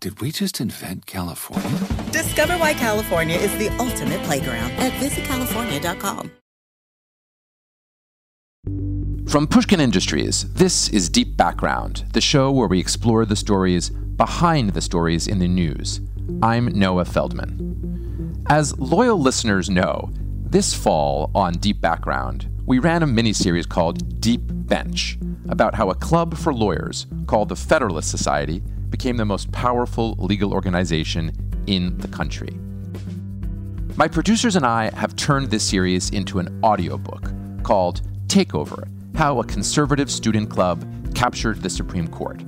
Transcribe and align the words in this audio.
Did 0.00 0.20
we 0.20 0.30
just 0.30 0.60
invent 0.60 1.06
California? 1.06 1.76
Discover 2.12 2.52
why 2.58 2.72
California 2.72 3.36
is 3.36 3.50
the 3.58 3.68
ultimate 3.78 4.22
playground 4.22 4.70
at 4.78 4.92
visitcalifornia.com. 4.92 6.30
From 9.26 9.48
Pushkin 9.48 9.80
Industries, 9.80 10.50
this 10.54 10.88
is 10.90 11.08
Deep 11.08 11.36
Background, 11.36 12.04
the 12.12 12.20
show 12.20 12.52
where 12.52 12.68
we 12.68 12.78
explore 12.78 13.24
the 13.24 13.34
stories 13.34 13.90
behind 13.90 14.70
the 14.70 14.80
stories 14.80 15.26
in 15.26 15.40
the 15.40 15.48
news. 15.48 16.00
I'm 16.42 16.66
Noah 16.66 17.04
Feldman. 17.04 18.44
As 18.48 18.78
loyal 18.78 19.20
listeners 19.20 19.68
know, 19.68 20.10
this 20.44 20.74
fall 20.74 21.32
on 21.34 21.54
Deep 21.54 21.80
Background, 21.80 22.48
we 22.66 22.78
ran 22.78 23.02
a 23.02 23.06
miniseries 23.06 23.68
called 23.68 24.20
Deep 24.20 24.42
Bench 24.44 25.18
about 25.48 25.74
how 25.74 25.90
a 25.90 25.96
club 25.96 26.38
for 26.38 26.54
lawyers 26.54 27.08
called 27.26 27.48
the 27.48 27.56
Federalist 27.56 28.12
Society 28.12 28.62
became 28.90 29.16
the 29.16 29.24
most 29.24 29.50
powerful 29.52 30.16
legal 30.18 30.52
organization 30.52 31.32
in 31.66 31.96
the 31.98 32.08
country. 32.08 32.58
My 33.96 34.06
producers 34.06 34.54
and 34.56 34.64
I 34.64 34.90
have 34.94 35.16
turned 35.16 35.50
this 35.50 35.64
series 35.64 36.10
into 36.10 36.38
an 36.38 36.60
audiobook 36.62 37.32
called 37.62 38.02
Takeover 38.28 38.88
How 39.16 39.40
a 39.40 39.44
Conservative 39.44 40.10
Student 40.10 40.50
Club 40.50 40.84
Captured 41.14 41.62
the 41.62 41.70
Supreme 41.70 42.06
Court. 42.06 42.40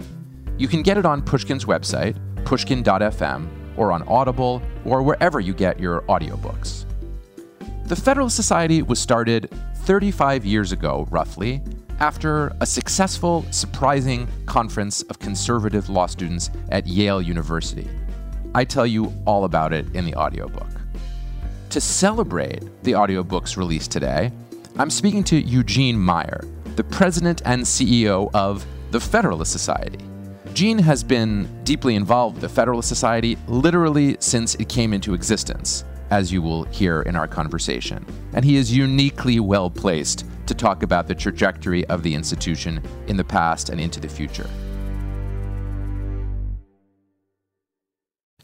You 0.58 0.68
can 0.68 0.82
get 0.82 0.96
it 0.96 1.04
on 1.04 1.22
Pushkin's 1.22 1.64
website, 1.64 2.16
pushkin.fm, 2.44 3.48
or 3.76 3.92
on 3.92 4.02
Audible, 4.04 4.62
or 4.84 5.02
wherever 5.02 5.40
you 5.40 5.54
get 5.54 5.80
your 5.80 6.02
audiobooks. 6.02 6.84
The 7.86 7.96
Federalist 7.96 8.36
Society 8.36 8.82
was 8.82 9.00
started 9.00 9.50
35 9.78 10.44
years 10.46 10.70
ago, 10.70 11.08
roughly, 11.10 11.60
after 12.00 12.56
a 12.60 12.66
successful, 12.66 13.44
surprising 13.50 14.26
conference 14.46 15.02
of 15.02 15.18
conservative 15.18 15.90
law 15.90 16.06
students 16.06 16.50
at 16.70 16.86
Yale 16.86 17.20
University. 17.20 17.88
I 18.54 18.64
tell 18.64 18.86
you 18.86 19.12
all 19.26 19.44
about 19.44 19.72
it 19.74 19.94
in 19.94 20.06
the 20.06 20.14
audiobook. 20.14 20.68
To 21.68 21.80
celebrate 21.80 22.64
the 22.82 22.94
audiobook's 22.94 23.56
release 23.56 23.86
today, 23.86 24.32
I'm 24.78 24.90
speaking 24.90 25.22
to 25.24 25.36
Eugene 25.36 25.98
Meyer, 25.98 26.44
the 26.74 26.84
president 26.84 27.42
and 27.44 27.62
CEO 27.62 28.30
of 28.34 28.66
the 28.90 28.98
Federalist 28.98 29.52
Society. 29.52 30.04
Gene 30.54 30.78
has 30.78 31.04
been 31.04 31.48
deeply 31.64 31.94
involved 31.94 32.36
with 32.36 32.42
the 32.42 32.48
Federalist 32.48 32.88
Society 32.88 33.36
literally 33.46 34.16
since 34.20 34.54
it 34.56 34.68
came 34.68 34.92
into 34.92 35.14
existence, 35.14 35.84
as 36.10 36.32
you 36.32 36.42
will 36.42 36.64
hear 36.64 37.02
in 37.02 37.14
our 37.14 37.28
conversation. 37.28 38.04
And 38.32 38.44
he 38.44 38.56
is 38.56 38.74
uniquely 38.74 39.38
well 39.38 39.70
placed 39.70 40.24
to 40.50 40.54
talk 40.56 40.82
about 40.82 41.06
the 41.06 41.14
trajectory 41.14 41.86
of 41.86 42.02
the 42.02 42.12
institution 42.12 42.82
in 43.06 43.16
the 43.16 43.22
past 43.22 43.68
and 43.68 43.80
into 43.80 44.00
the 44.00 44.08
future. 44.08 44.50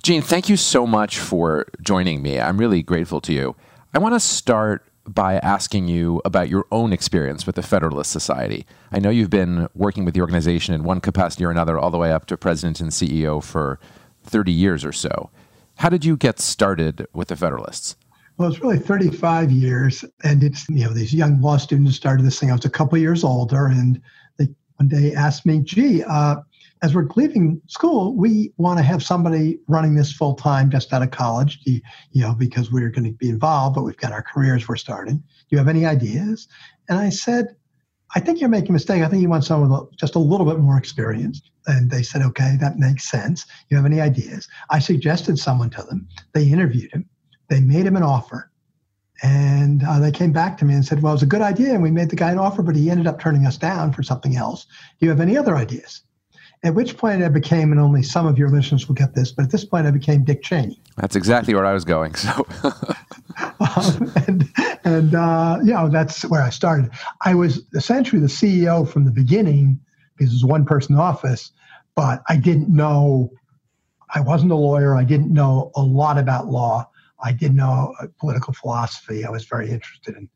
Gene, 0.04 0.22
thank 0.22 0.48
you 0.48 0.56
so 0.56 0.86
much 0.86 1.18
for 1.18 1.66
joining 1.82 2.22
me. 2.22 2.38
I'm 2.38 2.58
really 2.58 2.80
grateful 2.80 3.20
to 3.22 3.32
you. 3.32 3.56
I 3.92 3.98
want 3.98 4.14
to 4.14 4.20
start 4.20 4.86
by 5.04 5.38
asking 5.38 5.88
you 5.88 6.22
about 6.24 6.48
your 6.48 6.66
own 6.70 6.92
experience 6.92 7.44
with 7.44 7.56
the 7.56 7.62
Federalist 7.62 8.12
Society. 8.12 8.66
I 8.92 9.00
know 9.00 9.10
you've 9.10 9.30
been 9.30 9.68
working 9.74 10.04
with 10.04 10.14
the 10.14 10.20
organization 10.20 10.74
in 10.74 10.84
one 10.84 11.00
capacity 11.00 11.44
or 11.44 11.50
another, 11.50 11.76
all 11.76 11.90
the 11.90 11.98
way 11.98 12.12
up 12.12 12.26
to 12.26 12.36
president 12.36 12.80
and 12.80 12.90
CEO 12.90 13.42
for 13.42 13.80
30 14.22 14.52
years 14.52 14.84
or 14.84 14.92
so. 14.92 15.30
How 15.78 15.88
did 15.88 16.04
you 16.04 16.16
get 16.16 16.38
started 16.38 17.08
with 17.12 17.26
the 17.28 17.36
Federalists? 17.36 17.96
Well, 18.38 18.50
it's 18.50 18.60
really 18.60 18.78
35 18.78 19.50
years, 19.50 20.04
and 20.22 20.42
it's 20.42 20.68
you 20.68 20.84
know 20.84 20.92
these 20.92 21.14
young 21.14 21.40
law 21.40 21.56
students 21.56 21.96
started 21.96 22.26
this 22.26 22.38
thing. 22.38 22.50
I 22.50 22.54
was 22.54 22.66
a 22.66 22.70
couple 22.70 22.98
years 22.98 23.24
older, 23.24 23.66
and 23.66 24.00
they 24.36 24.48
one 24.76 24.88
day 24.88 25.14
asked 25.14 25.46
me, 25.46 25.60
"Gee, 25.62 26.02
uh, 26.02 26.36
as 26.82 26.94
we're 26.94 27.08
leaving 27.16 27.62
school, 27.66 28.14
we 28.14 28.52
want 28.58 28.78
to 28.78 28.82
have 28.82 29.02
somebody 29.02 29.58
running 29.68 29.94
this 29.94 30.12
full 30.12 30.34
time 30.34 30.70
just 30.70 30.92
out 30.92 31.02
of 31.02 31.10
college, 31.10 31.60
you 31.64 31.80
know, 32.14 32.34
because 32.34 32.70
we're 32.70 32.90
going 32.90 33.04
to 33.04 33.12
be 33.12 33.30
involved, 33.30 33.74
but 33.74 33.84
we've 33.84 33.96
got 33.96 34.12
our 34.12 34.22
careers 34.22 34.68
we're 34.68 34.76
starting. 34.76 35.16
Do 35.16 35.24
you 35.48 35.58
have 35.58 35.68
any 35.68 35.86
ideas?" 35.86 36.46
And 36.90 36.98
I 36.98 37.08
said, 37.08 37.56
"I 38.14 38.20
think 38.20 38.40
you're 38.40 38.50
making 38.50 38.70
a 38.70 38.72
mistake. 38.74 39.02
I 39.02 39.08
think 39.08 39.22
you 39.22 39.30
want 39.30 39.44
someone 39.44 39.70
with 39.70 39.96
just 39.96 40.14
a 40.14 40.18
little 40.18 40.44
bit 40.44 40.58
more 40.58 40.76
experience." 40.76 41.40
And 41.68 41.90
they 41.90 42.02
said, 42.02 42.20
"Okay, 42.20 42.58
that 42.60 42.78
makes 42.78 43.08
sense. 43.10 43.46
You 43.70 43.78
have 43.78 43.86
any 43.86 44.02
ideas?" 44.02 44.46
I 44.68 44.78
suggested 44.78 45.38
someone 45.38 45.70
to 45.70 45.82
them. 45.84 46.06
They 46.34 46.46
interviewed 46.50 46.92
him 46.92 47.08
they 47.48 47.60
made 47.60 47.86
him 47.86 47.96
an 47.96 48.02
offer. 48.02 48.50
And 49.22 49.82
uh, 49.82 49.98
they 49.98 50.12
came 50.12 50.32
back 50.32 50.58
to 50.58 50.64
me 50.64 50.74
and 50.74 50.84
said, 50.84 51.02
Well, 51.02 51.12
it 51.12 51.16
was 51.16 51.22
a 51.22 51.26
good 51.26 51.40
idea. 51.40 51.72
And 51.72 51.82
we 51.82 51.90
made 51.90 52.10
the 52.10 52.16
guy 52.16 52.30
an 52.30 52.38
offer, 52.38 52.62
but 52.62 52.76
he 52.76 52.90
ended 52.90 53.06
up 53.06 53.18
turning 53.18 53.46
us 53.46 53.56
down 53.56 53.92
for 53.92 54.02
something 54.02 54.36
else. 54.36 54.66
Do 54.98 55.06
you 55.06 55.10
have 55.10 55.20
any 55.20 55.38
other 55.38 55.56
ideas? 55.56 56.02
At 56.62 56.74
which 56.74 56.96
point 56.96 57.22
I 57.22 57.28
became, 57.28 57.70
and 57.70 57.80
only 57.80 58.02
some 58.02 58.26
of 58.26 58.38
your 58.38 58.50
listeners 58.50 58.88
will 58.88 58.94
get 58.94 59.14
this, 59.14 59.30
but 59.30 59.44
at 59.44 59.50
this 59.50 59.64
point 59.64 59.86
I 59.86 59.90
became 59.90 60.24
Dick 60.24 60.42
Cheney. 60.42 60.80
That's 60.96 61.14
exactly 61.14 61.54
where 61.54 61.66
I 61.66 61.72
was 61.72 61.84
going. 61.84 62.14
So, 62.14 62.46
um, 63.60 64.12
and, 64.26 64.48
and 64.84 65.14
uh, 65.14 65.58
you 65.62 65.72
know, 65.72 65.88
that's 65.88 66.24
where 66.24 66.42
I 66.42 66.50
started. 66.50 66.90
I 67.24 67.34
was 67.34 67.62
essentially 67.74 68.20
the 68.20 68.28
CEO 68.28 68.88
from 68.88 69.04
the 69.04 69.10
beginning 69.10 69.78
because 70.16 70.32
it 70.32 70.36
was 70.36 70.44
one 70.44 70.64
person 70.64 70.96
office, 70.96 71.52
but 71.94 72.22
I 72.28 72.36
didn't 72.36 72.68
know, 72.68 73.30
I 74.14 74.20
wasn't 74.20 74.52
a 74.52 74.56
lawyer. 74.56 74.96
I 74.96 75.04
didn't 75.04 75.32
know 75.32 75.70
a 75.76 75.82
lot 75.82 76.18
about 76.18 76.46
law. 76.46 76.88
I 77.22 77.32
didn't 77.32 77.56
know 77.56 77.94
uh, 78.00 78.06
political 78.18 78.52
philosophy. 78.52 79.24
I 79.24 79.30
was 79.30 79.44
very 79.44 79.70
interested 79.70 80.16
in 80.16 80.28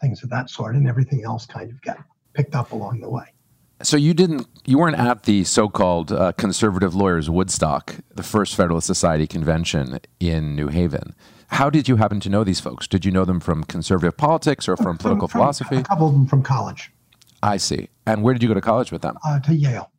things 0.00 0.22
of 0.22 0.30
that 0.30 0.50
sort, 0.50 0.74
and 0.76 0.88
everything 0.88 1.24
else 1.24 1.46
kind 1.46 1.70
of 1.70 1.80
got 1.82 1.98
picked 2.34 2.54
up 2.54 2.72
along 2.72 3.00
the 3.00 3.10
way. 3.10 3.24
So 3.82 3.96
you 3.96 4.12
didn't, 4.12 4.46
you 4.66 4.78
weren't 4.78 4.98
at 4.98 5.22
the 5.22 5.44
so-called 5.44 6.10
uh, 6.10 6.32
conservative 6.32 6.94
lawyers 6.94 7.30
Woodstock, 7.30 7.96
the 8.14 8.24
first 8.24 8.56
Federalist 8.56 8.86
Society 8.86 9.26
convention 9.26 10.00
in 10.18 10.56
New 10.56 10.68
Haven. 10.68 11.14
How 11.48 11.70
did 11.70 11.88
you 11.88 11.96
happen 11.96 12.20
to 12.20 12.28
know 12.28 12.44
these 12.44 12.60
folks? 12.60 12.86
Did 12.88 13.04
you 13.04 13.12
know 13.12 13.24
them 13.24 13.40
from 13.40 13.64
conservative 13.64 14.16
politics 14.16 14.68
or 14.68 14.76
from, 14.76 14.84
from 14.84 14.98
political 14.98 15.28
from, 15.28 15.40
philosophy? 15.40 15.76
A 15.76 15.82
couple 15.82 16.08
of 16.08 16.12
them 16.12 16.26
from 16.26 16.42
college. 16.42 16.90
I 17.42 17.56
see. 17.56 17.88
And 18.04 18.22
where 18.22 18.34
did 18.34 18.42
you 18.42 18.48
go 18.48 18.54
to 18.54 18.60
college 18.60 18.90
with 18.90 19.02
them? 19.02 19.16
Uh, 19.24 19.38
to 19.40 19.54
Yale. 19.54 19.90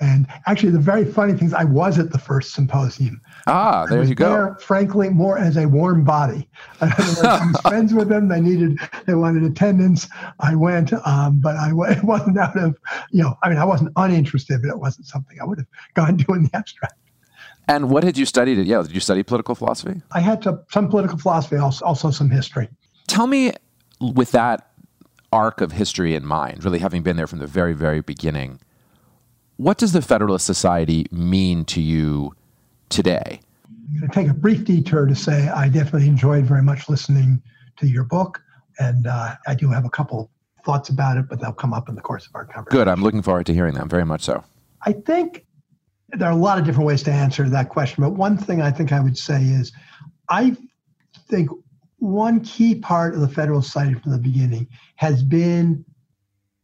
And 0.00 0.26
actually, 0.46 0.72
the 0.72 0.78
very 0.78 1.04
funny 1.04 1.34
thing 1.34 1.48
is, 1.48 1.54
I 1.54 1.64
was 1.64 1.98
at 1.98 2.12
the 2.12 2.18
first 2.18 2.54
symposium. 2.54 3.20
Ah, 3.48 3.86
there 3.86 4.04
you 4.04 4.14
go. 4.14 4.28
There, 4.28 4.56
frankly, 4.60 5.08
more 5.08 5.38
as 5.38 5.56
a 5.56 5.66
warm 5.66 6.04
body. 6.04 6.48
I 6.80 6.86
was 6.98 7.60
friends 7.62 7.94
with 7.94 8.08
them. 8.08 8.28
They 8.28 8.40
needed, 8.40 8.78
they 9.06 9.14
wanted 9.14 9.42
attendance. 9.42 10.06
I 10.40 10.54
went, 10.54 10.92
um, 11.06 11.40
but 11.40 11.56
I 11.56 11.70
it 11.90 12.04
wasn't 12.04 12.38
out 12.38 12.56
of, 12.58 12.76
you 13.10 13.22
know, 13.22 13.36
I 13.42 13.48
mean, 13.48 13.58
I 13.58 13.64
wasn't 13.64 13.92
uninterested, 13.96 14.60
but 14.62 14.68
it 14.68 14.78
wasn't 14.78 15.06
something 15.06 15.38
I 15.40 15.44
would 15.44 15.58
have 15.58 15.66
gone 15.94 16.18
to 16.18 16.32
in 16.34 16.44
the 16.44 16.50
abstract. 16.54 16.94
And 17.66 17.90
what 17.90 18.04
had 18.04 18.16
you 18.16 18.26
studied 18.26 18.58
Yale? 18.66 18.82
Did 18.82 18.92
you 18.92 19.00
study 19.00 19.22
political 19.22 19.54
philosophy? 19.54 20.00
I 20.12 20.20
had 20.20 20.42
to, 20.42 20.60
some 20.70 20.88
political 20.88 21.18
philosophy, 21.18 21.56
also, 21.56 21.84
also 21.84 22.10
some 22.10 22.30
history. 22.30 22.68
Tell 23.06 23.26
me, 23.26 23.52
with 24.00 24.32
that 24.32 24.70
arc 25.32 25.60
of 25.60 25.72
history 25.72 26.14
in 26.14 26.24
mind, 26.24 26.64
really 26.64 26.78
having 26.78 27.02
been 27.02 27.16
there 27.16 27.26
from 27.26 27.38
the 27.38 27.46
very, 27.46 27.74
very 27.74 28.00
beginning, 28.00 28.60
what 29.56 29.76
does 29.76 29.92
the 29.92 30.02
Federalist 30.02 30.46
Society 30.46 31.06
mean 31.10 31.64
to 31.66 31.80
you 31.82 32.32
today? 32.88 33.40
I'm 33.66 34.00
going 34.00 34.10
to 34.10 34.14
take 34.14 34.28
a 34.28 34.34
brief 34.34 34.64
detour 34.64 35.06
to 35.06 35.14
say 35.14 35.48
I 35.48 35.68
definitely 35.68 36.08
enjoyed 36.08 36.44
very 36.44 36.62
much 36.62 36.88
listening 36.88 37.42
to 37.78 37.86
your 37.86 38.04
book, 38.04 38.42
and 38.78 39.06
uh, 39.06 39.36
I 39.46 39.54
do 39.54 39.70
have 39.70 39.84
a 39.84 39.90
couple 39.90 40.30
thoughts 40.64 40.88
about 40.88 41.16
it, 41.16 41.28
but 41.28 41.40
they'll 41.40 41.52
come 41.52 41.72
up 41.72 41.88
in 41.88 41.94
the 41.94 42.00
course 42.00 42.26
of 42.26 42.34
our 42.34 42.44
conversation. 42.44 42.78
Good. 42.78 42.88
I'm 42.88 43.02
looking 43.02 43.22
forward 43.22 43.46
to 43.46 43.54
hearing 43.54 43.74
them. 43.74 43.88
Very 43.88 44.04
much 44.04 44.22
so. 44.22 44.44
I 44.82 44.92
think 44.92 45.46
there 46.10 46.28
are 46.28 46.32
a 46.32 46.36
lot 46.36 46.58
of 46.58 46.64
different 46.64 46.86
ways 46.86 47.02
to 47.04 47.12
answer 47.12 47.48
that 47.48 47.68
question, 47.68 48.02
but 48.02 48.10
one 48.10 48.36
thing 48.36 48.60
I 48.60 48.70
think 48.70 48.92
I 48.92 49.00
would 49.00 49.16
say 49.16 49.42
is 49.42 49.72
I 50.28 50.56
think 51.28 51.50
one 51.98 52.40
key 52.40 52.74
part 52.74 53.14
of 53.14 53.20
the 53.20 53.28
Federal 53.28 53.62
Society 53.62 53.94
from 53.94 54.12
the 54.12 54.18
beginning 54.18 54.68
has 54.96 55.22
been 55.22 55.84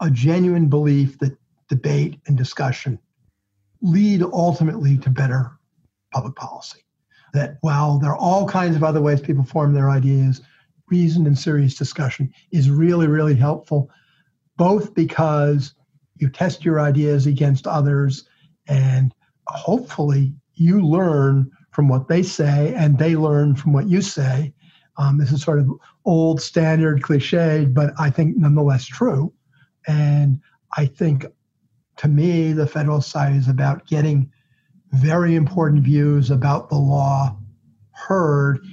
a 0.01 0.11
genuine 0.11 0.69
belief 0.69 1.19
that 1.19 1.37
debate 1.69 2.21
and 2.27 2.37
discussion 2.37 2.99
lead 3.81 4.23
ultimately 4.23 4.97
to 4.99 5.11
better 5.11 5.53
public 6.15 6.37
policy. 6.37 6.81
That 7.33 7.59
while 7.63 7.99
there 7.99 8.11
are 8.13 8.17
all 8.17 8.47
kinds 8.47 8.77
of 8.77 8.85
other 8.85 9.03
ways 9.03 9.21
people 9.21 9.43
form 9.45 9.75
their 9.75 9.91
ideas, 9.91 10.41
reasoned 10.89 11.27
and 11.27 11.37
serious 11.37 11.75
discussion 11.75 12.33
is 12.53 12.71
really, 12.71 13.09
really 13.09 13.35
helpful, 13.35 13.91
both 14.57 14.95
because 14.95 15.75
you 16.17 16.31
test 16.31 16.65
your 16.65 16.81
ideas 16.81 17.27
against 17.27 17.67
others 17.67 18.29
and 18.69 19.13
hopefully 19.49 20.33
you 20.55 20.81
learn 20.81 21.51
from 21.73 21.89
what 21.89 22.07
they 22.07 22.23
say 22.23 22.73
and 22.77 22.99
they 22.99 23.17
learn 23.17 23.57
from 23.57 23.73
what 23.73 23.89
you 23.89 24.01
say. 24.01 24.55
Um, 24.97 25.19
this 25.19 25.33
is 25.33 25.43
sort 25.43 25.59
of 25.59 25.69
old 26.05 26.41
standard 26.41 27.03
cliche, 27.03 27.65
but 27.65 27.93
I 27.99 28.11
think 28.11 28.37
nonetheless 28.37 28.87
true. 28.87 29.33
And 29.89 30.41
I 30.77 30.87
think 30.87 31.27
to 31.97 32.09
me, 32.09 32.53
the 32.53 32.67
Federal 32.67 33.01
Society 33.01 33.39
is 33.39 33.49
about 33.49 33.87
getting 33.89 34.31
very 34.95 35.35
important 35.35 35.83
views 35.83 36.31
about 36.31 36.69
the 36.69 36.77
law 36.77 37.37
heard 37.93 38.65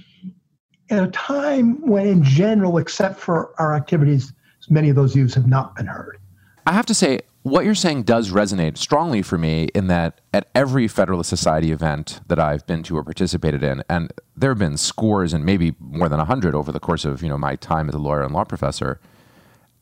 at 0.90 1.04
a 1.04 1.08
time 1.12 1.82
when, 1.88 2.06
in 2.06 2.24
general, 2.24 2.78
except 2.78 3.20
for 3.20 3.54
our 3.60 3.74
activities, 3.76 4.34
many 4.70 4.90
of 4.90 4.96
those 4.96 5.14
views 5.14 5.34
have 5.34 5.48
not 5.48 5.76
been 5.76 5.86
heard. 5.86 6.18
I 6.66 6.74
have 6.74 6.86
to 6.88 6.94
say, 6.94 7.22
what 7.44 7.66
you're 7.66 7.74
saying 7.74 8.04
does 8.04 8.30
resonate 8.30 8.78
strongly 8.78 9.24
for 9.24 9.38
me 9.38 9.70
in 9.74 9.88
that 9.88 10.22
at 10.32 10.50
every 10.54 10.88
Federalist 10.88 11.30
Society 11.30 11.72
event 11.72 12.20
that 12.28 12.40
I've 12.40 12.68
been 12.68 12.84
to 12.84 12.98
or 12.98 13.04
participated 13.04 13.64
in, 13.64 13.84
and 13.90 14.14
there 14.36 14.52
have 14.52 14.60
been 14.60 14.78
scores 14.78 15.34
and 15.34 15.44
maybe 15.44 15.76
more 15.80 16.08
than 16.08 16.20
100 16.20 16.54
over 16.54 16.72
the 16.72 16.80
course 16.80 17.04
of 17.04 17.24
you 17.24 17.30
know 17.30 17.38
my 17.38 17.56
time 17.56 17.90
as 17.90 17.96
a 17.96 18.00
lawyer 18.00 18.22
and 18.22 18.34
law 18.34 18.44
professor, 18.44 19.00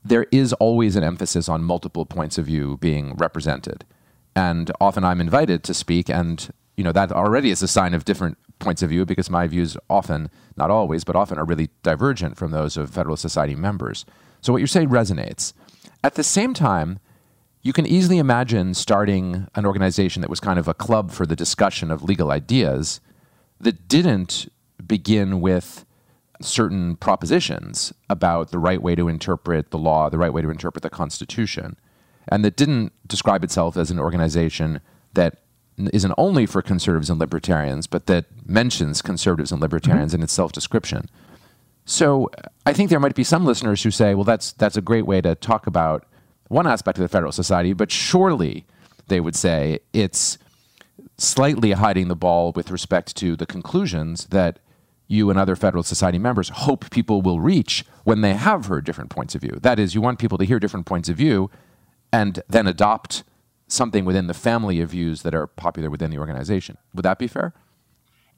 there 0.05 0.27
is 0.31 0.53
always 0.53 0.95
an 0.95 1.03
emphasis 1.03 1.49
on 1.49 1.63
multiple 1.63 2.05
points 2.05 2.37
of 2.37 2.45
view 2.45 2.77
being 2.77 3.15
represented. 3.15 3.83
And 4.35 4.71
often 4.79 5.03
I'm 5.03 5.21
invited 5.21 5.63
to 5.63 5.73
speak, 5.73 6.09
and 6.09 6.49
you 6.77 6.83
know 6.83 6.91
that 6.91 7.11
already 7.11 7.51
is 7.51 7.61
a 7.61 7.67
sign 7.67 7.93
of 7.93 8.05
different 8.05 8.37
points 8.59 8.81
of 8.81 8.89
view 8.89 9.05
because 9.05 9.29
my 9.29 9.47
views 9.47 9.77
often, 9.89 10.29
not 10.55 10.69
always, 10.69 11.03
but 11.03 11.15
often 11.15 11.37
are 11.37 11.45
really 11.45 11.69
divergent 11.83 12.37
from 12.37 12.51
those 12.51 12.77
of 12.77 12.89
Federalist 12.89 13.21
Society 13.21 13.55
members. 13.55 14.05
So 14.41 14.53
what 14.53 14.59
you're 14.59 14.67
saying 14.67 14.89
resonates. 14.89 15.53
At 16.03 16.15
the 16.15 16.23
same 16.23 16.53
time, 16.53 16.99
you 17.61 17.73
can 17.73 17.85
easily 17.85 18.19
imagine 18.19 18.73
starting 18.73 19.47
an 19.55 19.65
organization 19.65 20.21
that 20.21 20.29
was 20.29 20.39
kind 20.39 20.59
of 20.59 20.67
a 20.67 20.73
club 20.73 21.11
for 21.11 21.25
the 21.25 21.35
discussion 21.35 21.91
of 21.91 22.03
legal 22.03 22.31
ideas 22.31 23.01
that 23.59 23.87
didn't 23.87 24.49
begin 24.85 25.41
with 25.41 25.85
certain 26.41 26.95
propositions 26.95 27.91
about 28.09 28.51
the 28.51 28.59
right 28.59 28.81
way 28.81 28.95
to 28.95 29.09
interpret 29.09 29.71
the 29.71 29.77
law, 29.77 30.09
the 30.09 30.17
right 30.17 30.31
way 30.31 30.41
to 30.41 30.49
interpret 30.49 30.83
the 30.83 30.89
Constitution, 30.89 31.75
and 32.29 32.45
that 32.45 32.55
didn't 32.55 32.93
describe 33.07 33.43
itself 33.43 33.75
as 33.75 33.91
an 33.91 33.99
organization 33.99 34.81
that 35.13 35.41
isn't 35.93 36.13
only 36.17 36.45
for 36.45 36.61
conservatives 36.61 37.09
and 37.09 37.19
libertarians, 37.19 37.87
but 37.87 38.05
that 38.07 38.25
mentions 38.45 39.01
conservatives 39.01 39.51
and 39.51 39.61
libertarians 39.61 40.11
mm-hmm. 40.11 40.21
in 40.21 40.23
its 40.23 40.33
self 40.33 40.51
description. 40.51 41.09
So 41.85 42.29
I 42.65 42.73
think 42.73 42.89
there 42.89 42.99
might 42.99 43.15
be 43.15 43.23
some 43.23 43.45
listeners 43.45 43.81
who 43.81 43.91
say, 43.91 44.13
well, 44.13 44.23
that's, 44.23 44.51
that's 44.53 44.77
a 44.77 44.81
great 44.81 45.07
way 45.07 45.21
to 45.21 45.35
talk 45.35 45.65
about 45.65 46.05
one 46.47 46.67
aspect 46.67 46.97
of 46.97 47.01
the 47.01 47.07
Federal 47.07 47.31
Society, 47.31 47.73
but 47.73 47.91
surely 47.91 48.65
they 49.07 49.19
would 49.19 49.35
say 49.35 49.79
it's 49.93 50.37
slightly 51.17 51.71
hiding 51.71 52.07
the 52.07 52.15
ball 52.15 52.51
with 52.55 52.71
respect 52.71 53.15
to 53.17 53.35
the 53.35 53.45
conclusions 53.45 54.27
that 54.27 54.59
you 55.07 55.29
and 55.31 55.39
other 55.39 55.55
Federal 55.55 55.83
Society 55.83 56.19
members 56.19 56.49
hope 56.49 56.89
people 56.91 57.21
will 57.21 57.39
reach 57.39 57.83
when 58.03 58.21
they 58.21 58.33
have 58.33 58.67
heard 58.67 58.85
different 58.85 59.09
points 59.09 59.33
of 59.33 59.41
view. 59.41 59.57
That 59.61 59.79
is, 59.79 59.95
you 59.95 60.01
want 60.01 60.19
people 60.19 60.37
to 60.37 60.45
hear 60.45 60.59
different 60.59 60.85
points 60.85 61.09
of 61.09 61.17
view 61.17 61.49
and 62.11 62.41
then 62.47 62.67
adopt 62.67 63.23
something 63.67 64.05
within 64.05 64.27
the 64.27 64.33
family 64.33 64.81
of 64.81 64.89
views 64.89 65.21
that 65.21 65.33
are 65.35 65.47
popular 65.47 65.89
within 65.89 66.11
the 66.11 66.17
organization. 66.17 66.77
Would 66.95 67.03
that 67.03 67.19
be 67.19 67.27
fair? 67.27 67.53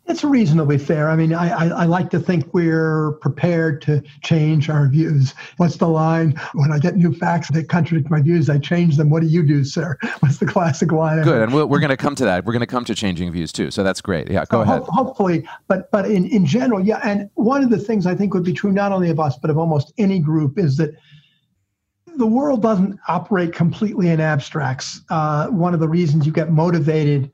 It's 0.08 0.24
reasonably 0.24 0.78
fair. 0.78 1.10
I 1.10 1.16
mean, 1.16 1.32
I, 1.32 1.50
I, 1.50 1.68
I, 1.68 1.86
like 1.86 2.10
to 2.10 2.20
think 2.20 2.52
we're 2.54 3.14
prepared 3.22 3.82
to 3.84 4.02
change 4.24 4.68
our 4.68 4.90
views. 4.90 5.36
What's 5.58 5.78
the 5.78 5.88
line? 5.88 6.32
When 6.54 6.72
I 6.72 6.80
get 6.80 6.98
new 6.98 7.14
facts 7.14 7.50
that 7.52 7.70
contradict 7.70 8.10
my 8.10 8.20
views, 8.20 8.50
I 8.50 8.58
change 8.58 8.98
them. 8.98 9.12
What 9.12 9.22
do 9.22 9.28
you 9.28 9.44
do, 9.44 9.64
sir? 9.64 9.98
What's 10.20 10.40
the 10.40 10.48
classic 10.48 10.92
line? 10.92 11.22
Good, 11.22 11.44
and 11.44 11.54
we 11.54 11.64
we 11.64 11.78
are 11.78 11.80
going 11.80 11.92
to 11.92 11.98
come 11.98 12.16
to 12.16 12.26
that. 12.26 12.46
We're 12.46 12.52
going 12.52 12.62
to 12.62 12.68
come 12.68 12.84
to 12.86 12.96
changing 12.96 13.32
views 13.32 13.54
too. 13.54 13.70
So 13.70 13.84
that's 13.84 14.02
great. 14.02 14.30
Yeah, 14.30 14.44
go 14.50 14.58
so 14.58 14.62
ahead. 14.62 14.82
Ho- 14.82 14.92
hopefully, 14.92 15.48
but 15.68 15.90
but 15.92 16.10
in 16.10 16.26
in 16.26 16.48
general, 16.48 16.84
yeah. 16.84 17.00
And 17.04 17.30
one 17.36 17.64
of 17.64 17.70
the 17.70 17.80
things 17.80 18.08
I 18.08 18.16
think 18.16 18.34
would 18.34 18.44
be 18.44 18.54
true 18.54 18.72
not 18.72 18.92
only 18.92 19.12
of 19.12 19.20
us 19.20 19.38
but 19.38 19.52
of 19.52 19.58
almost 19.58 19.94
any 20.00 20.20
group 20.20 20.58
is 20.58 20.78
that 20.78 20.96
the 22.22 22.28
world 22.28 22.62
doesn't 22.62 23.00
operate 23.08 23.52
completely 23.52 24.10
in 24.10 24.22
abstracts. 24.22 25.02
Uh, 25.10 25.48
one 25.48 25.74
of 25.74 25.80
the 25.80 25.90
reasons 25.90 26.24
you 26.24 26.32
get 26.32 26.52
motivated 26.52 27.32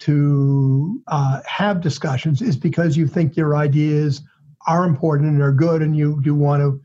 to 0.00 1.02
uh, 1.06 1.40
have 1.46 1.80
discussions 1.80 2.42
is 2.42 2.54
because 2.54 2.98
you 2.98 3.06
think 3.08 3.34
your 3.34 3.56
ideas 3.56 4.20
are 4.66 4.84
important 4.84 5.30
and 5.30 5.40
are 5.40 5.52
good, 5.52 5.80
and 5.80 5.96
you 5.96 6.20
do 6.22 6.34
want 6.34 6.60
to 6.60 6.78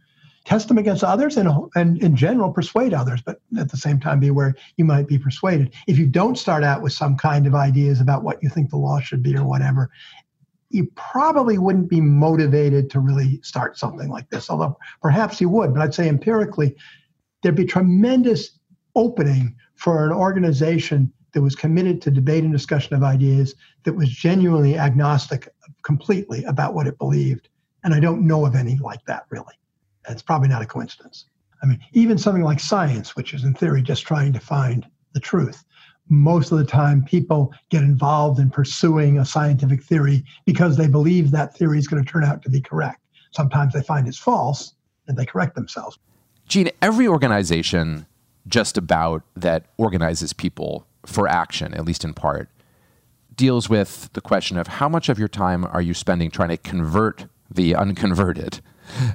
test 0.45 0.69
them 0.69 0.77
against 0.77 1.03
others 1.03 1.35
and, 1.35 1.49
and 1.75 2.01
in 2.01 2.15
general 2.15 2.53
persuade 2.53 2.93
others, 2.93 3.21
but 3.21 3.41
at 3.59 3.69
the 3.69 3.75
same 3.75 3.99
time 3.99 4.21
be 4.21 4.29
aware 4.29 4.55
you 4.77 4.85
might 4.85 5.07
be 5.07 5.19
persuaded. 5.19 5.73
If 5.87 5.97
you 5.97 6.07
don't 6.07 6.37
start 6.37 6.63
out 6.63 6.81
with 6.81 6.93
some 6.93 7.17
kind 7.17 7.45
of 7.45 7.53
ideas 7.53 7.99
about 7.99 8.23
what 8.23 8.41
you 8.41 8.47
think 8.47 8.69
the 8.69 8.77
law 8.77 9.01
should 9.01 9.21
be 9.21 9.35
or 9.35 9.43
whatever, 9.43 9.91
you 10.69 10.89
probably 10.95 11.57
wouldn't 11.57 11.89
be 11.89 11.99
motivated 11.99 12.89
to 12.91 13.01
really 13.01 13.41
start 13.43 13.77
something 13.77 14.07
like 14.07 14.29
this, 14.29 14.49
although 14.49 14.77
perhaps 15.01 15.41
you 15.41 15.49
would. 15.49 15.73
But 15.73 15.81
I'd 15.81 15.93
say 15.93 16.07
empirically, 16.07 16.77
there'd 17.41 17.55
be 17.55 17.65
tremendous 17.65 18.59
opening 18.95 19.55
for 19.75 20.05
an 20.05 20.11
organization 20.11 21.11
that 21.33 21.41
was 21.41 21.55
committed 21.55 22.01
to 22.01 22.11
debate 22.11 22.43
and 22.43 22.51
discussion 22.51 22.95
of 22.95 23.03
ideas, 23.03 23.55
that 23.83 23.93
was 23.93 24.09
genuinely 24.09 24.77
agnostic 24.77 25.47
completely 25.83 26.43
about 26.43 26.73
what 26.73 26.87
it 26.87 26.97
believed. 26.97 27.49
And 27.83 27.93
I 27.93 27.99
don't 27.99 28.27
know 28.27 28.45
of 28.45 28.55
any 28.55 28.77
like 28.77 29.03
that, 29.05 29.25
really. 29.29 29.53
It's 30.09 30.21
probably 30.21 30.49
not 30.49 30.61
a 30.61 30.65
coincidence. 30.65 31.25
I 31.63 31.67
mean, 31.67 31.79
even 31.93 32.17
something 32.17 32.43
like 32.43 32.59
science, 32.59 33.15
which 33.15 33.33
is 33.33 33.43
in 33.43 33.53
theory 33.53 33.81
just 33.81 34.05
trying 34.05 34.33
to 34.33 34.39
find 34.39 34.85
the 35.13 35.19
truth, 35.19 35.63
most 36.09 36.51
of 36.51 36.57
the 36.57 36.65
time 36.65 37.03
people 37.05 37.53
get 37.69 37.83
involved 37.83 38.39
in 38.39 38.49
pursuing 38.49 39.19
a 39.19 39.25
scientific 39.25 39.83
theory 39.83 40.25
because 40.45 40.75
they 40.75 40.87
believe 40.87 41.31
that 41.31 41.55
theory 41.55 41.77
is 41.77 41.87
going 41.87 42.03
to 42.03 42.11
turn 42.11 42.23
out 42.23 42.41
to 42.41 42.49
be 42.49 42.59
correct. 42.59 42.99
Sometimes 43.31 43.73
they 43.73 43.81
find 43.81 44.07
it's 44.07 44.17
false 44.17 44.73
and 45.07 45.17
they 45.17 45.25
correct 45.25 45.55
themselves. 45.55 45.97
Gene, 46.51 46.69
every 46.81 47.07
organization 47.07 48.07
just 48.45 48.77
about 48.77 49.23
that 49.37 49.67
organizes 49.77 50.33
people 50.33 50.85
for 51.05 51.25
action, 51.25 51.73
at 51.73 51.85
least 51.85 52.03
in 52.03 52.13
part, 52.13 52.49
deals 53.33 53.69
with 53.69 54.09
the 54.11 54.19
question 54.19 54.57
of 54.57 54.67
how 54.67 54.89
much 54.89 55.07
of 55.07 55.17
your 55.17 55.29
time 55.29 55.63
are 55.63 55.81
you 55.81 55.93
spending 55.93 56.29
trying 56.29 56.49
to 56.49 56.57
convert 56.57 57.27
the 57.49 57.73
unconverted, 57.73 58.59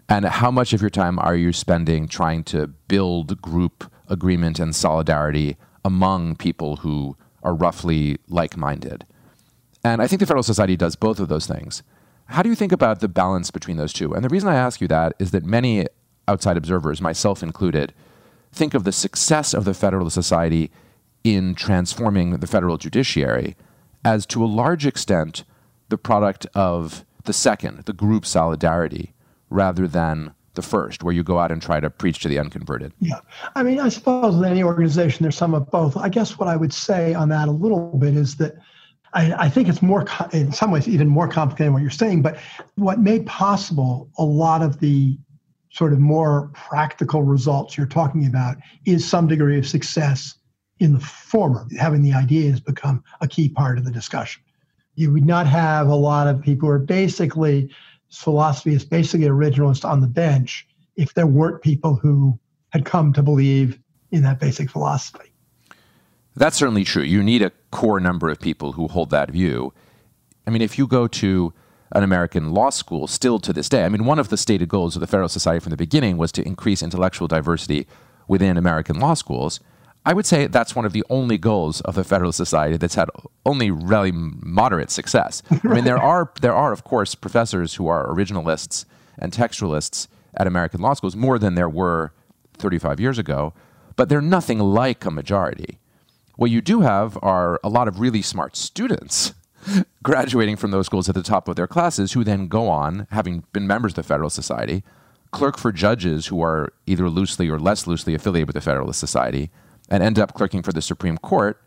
and 0.09 0.25
how 0.25 0.51
much 0.51 0.73
of 0.73 0.81
your 0.81 0.89
time 0.89 1.19
are 1.19 1.37
you 1.37 1.53
spending 1.53 2.09
trying 2.09 2.43
to 2.43 2.69
build 2.89 3.43
group 3.43 3.93
agreement 4.09 4.59
and 4.59 4.75
solidarity 4.75 5.59
among 5.85 6.37
people 6.37 6.77
who 6.77 7.19
are 7.43 7.55
roughly 7.55 8.17
like 8.29 8.57
minded. 8.57 9.05
And 9.85 10.01
I 10.01 10.07
think 10.07 10.21
the 10.21 10.27
Federal 10.27 10.43
Society 10.43 10.75
does 10.75 10.97
both 10.97 11.21
of 11.21 11.29
those 11.29 11.47
things. 11.47 11.83
How 12.29 12.43
do 12.43 12.49
you 12.49 12.55
think 12.55 12.73
about 12.73 13.01
the 13.01 13.09
balance 13.09 13.51
between 13.51 13.77
those 13.77 13.93
two? 13.93 14.15
And 14.15 14.25
the 14.25 14.31
reason 14.31 14.49
I 14.49 14.55
ask 14.55 14.81
you 14.81 14.89
that 14.89 15.13
is 15.19 15.33
that 15.33 15.45
many 15.45 15.87
outside 16.29 16.57
observers, 16.57 17.01
myself 17.01 17.43
included, 17.43 17.93
think 18.53 18.75
of 18.75 18.85
the 18.85 18.93
success 18.93 19.55
of 19.55 19.65
the 19.65 19.75
Federalist 19.75 20.15
Society 20.15 20.71
in 21.25 21.55
transforming 21.55 22.39
the 22.39 22.47
federal 22.47 22.79
judiciary 22.79 23.57
as 24.05 24.27
to 24.27 24.45
a 24.45 24.47
large 24.47 24.87
extent 24.87 25.45
the 25.89 25.99
product 25.99 26.47
of 26.55 27.05
the 27.25 27.33
second, 27.33 27.85
the 27.85 27.93
group 27.93 28.25
solidarity, 28.25 29.13
rather 29.51 29.87
than 29.87 30.33
the 30.55 30.63
first, 30.63 31.03
where 31.03 31.13
you 31.13 31.23
go 31.23 31.39
out 31.39 31.53
and 31.53 31.61
try 31.61 31.81
to 31.81 31.91
preach 31.91 32.21
to 32.21 32.29
the 32.29 32.39
unconverted. 32.39 32.93
Yeah. 33.01 33.21
I 33.55 33.63
mean, 33.63 33.79
I 33.79 33.89
suppose 33.89 34.37
in 34.37 34.45
any 34.45 34.63
organization, 34.63 35.23
there's 35.23 35.37
some 35.37 35.55
of 35.55 35.71
both. 35.71 35.97
I 35.97 36.09
guess 36.09 36.39
what 36.39 36.49
I 36.49 36.57
would 36.57 36.73
say 36.73 37.15
on 37.15 37.29
that 37.29 37.49
a 37.49 37.53
little 37.53 37.97
bit 37.99 38.17
is 38.17 38.37
that 38.37 38.55
I, 39.13 39.33
I 39.35 39.49
think 39.49 39.69
it's 39.69 39.83
more, 39.83 40.07
in 40.33 40.53
some 40.53 40.71
ways, 40.71 40.89
even 40.89 41.09
more 41.09 41.29
complicated 41.29 41.67
than 41.67 41.73
what 41.75 41.83
you're 41.83 41.91
saying. 41.91 42.23
But 42.23 42.39
what 42.77 42.99
made 42.99 43.27
possible 43.27 44.09
a 44.19 44.25
lot 44.25 44.63
of 44.63 44.81
the 44.81 45.19
sort 45.77 45.93
of 45.93 45.99
more 45.99 46.51
practical 46.55 47.23
results 47.23 47.77
you're 47.77 47.87
talking 47.87 48.27
about 48.27 48.57
is 48.87 49.07
some 49.07 49.27
degree 49.27 49.59
of 49.59 49.69
success 49.69 50.35
in 50.81 50.95
the 50.95 51.01
former. 51.01 51.67
Having 51.79 52.03
the 52.03 52.15
ideas 52.15 52.61
become 52.61 53.05
a 53.21 53.29
key 53.29 53.51
part 53.51 53.77
of 53.77 53.85
the 53.85 53.91
discussion. 53.91 54.43
You 54.95 55.13
would 55.13 55.27
not 55.27 55.47
have 55.47 55.89
a 55.89 55.95
lot 55.95 56.29
of 56.29 56.41
people 56.41 56.69
who 56.69 56.75
are 56.75 56.79
basically 56.79 57.71
philosophy 58.11 58.73
is 58.73 58.87
basically 58.87 59.27
originalist 59.27 59.85
on 59.85 60.01
the 60.01 60.07
bench 60.07 60.67
if 60.97 61.13
there 61.13 61.27
weren't 61.27 61.61
people 61.63 61.97
who 61.97 62.39
had 62.71 62.87
come 62.87 63.13
to 63.13 63.23
believe 63.23 63.79
in 64.13 64.23
that 64.23 64.41
basic 64.41 64.71
philosophy. 64.71 65.31
That's 66.37 66.57
certainly 66.57 66.85
true. 66.85 67.03
You 67.03 67.23
need 67.23 67.43
a 67.43 67.53
core 67.71 68.01
number 68.01 68.31
of 68.31 68.41
people 68.41 68.73
who 68.73 68.89
hold 68.89 69.11
that 69.11 69.31
view. 69.31 69.75
I 70.47 70.51
mean, 70.51 70.63
if 70.63 70.79
you 70.79 70.87
go 70.87 71.07
to 71.07 71.53
an 71.93 72.03
American 72.03 72.53
law 72.53 72.71
school 72.71 73.07
still 73.07 73.39
to 73.39 73.53
this 73.53 73.69
day, 73.69 73.85
I 73.85 73.89
mean, 73.89 74.05
one 74.05 74.19
of 74.19 74.29
the 74.29 74.37
stated 74.37 74.69
goals 74.69 74.97
of 74.97 75.01
the 75.01 75.07
Federal 75.07 75.29
Society 75.29 75.61
from 75.61 75.71
the 75.71 75.77
beginning 75.77 76.17
was 76.17 76.33
to 76.33 76.47
increase 76.47 76.83
intellectual 76.83 77.29
diversity 77.29 77.87
within 78.29 78.57
American 78.57 78.99
law 78.99 79.15
schools. 79.15 79.61
I 80.05 80.13
would 80.13 80.27
say 80.27 80.47
that's 80.47 80.77
one 80.77 80.85
of 80.85 80.93
the 80.93 81.05
only 81.11 81.37
goals 81.37 81.81
of 81.81 81.97
the 81.97 82.05
Federal 82.05 82.33
Society 82.33 82.77
that's 82.77 82.95
had 82.95 83.09
only 83.45 83.71
really 83.71 84.13
moderate 84.13 84.91
success. 84.91 85.43
I 85.51 85.69
mean, 85.69 85.85
there 85.85 85.99
are 85.99 86.33
there 86.41 86.55
are 86.55 86.73
of 86.73 86.85
course 86.85 87.15
professors 87.15 87.75
who 87.75 87.89
are 87.89 88.07
originalists 88.07 88.85
and 89.19 89.33
textualists 89.33 90.07
at 90.35 90.47
American 90.47 90.81
law 90.81 90.95
schools 90.95 91.17
more 91.17 91.39
than 91.39 91.55
there 91.55 91.69
were 91.69 92.13
35 92.59 93.01
years 93.01 93.19
ago, 93.19 93.53
but 93.97 94.09
they're 94.09 94.21
nothing 94.21 94.59
like 94.59 95.05
a 95.05 95.11
majority. 95.11 95.79
What 96.37 96.51
you 96.51 96.61
do 96.61 96.83
have 96.83 97.19
are 97.23 97.59
a 97.65 97.69
lot 97.69 97.89
of 97.89 97.99
really 97.99 98.23
smart 98.23 98.57
students 98.57 99.33
graduating 100.03 100.57
from 100.57 100.71
those 100.71 100.87
schools 100.87 101.09
at 101.09 101.15
the 101.15 101.23
top 101.23 101.49
of 101.49 101.57
their 101.57 101.67
classes 101.67 102.13
who 102.13 102.25
then 102.25 102.49
go 102.49 102.69
on, 102.69 103.07
having 103.11 103.45
been 103.53 103.67
members 103.67 103.93
of 103.93 103.97
the 103.97 104.03
Federalist 104.03 104.37
Society, 104.37 104.83
clerk 105.31 105.59
for 105.59 105.73
judges 105.73 106.27
who 106.27 106.43
are 106.43 106.73
either 106.87 107.09
loosely 107.11 107.49
or 107.49 107.59
less 107.59 107.87
loosely 107.87 108.15
affiliated 108.15 108.49
with 108.49 108.55
the 108.55 108.61
Federalist 108.61 109.01
Society 109.01 109.51
and 109.89 110.03
end 110.03 110.19
up 110.19 110.35
clerking 110.35 110.63
for 110.63 110.73
the 110.73 110.83
Supreme 110.83 111.19
Court, 111.19 111.61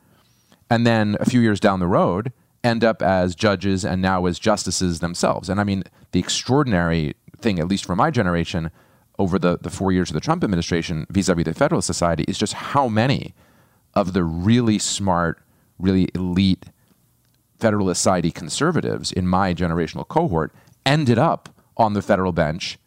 and 0.70 0.86
then 0.86 1.18
a 1.20 1.26
few 1.26 1.40
years 1.40 1.60
down 1.60 1.80
the 1.80 1.88
road, 1.88 2.32
end 2.64 2.84
up 2.84 3.02
as 3.02 3.36
judges 3.36 3.86
and 3.86 4.02
now 4.02 4.26
as 4.26 4.40
justices 4.40 5.00
themselves. 5.00 5.50
And 5.50 5.60
I 5.60 5.64
mean, 5.64 5.84
the 6.12 6.20
extraordinary 6.20 7.16
thing, 7.40 7.60
at 7.60 7.68
least 7.68 7.86
for 7.86 7.96
my 7.96 8.12
generation, 8.12 8.72
over 9.18 9.40
the, 9.40 9.58
the 9.62 9.70
four 9.70 9.92
years 9.92 10.10
of 10.10 10.14
the 10.14 10.20
Trump 10.20 10.44
administration 10.44 11.06
vis 11.10 11.30
a 11.30 11.36
vis 11.36 11.46
the 11.46 11.54
Federalist 11.54 11.88
Society, 11.88 12.24
is 12.28 12.38
just 12.38 12.54
how 12.54 12.88
many 12.88 13.34
of 13.94 14.14
the 14.14 14.24
really 14.24 14.80
smart, 14.80 15.42
really 15.78 16.10
elite 16.14 16.66
Federalist 17.60 18.02
Society 18.02 18.32
conservatives 18.32 19.12
in 19.12 19.28
my 19.28 19.54
generational 19.54 20.08
cohort 20.08 20.54
ended 20.86 21.18
up 21.18 21.50
on 21.78 21.94
the 21.94 22.02
federal 22.02 22.32
bench 22.32 22.78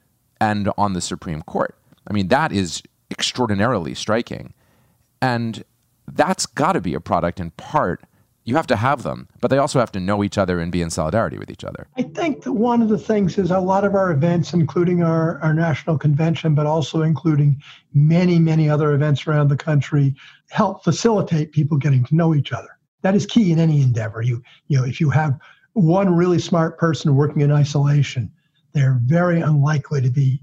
and 0.41 0.71
on 0.77 0.93
the 0.93 1.01
Supreme 1.01 1.43
Court. 1.43 1.77
I 2.07 2.13
mean, 2.13 2.29
that 2.29 2.53
is 2.53 2.83
extraordinarily 3.11 3.95
striking. 3.95 4.55
And 5.21 5.63
that's 6.11 6.47
got 6.47 6.73
to 6.73 6.81
be 6.81 6.95
a 6.95 7.01
product 7.01 7.39
in 7.39 7.51
part. 7.53 8.03
You 8.45 8.57
have 8.57 8.67
to 8.69 8.77
have 8.77 9.05
them, 9.05 9.29
but 9.41 9.49
they 9.49 9.59
also 9.59 9.79
have 9.79 9.93
to 9.93 10.01
know 10.01 10.25
each 10.25 10.37
other 10.37 10.59
and 10.59 10.73
be 10.73 10.83
in 10.83 10.91
solidarity 10.91 11.39
with 11.39 11.49
each 11.49 11.63
other. 11.63 11.87
I 11.97 12.03
think 12.03 12.43
that 12.43 12.55
one 12.55 12.83
of 12.83 12.89
the 12.89 12.99
things 12.99 13.39
is 13.39 13.53
a 13.53 13.61
lot 13.61 13.85
of 13.85 13.95
our 13.95 14.11
events, 14.11 14.53
including 14.53 15.05
our, 15.05 15.39
our 15.43 15.55
national 15.55 15.97
convention, 15.97 16.57
but 16.57 16.67
also 16.67 17.03
including 17.03 17.63
many, 17.95 18.41
many 18.41 18.69
other 18.69 18.93
events 18.95 19.29
around 19.29 19.47
the 19.49 19.57
country, 19.57 20.17
help 20.51 20.83
facilitate 20.83 21.53
people 21.53 21.77
getting 21.77 22.05
to 22.07 22.17
know 22.17 22.35
each 22.35 22.53
other. 22.53 22.72
That 23.03 23.15
is 23.15 23.27
key 23.27 23.53
in 23.53 23.59
any 23.59 23.83
endeavor. 23.83 24.23
You, 24.23 24.43
you 24.69 24.79
know, 24.79 24.85
if 24.85 25.01
you 25.01 25.11
have 25.11 25.39
one 25.75 26.15
really 26.15 26.39
smart 26.39 26.79
person 26.79 27.15
working 27.15 27.43
in 27.43 27.53
isolation, 27.53 28.31
they're 28.73 29.01
very 29.05 29.41
unlikely 29.41 30.01
to 30.01 30.11
be 30.11 30.43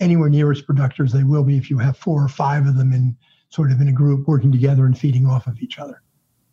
anywhere 0.00 0.28
near 0.28 0.52
as 0.52 0.60
productive 0.60 1.06
as 1.06 1.12
they 1.12 1.24
will 1.24 1.44
be 1.44 1.56
if 1.56 1.70
you 1.70 1.78
have 1.78 1.96
four 1.96 2.22
or 2.22 2.28
five 2.28 2.66
of 2.66 2.76
them 2.76 2.92
in 2.92 3.16
sort 3.48 3.72
of 3.72 3.80
in 3.80 3.88
a 3.88 3.92
group 3.92 4.28
working 4.28 4.52
together 4.52 4.86
and 4.86 4.98
feeding 4.98 5.26
off 5.26 5.46
of 5.46 5.60
each 5.60 5.78
other. 5.78 6.02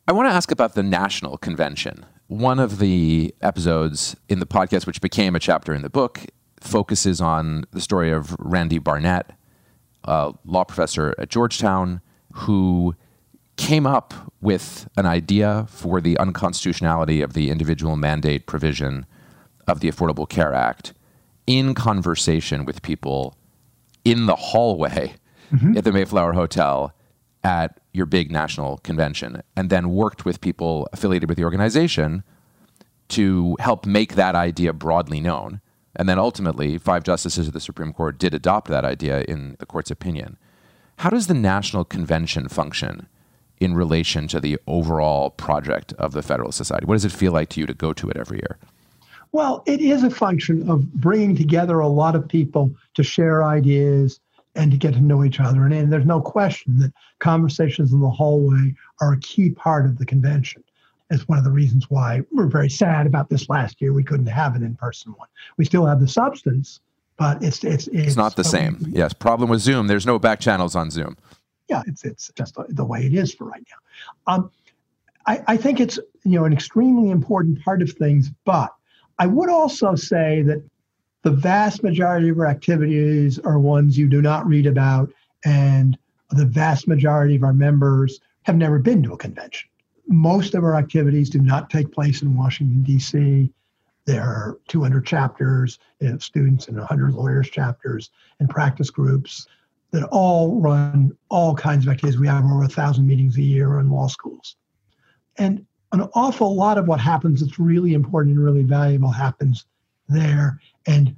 I 0.08 0.12
want 0.12 0.30
to 0.30 0.34
ask 0.34 0.52
about 0.52 0.76
the 0.76 0.84
national 0.84 1.38
convention. 1.38 2.06
One 2.28 2.60
of 2.60 2.80
the 2.80 3.34
episodes 3.42 4.16
in 4.30 4.40
the 4.40 4.46
podcast, 4.46 4.86
which 4.86 5.02
became 5.02 5.36
a 5.36 5.40
chapter 5.40 5.74
in 5.74 5.82
the 5.82 5.90
book, 5.90 6.26
focuses 6.60 7.20
on 7.22 7.66
the 7.72 7.82
story 7.82 8.12
of 8.12 8.36
Randy 8.40 8.80
Barnett, 8.80 9.32
a 10.04 10.34
law 10.46 10.64
professor 10.64 11.14
at 11.18 11.30
Georgetown, 11.30 12.02
who 12.32 12.96
came 13.56 13.86
up 13.86 14.14
with 14.42 14.90
an 14.98 15.06
idea 15.06 15.66
for 15.70 16.02
the 16.02 16.18
unconstitutionality 16.18 17.22
of 17.22 17.34
the 17.34 17.50
individual 17.50 17.96
mandate 17.96 18.46
provision 18.46 19.06
of 19.68 19.80
the 19.80 19.90
Affordable 19.90 20.28
Care 20.28 20.54
Act 20.54 20.94
in 21.46 21.74
conversation 21.74 22.66
with 22.66 22.82
people 22.82 23.38
in 24.04 24.26
the 24.26 24.36
hallway 24.36 25.16
mm-hmm. 25.52 25.78
at 25.78 25.84
the 25.84 25.92
Mayflower 25.92 26.34
Hotel 26.34 26.94
at 27.44 27.80
your 27.92 28.06
big 28.06 28.32
national 28.32 28.78
convention, 28.80 29.44
and 29.56 29.70
then 29.70 29.90
worked 29.90 30.26
with 30.26 30.42
people 30.42 30.88
affiliated 30.94 31.28
with 31.30 31.38
the 31.38 31.44
organization 31.44 32.24
to 33.10 33.56
help 33.60 33.86
make 33.86 34.16
that 34.16 34.34
idea 34.34 34.74
broadly 34.74 35.20
known. 35.20 35.60
And 35.96 36.10
then 36.10 36.18
ultimately, 36.18 36.78
five 36.78 37.04
justices 37.04 37.48
of 37.48 37.54
the 37.54 37.60
Supreme 37.60 37.94
Court 37.94 38.18
did 38.18 38.34
adopt 38.34 38.70
that 38.70 38.86
idea 38.86 39.22
in 39.28 39.58
the 39.60 39.66
court's 39.66 39.92
opinion. 39.92 40.38
How 41.00 41.10
does 41.10 41.28
the 41.28 41.34
national 41.34 41.86
convention 41.86 42.48
function 42.48 43.08
in 43.60 43.74
relation 43.76 44.28
to 44.30 44.40
the 44.40 44.60
overall 44.68 45.30
project 45.30 45.94
of 45.94 46.14
the 46.14 46.22
Federalist 46.22 46.58
Society? 46.58 46.86
What 46.86 46.96
does 46.96 47.06
it 47.06 47.12
feel 47.12 47.32
like 47.32 47.50
to 47.50 47.60
you 47.60 47.66
to 47.66 47.74
go 47.74 47.94
to 47.94 48.10
it 48.10 48.18
every 48.18 48.38
year? 48.38 48.58
Well, 49.32 49.64
it 49.66 49.82
is 49.82 50.04
a 50.04 50.10
function 50.10 50.70
of 50.70 50.92
bringing 50.94 51.36
together 51.36 51.80
a 51.80 51.88
lot 51.88 52.16
of 52.16 52.28
people 52.28 52.72
to 52.94 53.04
share 53.04 53.44
ideas, 53.44 54.20
and 54.56 54.72
to 54.72 54.78
get 54.78 54.94
to 54.94 55.02
know 55.02 55.24
each 55.24 55.40
other. 55.40 55.66
And, 55.66 55.74
and 55.74 55.92
there's 55.92 56.06
no 56.06 56.22
question 56.22 56.78
that 56.80 56.94
conversations 57.20 57.92
in 57.92 58.00
the 58.00 58.10
hallway 58.10 58.76
are 59.02 59.14
a 59.14 59.20
key 59.20 59.50
part 59.50 59.86
of 59.86 59.98
the 59.98 60.06
convention. 60.06 60.64
It's 61.10 61.28
one 61.28 61.38
of 61.38 61.44
the 61.44 61.52
reasons 61.52 61.90
why 61.90 62.22
we're 62.32 62.48
very 62.48 62.70
sad 62.70 63.06
about 63.06 63.30
this 63.30 63.50
last 63.50 63.82
year. 63.82 63.94
We 63.94 64.04
couldn't 64.04 64.28
have 64.28 64.56
an 64.56 64.64
in-person 64.64 65.14
one. 65.18 65.28
We 65.58 65.66
still 65.66 65.86
have 65.86 66.00
the 66.00 66.08
substance, 66.08 66.80
but 67.18 67.44
it's 67.44 67.64
it's 67.64 67.88
it's, 67.88 68.08
it's 68.08 68.16
not 68.16 68.36
the 68.36 68.44
same. 68.44 68.78
yes, 68.90 69.14
problem 69.14 69.50
with 69.50 69.62
Zoom. 69.62 69.88
There's 69.88 70.06
no 70.06 70.18
back 70.18 70.40
channels 70.40 70.76
on 70.76 70.90
Zoom. 70.90 71.18
Yeah, 71.70 71.84
it's 71.88 72.04
it's 72.04 72.32
just 72.36 72.58
the 72.70 72.86
way 72.86 73.06
it 73.06 73.14
is 73.14 73.34
for 73.34 73.46
right 73.46 73.66
now. 73.70 74.34
Um, 74.34 74.52
I, 75.26 75.42
I 75.48 75.58
think 75.58 75.80
it's 75.80 75.98
you 76.24 76.40
know 76.40 76.46
an 76.46 76.54
extremely 76.54 77.10
important 77.10 77.62
part 77.64 77.82
of 77.82 77.92
things, 77.92 78.32
but 78.46 78.74
I 79.20 79.28
would 79.28 79.50
also 79.50 79.96
say 79.96 80.42
that 80.44 80.64
the 81.22 81.32
vast 81.32 81.84
majority 81.84 82.30
of 82.30 82.40
our 82.40 82.48
activities 82.48 83.40
are 83.40 83.58
ones 83.60 83.98
you 83.98 84.10
do 84.10 84.22
not 84.22 84.46
read 84.46 84.66
about, 84.66 85.12
and 85.46 85.98
the 86.32 86.46
vast 86.46 86.88
majority 86.88 87.36
of 87.36 87.44
our 87.44 87.54
members 87.54 88.20
have 88.44 88.58
never 88.58 88.80
been 88.80 89.02
to 89.04 89.14
a 89.14 89.18
convention. 89.18 89.70
Most 90.08 90.54
of 90.54 90.64
our 90.64 90.76
activities 90.76 91.30
do 91.30 91.40
not 91.40 91.70
take 91.70 91.92
place 91.94 92.22
in 92.22 92.36
Washington, 92.36 92.84
D.C. 92.84 93.50
There 94.06 94.24
are 94.24 94.58
200 94.68 95.06
chapters 95.06 95.80
of 96.02 96.22
students 96.22 96.68
and 96.68 96.78
100 96.78 97.14
lawyers 97.14 97.50
chapters 97.50 98.10
and 98.40 98.50
practice 98.50 98.90
groups 98.90 99.48
that 99.94 100.04
all 100.06 100.60
run 100.60 101.16
all 101.30 101.56
kinds 101.56 101.86
of 101.86 101.94
activities. 101.94 102.20
We 102.20 102.28
have 102.28 102.44
over 102.44 102.56
a 102.56 102.62
1,000 102.62 103.06
meetings 103.06 103.38
a 103.38 103.42
year 103.42 103.80
in 103.80 103.90
law 103.90 104.08
schools. 104.08 104.56
And 105.38 105.66
an 105.92 106.02
awful 106.16 106.56
lot 106.56 106.80
of 106.80 106.88
what 106.88 107.00
happens 107.00 107.42
that's 107.42 107.60
really 107.60 107.94
important 107.94 108.36
and 108.36 108.44
really 108.44 108.64
valuable 108.64 109.12
happens 109.12 109.66
there. 110.10 110.60
And 110.88 111.16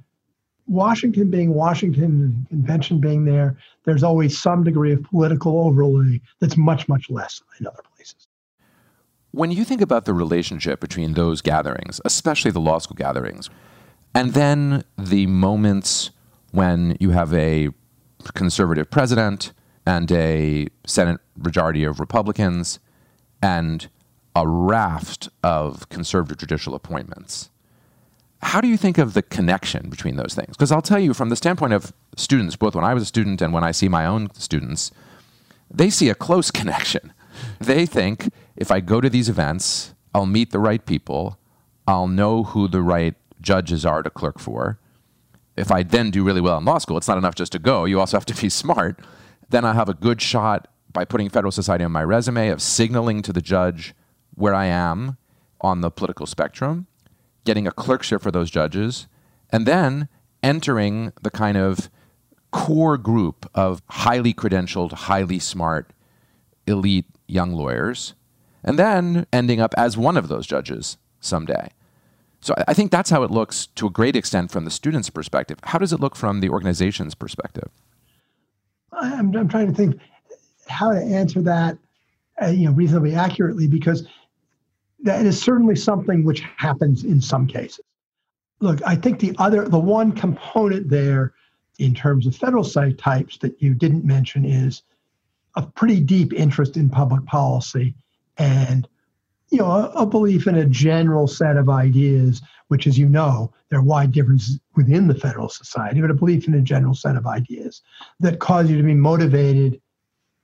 Washington 0.66 1.30
being 1.30 1.54
Washington 1.54 2.04
and 2.04 2.48
convention 2.50 3.00
being 3.00 3.24
there, 3.24 3.56
there's 3.84 4.02
always 4.02 4.38
some 4.38 4.62
degree 4.62 4.92
of 4.92 5.02
political 5.04 5.58
overlay 5.60 6.20
that's 6.40 6.58
much, 6.58 6.86
much 6.86 7.08
less 7.08 7.40
in 7.58 7.66
other 7.66 7.82
places. 7.96 8.28
When 9.30 9.50
you 9.50 9.64
think 9.64 9.80
about 9.80 10.04
the 10.04 10.12
relationship 10.12 10.80
between 10.80 11.14
those 11.14 11.40
gatherings, 11.40 11.98
especially 12.04 12.50
the 12.50 12.60
law 12.60 12.78
school 12.78 12.96
gatherings, 12.96 13.48
and 14.14 14.34
then 14.34 14.84
the 14.98 15.26
moments 15.26 16.10
when 16.52 16.96
you 17.00 17.10
have 17.10 17.32
a 17.32 17.70
conservative 18.34 18.90
president 18.90 19.52
and 19.86 20.10
a 20.12 20.68
Senate 20.86 21.20
majority 21.36 21.84
of 21.84 22.00
Republicans 22.00 22.78
and 23.42 23.88
a 24.34 24.46
raft 24.46 25.28
of 25.42 25.88
conservative 25.88 26.38
judicial 26.38 26.74
appointments 26.74 27.50
how 28.42 28.60
do 28.60 28.68
you 28.68 28.76
think 28.76 28.98
of 28.98 29.14
the 29.14 29.22
connection 29.22 29.88
between 29.88 30.16
those 30.16 30.34
things? 30.34 30.56
Because 30.56 30.70
I'll 30.70 30.82
tell 30.82 30.98
you, 30.98 31.14
from 31.14 31.30
the 31.30 31.36
standpoint 31.36 31.72
of 31.72 31.92
students, 32.16 32.54
both 32.54 32.74
when 32.74 32.84
I 32.84 32.94
was 32.94 33.02
a 33.02 33.06
student 33.06 33.42
and 33.42 33.52
when 33.52 33.64
I 33.64 33.72
see 33.72 33.88
my 33.88 34.06
own 34.06 34.32
students, 34.34 34.92
they 35.70 35.90
see 35.90 36.08
a 36.08 36.14
close 36.14 36.50
connection 36.60 37.12
They 37.58 37.84
think 37.84 38.32
if 38.56 38.70
I 38.70 38.80
go 38.80 39.00
to 39.00 39.10
these 39.10 39.28
events, 39.28 39.94
I'll 40.14 40.26
meet 40.26 40.50
the 40.50 40.58
right 40.58 40.84
people, 40.84 41.38
I'll 41.86 42.08
know 42.08 42.44
who 42.44 42.68
the 42.68 42.82
right 42.82 43.14
judges 43.40 43.84
are 43.84 44.02
to 44.02 44.10
clerk 44.10 44.38
for. 44.38 44.78
If 45.56 45.70
I 45.70 45.82
then 45.82 46.10
do 46.10 46.24
really 46.24 46.40
well 46.40 46.58
in 46.58 46.64
law 46.64 46.78
school, 46.78 46.96
it's 46.96 47.08
not 47.08 47.18
enough 47.18 47.34
just 47.34 47.52
to 47.52 47.58
go. 47.58 47.84
You 47.84 47.98
also 47.98 48.16
have 48.16 48.26
to 48.26 48.34
be 48.34 48.48
smart. 48.62 49.00
Then 49.48 49.64
I 49.64 49.74
have 49.74 49.88
a 49.88 49.94
good 49.94 50.20
shot 50.20 50.68
by 50.92 51.04
putting 51.04 51.28
Federal 51.28 51.52
Society 51.52 51.84
on 51.84 51.92
my 51.92 52.02
resume 52.04 52.48
of 52.48 52.62
signaling 52.62 53.22
to 53.22 53.32
the 53.32 53.42
judge 53.42 53.94
where 54.34 54.54
I 54.54 54.66
am 54.66 55.16
on 55.60 55.80
the 55.80 55.90
political 55.90 56.26
spectrum, 56.26 56.86
getting 57.44 57.66
a 57.66 57.72
clerkship 57.72 58.22
for 58.22 58.30
those 58.30 58.50
judges, 58.50 59.06
and 59.50 59.66
then 59.66 60.08
entering 60.42 61.12
the 61.22 61.30
kind 61.30 61.56
of 61.56 61.90
core 62.50 62.98
group 62.98 63.50
of 63.54 63.82
highly 63.88 64.32
credentialed, 64.32 64.92
highly 64.92 65.38
smart, 65.38 65.92
elite 66.66 67.06
young 67.26 67.52
lawyers, 67.52 68.14
and 68.62 68.78
then 68.78 69.26
ending 69.32 69.60
up 69.60 69.74
as 69.76 69.96
one 69.96 70.16
of 70.16 70.28
those 70.28 70.46
judges 70.46 70.98
someday. 71.20 71.68
So 72.40 72.54
I 72.68 72.74
think 72.74 72.90
that's 72.90 73.10
how 73.10 73.22
it 73.22 73.30
looks 73.30 73.66
to 73.74 73.86
a 73.86 73.90
great 73.90 74.14
extent 74.14 74.50
from 74.50 74.64
the 74.64 74.70
student's 74.70 75.10
perspective. 75.10 75.58
How 75.64 75.78
does 75.78 75.92
it 75.92 76.00
look 76.00 76.14
from 76.14 76.40
the 76.40 76.48
organization's 76.48 77.14
perspective? 77.14 77.70
I'm, 78.92 79.34
I'm 79.34 79.48
trying 79.48 79.68
to 79.68 79.74
think 79.74 80.00
how 80.68 80.92
to 80.92 81.00
answer 81.00 81.42
that, 81.42 81.78
uh, 82.40 82.46
you 82.46 82.66
know, 82.66 82.72
reasonably 82.72 83.14
accurately 83.14 83.66
because 83.66 84.06
that 85.00 85.24
is 85.26 85.40
certainly 85.40 85.76
something 85.76 86.24
which 86.24 86.42
happens 86.56 87.04
in 87.04 87.20
some 87.20 87.46
cases. 87.46 87.80
Look, 88.60 88.80
I 88.86 88.96
think 88.96 89.18
the 89.18 89.34
other, 89.38 89.68
the 89.68 89.78
one 89.78 90.12
component 90.12 90.88
there 90.88 91.34
in 91.78 91.94
terms 91.94 92.26
of 92.26 92.34
FedSoc 92.34 92.96
types 92.98 93.38
that 93.38 93.60
you 93.60 93.74
didn't 93.74 94.04
mention 94.04 94.44
is 94.44 94.82
a 95.56 95.62
pretty 95.62 96.00
deep 96.00 96.32
interest 96.32 96.76
in 96.76 96.88
public 96.88 97.24
policy 97.26 97.94
and 98.38 98.88
you 99.50 99.58
know 99.58 99.90
a, 99.94 100.06
belief 100.06 100.46
in 100.46 100.56
a 100.56 100.66
general 100.66 101.26
set 101.26 101.56
of 101.56 101.68
ideas 101.68 102.42
which 102.68 102.86
as 102.86 102.98
you 102.98 103.08
know 103.08 103.52
there 103.68 103.78
are 103.78 103.82
wide 103.82 104.12
differences 104.12 104.58
within 104.74 105.06
the 105.06 105.14
federal 105.14 105.48
society 105.48 106.00
but 106.00 106.10
a 106.10 106.14
belief 106.14 106.48
in 106.48 106.54
a 106.54 106.60
general 106.60 106.94
set 106.94 107.16
of 107.16 107.26
ideas 107.26 107.82
that 108.20 108.38
cause 108.38 108.70
you 108.70 108.76
to 108.76 108.82
be 108.82 108.94
motivated 108.94 109.80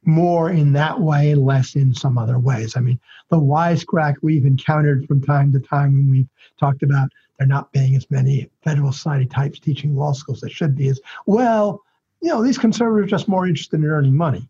more 0.04 0.50
in 0.50 0.72
that 0.72 1.00
way 1.00 1.34
less 1.34 1.76
in 1.76 1.94
some 1.94 2.18
other 2.18 2.38
ways. 2.38 2.76
I 2.76 2.80
mean 2.80 2.98
the 3.30 3.38
wisecrack 3.38 4.16
we've 4.22 4.46
encountered 4.46 5.06
from 5.06 5.22
time 5.22 5.52
to 5.52 5.60
time 5.60 5.92
when 5.92 6.10
we've 6.10 6.28
talked 6.58 6.82
about 6.82 7.08
there 7.38 7.46
not 7.46 7.72
being 7.72 7.96
as 7.96 8.10
many 8.10 8.50
federal 8.62 8.92
society 8.92 9.26
types 9.26 9.58
teaching 9.58 9.96
law 9.96 10.12
schools 10.12 10.40
that 10.40 10.50
should 10.50 10.76
be 10.76 10.88
is 10.88 11.00
well 11.26 11.80
you 12.20 12.28
know 12.28 12.42
these 12.42 12.58
conservatives 12.58 13.06
are 13.06 13.16
just 13.16 13.28
more 13.28 13.46
interested 13.46 13.80
in 13.80 13.86
earning 13.86 14.16
money 14.16 14.48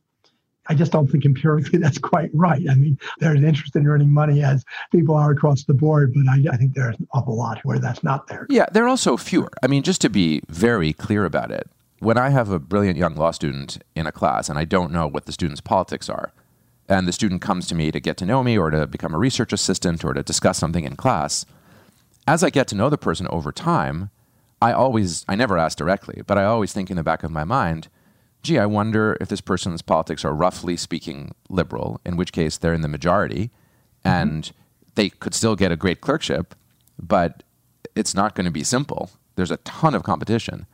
I 0.69 0.75
just 0.75 0.93
don't 0.93 1.09
think 1.09 1.25
empirically 1.25 1.79
that's 1.81 1.99
quite 1.99 2.31
right. 2.33 2.65
I 2.71 2.75
mean, 2.75 2.99
there's 3.19 3.43
interest 3.43 3.77
in 3.77 3.87
earning 3.87 4.11
money 4.11 4.43
as 4.43 4.65
people 4.91 5.15
are 5.15 5.31
across 5.31 5.65
the 5.65 5.75
board, 5.75 6.15
but 6.15 6.29
I, 6.29 6.55
I, 6.55 6.57
think 6.57 6.75
there's 6.75 6.99
an 6.99 7.09
awful 7.13 7.37
lot 7.37 7.65
where 7.65 7.79
that's 7.79 8.03
not 8.03 8.29
there. 8.29 8.47
Yeah, 8.49 8.67
there 8.73 8.85
are 8.85 8.89
also 8.89 9.17
fewer. 9.17 9.51
I 9.63 9.67
mean, 9.67 9.83
just 9.83 10.01
to 10.03 10.09
be 10.09 10.43
very 10.49 10.93
clear 10.93 11.25
about 11.25 11.51
it, 11.51 11.69
when 11.99 12.19
I 12.19 12.31
have 12.31 12.51
a 12.51 12.59
brilliant 12.59 12.99
young 12.99 13.15
law 13.15 13.31
student 13.31 13.83
in 13.95 14.07
a 14.07 14.13
class 14.13 14.49
and 14.49 14.59
I 14.59 14.65
don't 14.65 14.93
know 14.93 15.07
what 15.07 15.27
the 15.27 15.33
student's 15.33 15.61
politics 15.61 16.09
are, 16.09 16.33
and 16.89 17.07
the 17.07 17.13
student 17.13 17.41
comes 17.41 17.67
to 17.69 17.75
me 17.75 17.91
to 17.91 18.01
get 18.01 18.17
to 18.19 18.27
know 18.27 18.43
me 18.43 18.59
or 18.59 18.71
to 18.71 18.87
become 18.87 19.15
a 19.15 19.19
research 19.19 19.53
assistant 19.53 20.05
or 20.05 20.13
to 20.13 20.23
discuss 20.23 20.59
something 20.59 20.85
in 20.85 20.97
class, 20.97 21.47
as 22.27 22.45
I 22.45 22.51
get 22.51 22.69
to 22.69 22.75
know 22.75 22.91
the 22.91 22.99
person 22.99 23.27
over 23.31 23.53
time, 23.53 24.11
I 24.61 24.73
always, 24.73 25.25
I 25.29 25.35
never 25.35 25.59
ask 25.59 25.77
directly, 25.77 26.23
but 26.27 26.39
I 26.39 26.45
always 26.45 26.73
think 26.73 26.91
in 26.91 26.97
the 26.97 27.03
back 27.03 27.23
of 27.23 27.31
my 27.31 27.45
mind, 27.45 27.89
gee, 28.43 28.59
I 28.59 28.67
wonder 28.67 29.17
if 29.21 29.29
this 29.29 29.41
person's 29.41 29.83
politics 29.83 30.25
are 30.25 30.35
roughly 30.35 30.77
speaking 30.77 31.35
liberal, 31.49 32.01
in 32.05 32.17
which 32.17 32.33
case 32.33 32.59
they're 32.59 32.75
in 32.75 32.81
the 32.81 32.89
majority 32.89 33.51
mm-hmm. 34.05 34.09
and 34.09 34.53
they 34.95 35.11
could 35.11 35.35
still 35.35 35.57
get 35.57 35.73
a 35.73 35.77
great 35.77 36.01
clerkship, 36.01 36.55
but 36.99 37.43
it's 37.95 38.15
not 38.15 38.35
going 38.35 38.45
to 38.45 38.51
be 38.51 38.65
simple. 38.65 39.11
There's 39.37 39.51
a 39.51 39.59
ton 39.59 39.95
of 39.95 40.03
competition. 40.03 40.67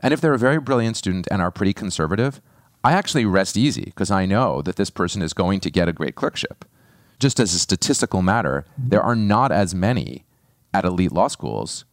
And 0.00 0.12
if 0.12 0.20
they're 0.20 0.34
a 0.34 0.38
very 0.38 0.60
brilliant 0.60 0.96
student 0.96 1.26
and 1.30 1.40
are 1.40 1.50
pretty 1.50 1.72
conservative, 1.72 2.40
I 2.82 2.92
actually 2.92 3.24
rest 3.24 3.56
easy 3.56 3.84
because 3.84 4.10
I 4.10 4.26
know 4.26 4.60
that 4.62 4.76
this 4.76 4.90
person 4.90 5.22
is 5.22 5.32
going 5.32 5.60
to 5.60 5.70
get 5.70 5.88
a 5.88 5.92
great 5.92 6.14
clerkship. 6.14 6.64
Just 7.18 7.40
as 7.40 7.54
a 7.54 7.58
statistical 7.58 8.20
matter, 8.20 8.66
mm-hmm. 8.72 8.90
there 8.90 9.02
are 9.02 9.16
not 9.16 9.50
as 9.52 9.74
many 9.74 10.24
at 10.74 10.84
elite 10.84 11.12
law 11.12 11.28
schools 11.28 11.84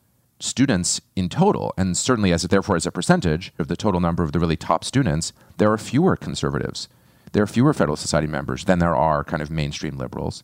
students 0.42 1.02
in 1.16 1.30
total, 1.30 1.74
and 1.78 1.96
certainly 1.96 2.34
as 2.34 2.44
therefore 2.44 2.76
as 2.76 2.86
a 2.86 2.92
percentage 2.92 3.54
of 3.60 3.68
the 3.68 3.76
total 3.76 4.00
number 4.00 4.24
of 4.24 4.32
the 4.32 4.40
really 4.40 4.58
top 4.58 4.84
students, 4.84 5.34
there 5.58 5.72
are 5.72 5.78
fewer 5.78 6.16
conservatives. 6.16 6.88
There 7.32 7.44
are 7.44 7.48
fewer 7.48 7.74
Federal 7.74 7.96
Society 7.96 8.28
members 8.28 8.66
than 8.66 8.80
there 8.80 8.96
are 8.96 9.24
kind 9.24 9.42
of 9.42 9.50
mainstream 9.50 9.98
liberals. 9.98 10.44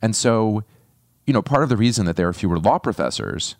And 0.00 0.14
so, 0.14 0.62
you 1.26 1.32
know, 1.32 1.42
part 1.42 1.62
of 1.62 1.68
the 1.68 1.76
reason 1.76 2.06
that 2.06 2.16
there 2.16 2.28
are 2.28 2.32
fewer 2.32 2.58
law 2.58 2.78
professors 2.78 3.56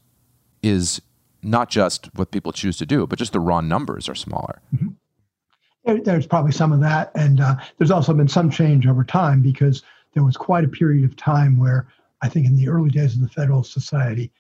is 0.63 1.01
not 1.43 1.69
just 1.71 2.15
what 2.15 2.31
people 2.31 2.53
choose 2.53 2.77
to 2.79 2.87
do, 2.87 3.07
but 3.07 3.19
just 3.19 3.33
the 3.33 3.41
raw 3.41 3.61
numbers 3.61 4.09
are 4.09 4.15
smaller. 4.15 4.61
Mm-hmm. 4.75 6.03
There's 6.03 6.27
probably 6.27 6.53
some 6.53 6.73
of 6.73 6.81
that. 6.81 7.11
And 7.15 7.41
uh, 7.41 7.57
there's 7.79 7.91
also 7.91 8.13
been 8.13 8.29
some 8.29 8.51
change 8.51 8.87
over 8.87 9.05
time 9.05 9.41
because 9.41 9.83
there 10.15 10.23
was 10.23 10.37
quite 10.37 10.65
a 10.65 10.69
period 10.69 11.05
of 11.05 11.17
time 11.17 11.59
where 11.59 11.89
I 12.21 12.29
think 12.29 12.47
in 12.47 12.57
the 12.57 12.69
early 12.69 12.91
days 12.91 13.15
of 13.15 13.23
the 13.23 13.29
Federal 13.29 13.63
Society, 13.63 14.31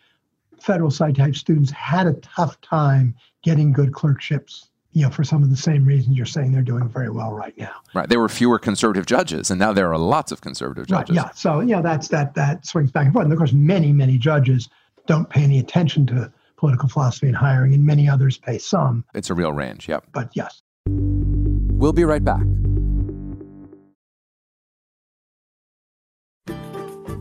FedSoc 0.62 1.16
type 1.16 1.35
students 1.35 1.71
had 1.71 2.07
a 2.07 2.14
tough 2.14 2.61
time 2.61 3.14
getting 3.42 3.73
good 3.73 3.92
clerkships 3.92 4.68
you 4.92 5.05
know, 5.05 5.11
for 5.11 5.23
some 5.23 5.42
of 5.42 5.51
the 5.51 5.57
same 5.57 5.85
reasons 5.85 6.16
you're 6.16 6.27
saying 6.27 6.51
they're 6.51 6.62
doing 6.62 6.88
very 6.88 7.11
well 7.11 7.33
right 7.33 7.57
now. 7.59 7.75
Right. 7.94 8.09
There 8.09 8.18
were 8.18 8.29
fewer 8.29 8.59
conservative 8.59 9.07
judges, 9.07 9.51
and 9.51 9.59
now 9.59 9.73
there 9.73 9.92
are 9.92 9.99
lots 9.99 10.33
of 10.33 10.40
conservative 10.40 10.87
judges. 10.87 11.16
Right, 11.16 11.27
yeah. 11.27 11.31
So, 11.35 11.61
you 11.61 11.77
know, 11.77 11.83
that's 11.83 12.09
that 12.09 12.35
that 12.35 12.66
swings 12.66 12.90
back 12.90 13.05
and 13.05 13.12
forth. 13.12 13.25
And 13.25 13.33
of 13.33 13.38
course, 13.38 13.53
many, 13.53 13.92
many 13.92 14.18
judges 14.18 14.68
don't 15.07 15.29
pay 15.29 15.42
any 15.42 15.59
attention 15.59 16.07
to 16.09 16.33
political 16.57 16.88
philosophy 16.88 17.29
and 17.29 17.37
hiring, 17.37 17.75
and 17.75 17.85
many 17.85 18.09
others 18.09 18.38
pay 18.38 18.59
some. 18.59 19.05
It's 19.14 19.31
a 19.31 19.35
real 19.35 19.53
range, 19.53 19.88
yep. 19.88 20.05
But 20.12 20.31
yes. 20.35 20.62
We'll 20.87 21.92
be 21.92 22.05
right 22.05 22.25
back. 22.25 22.42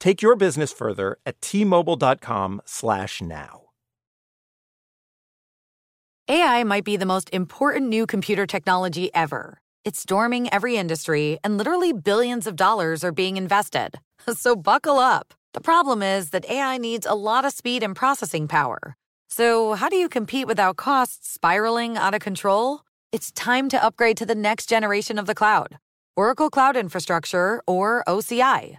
Take 0.00 0.22
your 0.22 0.36
business 0.36 0.72
further 0.72 1.18
at 1.26 1.40
tmobile.com 1.40 2.62
slash 2.64 3.20
now. 3.20 3.62
AI 6.28 6.62
might 6.62 6.84
be 6.84 6.96
the 6.96 7.06
most 7.06 7.30
important 7.32 7.88
new 7.88 8.06
computer 8.06 8.46
technology 8.46 9.10
ever. 9.14 9.60
It's 9.84 10.00
storming 10.00 10.52
every 10.52 10.76
industry, 10.76 11.38
and 11.42 11.56
literally 11.56 11.94
billions 11.94 12.46
of 12.46 12.54
dollars 12.54 13.02
are 13.02 13.12
being 13.12 13.36
invested. 13.36 13.98
So 14.34 14.54
buckle 14.54 14.98
up. 14.98 15.32
The 15.54 15.62
problem 15.62 16.02
is 16.02 16.30
that 16.30 16.44
AI 16.50 16.76
needs 16.76 17.06
a 17.06 17.14
lot 17.14 17.46
of 17.46 17.52
speed 17.52 17.82
and 17.82 17.96
processing 17.96 18.46
power. 18.46 18.94
So, 19.30 19.72
how 19.72 19.88
do 19.88 19.96
you 19.96 20.08
compete 20.08 20.46
without 20.46 20.76
costs 20.76 21.30
spiraling 21.30 21.96
out 21.96 22.12
of 22.12 22.20
control? 22.20 22.82
It's 23.10 23.32
time 23.32 23.70
to 23.70 23.82
upgrade 23.82 24.18
to 24.18 24.26
the 24.26 24.34
next 24.34 24.68
generation 24.68 25.18
of 25.18 25.24
the 25.24 25.34
cloud 25.34 25.78
Oracle 26.14 26.50
Cloud 26.50 26.76
Infrastructure, 26.76 27.62
or 27.66 28.04
OCI. 28.06 28.78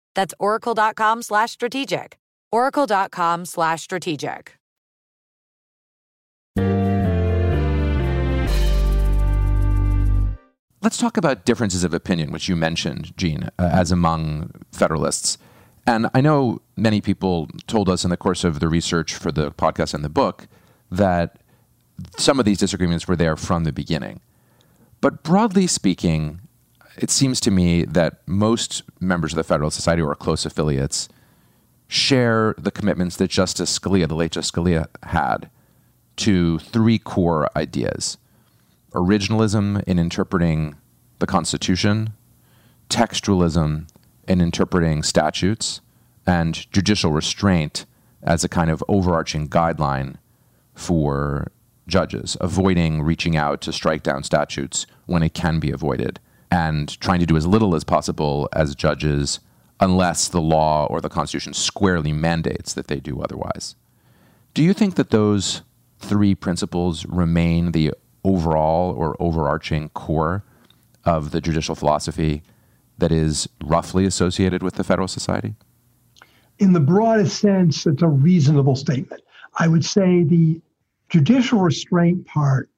That's 0.15 0.33
oracle.com 0.39 1.21
slash 1.23 1.51
strategic. 1.51 2.17
oracle.com 2.51 3.45
slash 3.45 3.81
strategic. 3.81 4.57
Let's 10.83 10.97
talk 10.97 11.15
about 11.15 11.45
differences 11.45 11.83
of 11.83 11.93
opinion, 11.93 12.31
which 12.31 12.49
you 12.49 12.55
mentioned, 12.55 13.15
Gene, 13.15 13.49
uh, 13.59 13.69
as 13.71 13.91
among 13.91 14.51
Federalists. 14.71 15.37
And 15.85 16.09
I 16.15 16.21
know 16.21 16.61
many 16.75 17.01
people 17.01 17.49
told 17.67 17.87
us 17.87 18.03
in 18.03 18.09
the 18.09 18.17
course 18.17 18.43
of 18.43 18.59
the 18.59 18.67
research 18.67 19.13
for 19.13 19.31
the 19.31 19.51
podcast 19.51 19.93
and 19.93 20.03
the 20.03 20.09
book 20.09 20.47
that 20.89 21.37
some 22.17 22.39
of 22.39 22.45
these 22.45 22.57
disagreements 22.57 23.07
were 23.07 23.15
there 23.15 23.35
from 23.35 23.63
the 23.63 23.71
beginning. 23.71 24.21
But 25.01 25.21
broadly 25.21 25.67
speaking, 25.67 26.41
it 26.97 27.09
seems 27.09 27.39
to 27.41 27.51
me 27.51 27.85
that 27.85 28.21
most 28.27 28.83
members 28.99 29.33
of 29.33 29.37
the 29.37 29.43
Federalist 29.43 29.75
Society 29.75 30.01
or 30.01 30.15
close 30.15 30.45
affiliates 30.45 31.09
share 31.87 32.55
the 32.57 32.71
commitments 32.71 33.17
that 33.17 33.29
Justice 33.29 33.77
Scalia, 33.77 34.07
the 34.07 34.15
late 34.15 34.31
Justice 34.31 34.51
Scalia, 34.51 34.87
had 35.03 35.49
to 36.17 36.59
three 36.59 36.97
core 36.97 37.49
ideas. 37.55 38.17
Originalism 38.93 39.83
in 39.85 39.99
interpreting 39.99 40.75
the 41.19 41.27
Constitution, 41.27 42.13
textualism 42.89 43.87
in 44.27 44.41
interpreting 44.41 45.03
statutes, 45.03 45.81
and 46.25 46.71
judicial 46.71 47.11
restraint 47.11 47.85
as 48.21 48.43
a 48.43 48.49
kind 48.49 48.69
of 48.69 48.83
overarching 48.87 49.49
guideline 49.49 50.15
for 50.75 51.51
judges, 51.87 52.37
avoiding 52.39 53.01
reaching 53.01 53.35
out 53.35 53.61
to 53.61 53.73
strike 53.73 54.03
down 54.03 54.23
statutes 54.23 54.85
when 55.05 55.23
it 55.23 55.33
can 55.33 55.59
be 55.59 55.71
avoided, 55.71 56.19
and 56.51 56.99
trying 56.99 57.21
to 57.21 57.25
do 57.25 57.37
as 57.37 57.47
little 57.47 57.73
as 57.73 57.83
possible 57.83 58.49
as 58.53 58.75
judges 58.75 59.39
unless 59.79 60.27
the 60.27 60.41
law 60.41 60.85
or 60.87 61.01
the 61.01 61.09
Constitution 61.09 61.53
squarely 61.53 62.11
mandates 62.11 62.73
that 62.73 62.87
they 62.87 62.99
do 62.99 63.21
otherwise. 63.21 63.75
Do 64.53 64.61
you 64.61 64.73
think 64.73 64.95
that 64.95 65.09
those 65.09 65.61
three 65.99 66.35
principles 66.35 67.05
remain 67.05 67.71
the 67.71 67.93
overall 68.23 68.93
or 68.93 69.15
overarching 69.19 69.89
core 69.89 70.43
of 71.05 71.31
the 71.31 71.41
judicial 71.41 71.73
philosophy 71.73 72.43
that 72.97 73.11
is 73.11 73.49
roughly 73.63 74.05
associated 74.05 74.61
with 74.61 74.75
the 74.75 74.83
Federal 74.83 75.07
Society? 75.07 75.55
In 76.59 76.73
the 76.73 76.79
broadest 76.79 77.39
sense, 77.39 77.87
it's 77.87 78.03
a 78.03 78.07
reasonable 78.07 78.75
statement. 78.75 79.23
I 79.57 79.67
would 79.67 79.83
say 79.83 80.23
the 80.23 80.61
judicial 81.09 81.59
restraint 81.59 82.27
part 82.27 82.69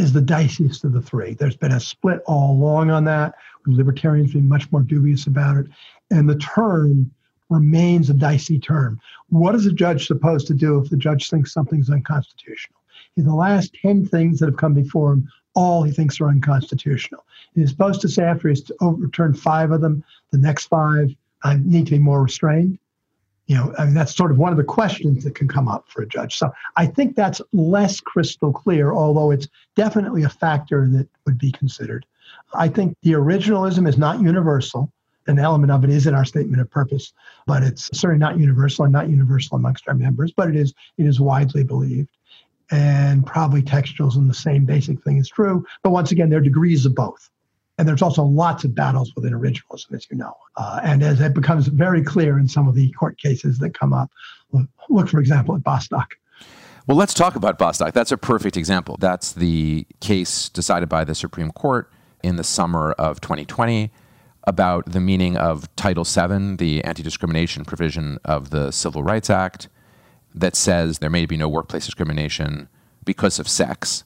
is 0.00 0.12
the 0.12 0.22
diciest 0.22 0.84
of 0.84 0.92
the 0.92 1.02
three. 1.02 1.34
There's 1.34 1.56
been 1.56 1.72
a 1.72 1.80
split 1.80 2.22
all 2.26 2.52
along 2.52 2.90
on 2.90 3.04
that. 3.04 3.34
Libertarians 3.66 4.32
being 4.32 4.48
much 4.48 4.70
more 4.72 4.82
dubious 4.82 5.26
about 5.26 5.58
it. 5.58 5.66
And 6.10 6.28
the 6.28 6.38
term 6.38 7.10
remains 7.50 8.08
a 8.08 8.14
dicey 8.14 8.58
term. 8.58 8.98
What 9.28 9.54
is 9.54 9.66
a 9.66 9.72
judge 9.72 10.06
supposed 10.06 10.46
to 10.46 10.54
do 10.54 10.78
if 10.78 10.88
the 10.88 10.96
judge 10.96 11.28
thinks 11.28 11.52
something's 11.52 11.90
unconstitutional? 11.90 12.80
In 13.16 13.24
the 13.24 13.34
last 13.34 13.76
10 13.82 14.06
things 14.06 14.38
that 14.38 14.46
have 14.46 14.56
come 14.56 14.72
before 14.72 15.12
him, 15.12 15.28
all 15.54 15.82
he 15.82 15.92
thinks 15.92 16.20
are 16.20 16.28
unconstitutional. 16.28 17.24
He's 17.54 17.70
supposed 17.70 18.00
to 18.00 18.08
say 18.08 18.22
after 18.22 18.48
he's 18.48 18.70
overturned 18.80 19.38
five 19.38 19.70
of 19.72 19.80
them, 19.80 20.02
the 20.30 20.38
next 20.38 20.66
five 20.66 21.14
I 21.42 21.56
need 21.56 21.86
to 21.86 21.92
be 21.92 21.98
more 21.98 22.22
restrained. 22.22 22.78
You 23.50 23.56
know, 23.56 23.74
I 23.76 23.84
mean, 23.84 23.94
that's 23.94 24.14
sort 24.14 24.30
of 24.30 24.38
one 24.38 24.52
of 24.52 24.58
the 24.58 24.62
questions 24.62 25.24
that 25.24 25.34
can 25.34 25.48
come 25.48 25.66
up 25.66 25.88
for 25.88 26.02
a 26.02 26.06
judge. 26.06 26.36
So 26.36 26.52
I 26.76 26.86
think 26.86 27.16
that's 27.16 27.42
less 27.52 27.98
crystal 27.98 28.52
clear, 28.52 28.92
although 28.92 29.32
it's 29.32 29.48
definitely 29.74 30.22
a 30.22 30.28
factor 30.28 30.88
that 30.90 31.08
would 31.26 31.36
be 31.36 31.50
considered. 31.50 32.06
I 32.54 32.68
think 32.68 32.96
the 33.02 33.14
originalism 33.14 33.88
is 33.88 33.98
not 33.98 34.20
universal. 34.22 34.92
An 35.26 35.40
element 35.40 35.72
of 35.72 35.82
it 35.82 35.90
is 35.90 36.06
in 36.06 36.14
our 36.14 36.24
statement 36.24 36.62
of 36.62 36.70
purpose, 36.70 37.12
but 37.44 37.64
it's 37.64 37.90
certainly 37.92 38.20
not 38.20 38.38
universal 38.38 38.84
and 38.84 38.92
not 38.92 39.10
universal 39.10 39.56
amongst 39.56 39.88
our 39.88 39.94
members, 39.94 40.30
but 40.30 40.48
it 40.48 40.54
is 40.54 40.72
it 40.96 41.06
is 41.06 41.18
widely 41.18 41.64
believed 41.64 42.10
and 42.70 43.26
probably 43.26 43.62
textuals 43.62 44.14
and 44.14 44.30
the 44.30 44.34
same 44.34 44.64
basic 44.64 45.02
thing 45.02 45.18
is 45.18 45.28
true. 45.28 45.66
But 45.82 45.90
once 45.90 46.12
again, 46.12 46.30
there 46.30 46.38
are 46.38 46.42
degrees 46.42 46.86
of 46.86 46.94
both. 46.94 47.28
And 47.80 47.88
there's 47.88 48.02
also 48.02 48.22
lots 48.22 48.62
of 48.64 48.74
battles 48.74 49.10
within 49.16 49.32
originalism, 49.32 49.94
as 49.94 50.06
you 50.10 50.18
know. 50.18 50.34
Uh, 50.54 50.80
and 50.84 51.02
as 51.02 51.18
it 51.18 51.32
becomes 51.32 51.66
very 51.68 52.04
clear 52.04 52.38
in 52.38 52.46
some 52.46 52.68
of 52.68 52.74
the 52.74 52.92
court 52.92 53.18
cases 53.18 53.58
that 53.60 53.72
come 53.72 53.94
up, 53.94 54.10
look, 54.90 55.08
for 55.08 55.18
example, 55.18 55.56
at 55.56 55.62
Bostock. 55.62 56.10
Well, 56.86 56.98
let's 56.98 57.14
talk 57.14 57.36
about 57.36 57.58
Bostock. 57.58 57.94
That's 57.94 58.12
a 58.12 58.18
perfect 58.18 58.58
example. 58.58 58.98
That's 59.00 59.32
the 59.32 59.86
case 60.00 60.50
decided 60.50 60.90
by 60.90 61.04
the 61.04 61.14
Supreme 61.14 61.52
Court 61.52 61.90
in 62.22 62.36
the 62.36 62.44
summer 62.44 62.92
of 62.92 63.22
2020 63.22 63.90
about 64.44 64.84
the 64.92 65.00
meaning 65.00 65.38
of 65.38 65.74
Title 65.76 66.04
VII, 66.04 66.56
the 66.56 66.84
anti 66.84 67.02
discrimination 67.02 67.64
provision 67.64 68.18
of 68.26 68.50
the 68.50 68.72
Civil 68.72 69.02
Rights 69.02 69.30
Act 69.30 69.68
that 70.34 70.54
says 70.54 70.98
there 70.98 71.08
may 71.08 71.24
be 71.24 71.38
no 71.38 71.48
workplace 71.48 71.86
discrimination 71.86 72.68
because 73.06 73.38
of 73.38 73.48
sex. 73.48 74.04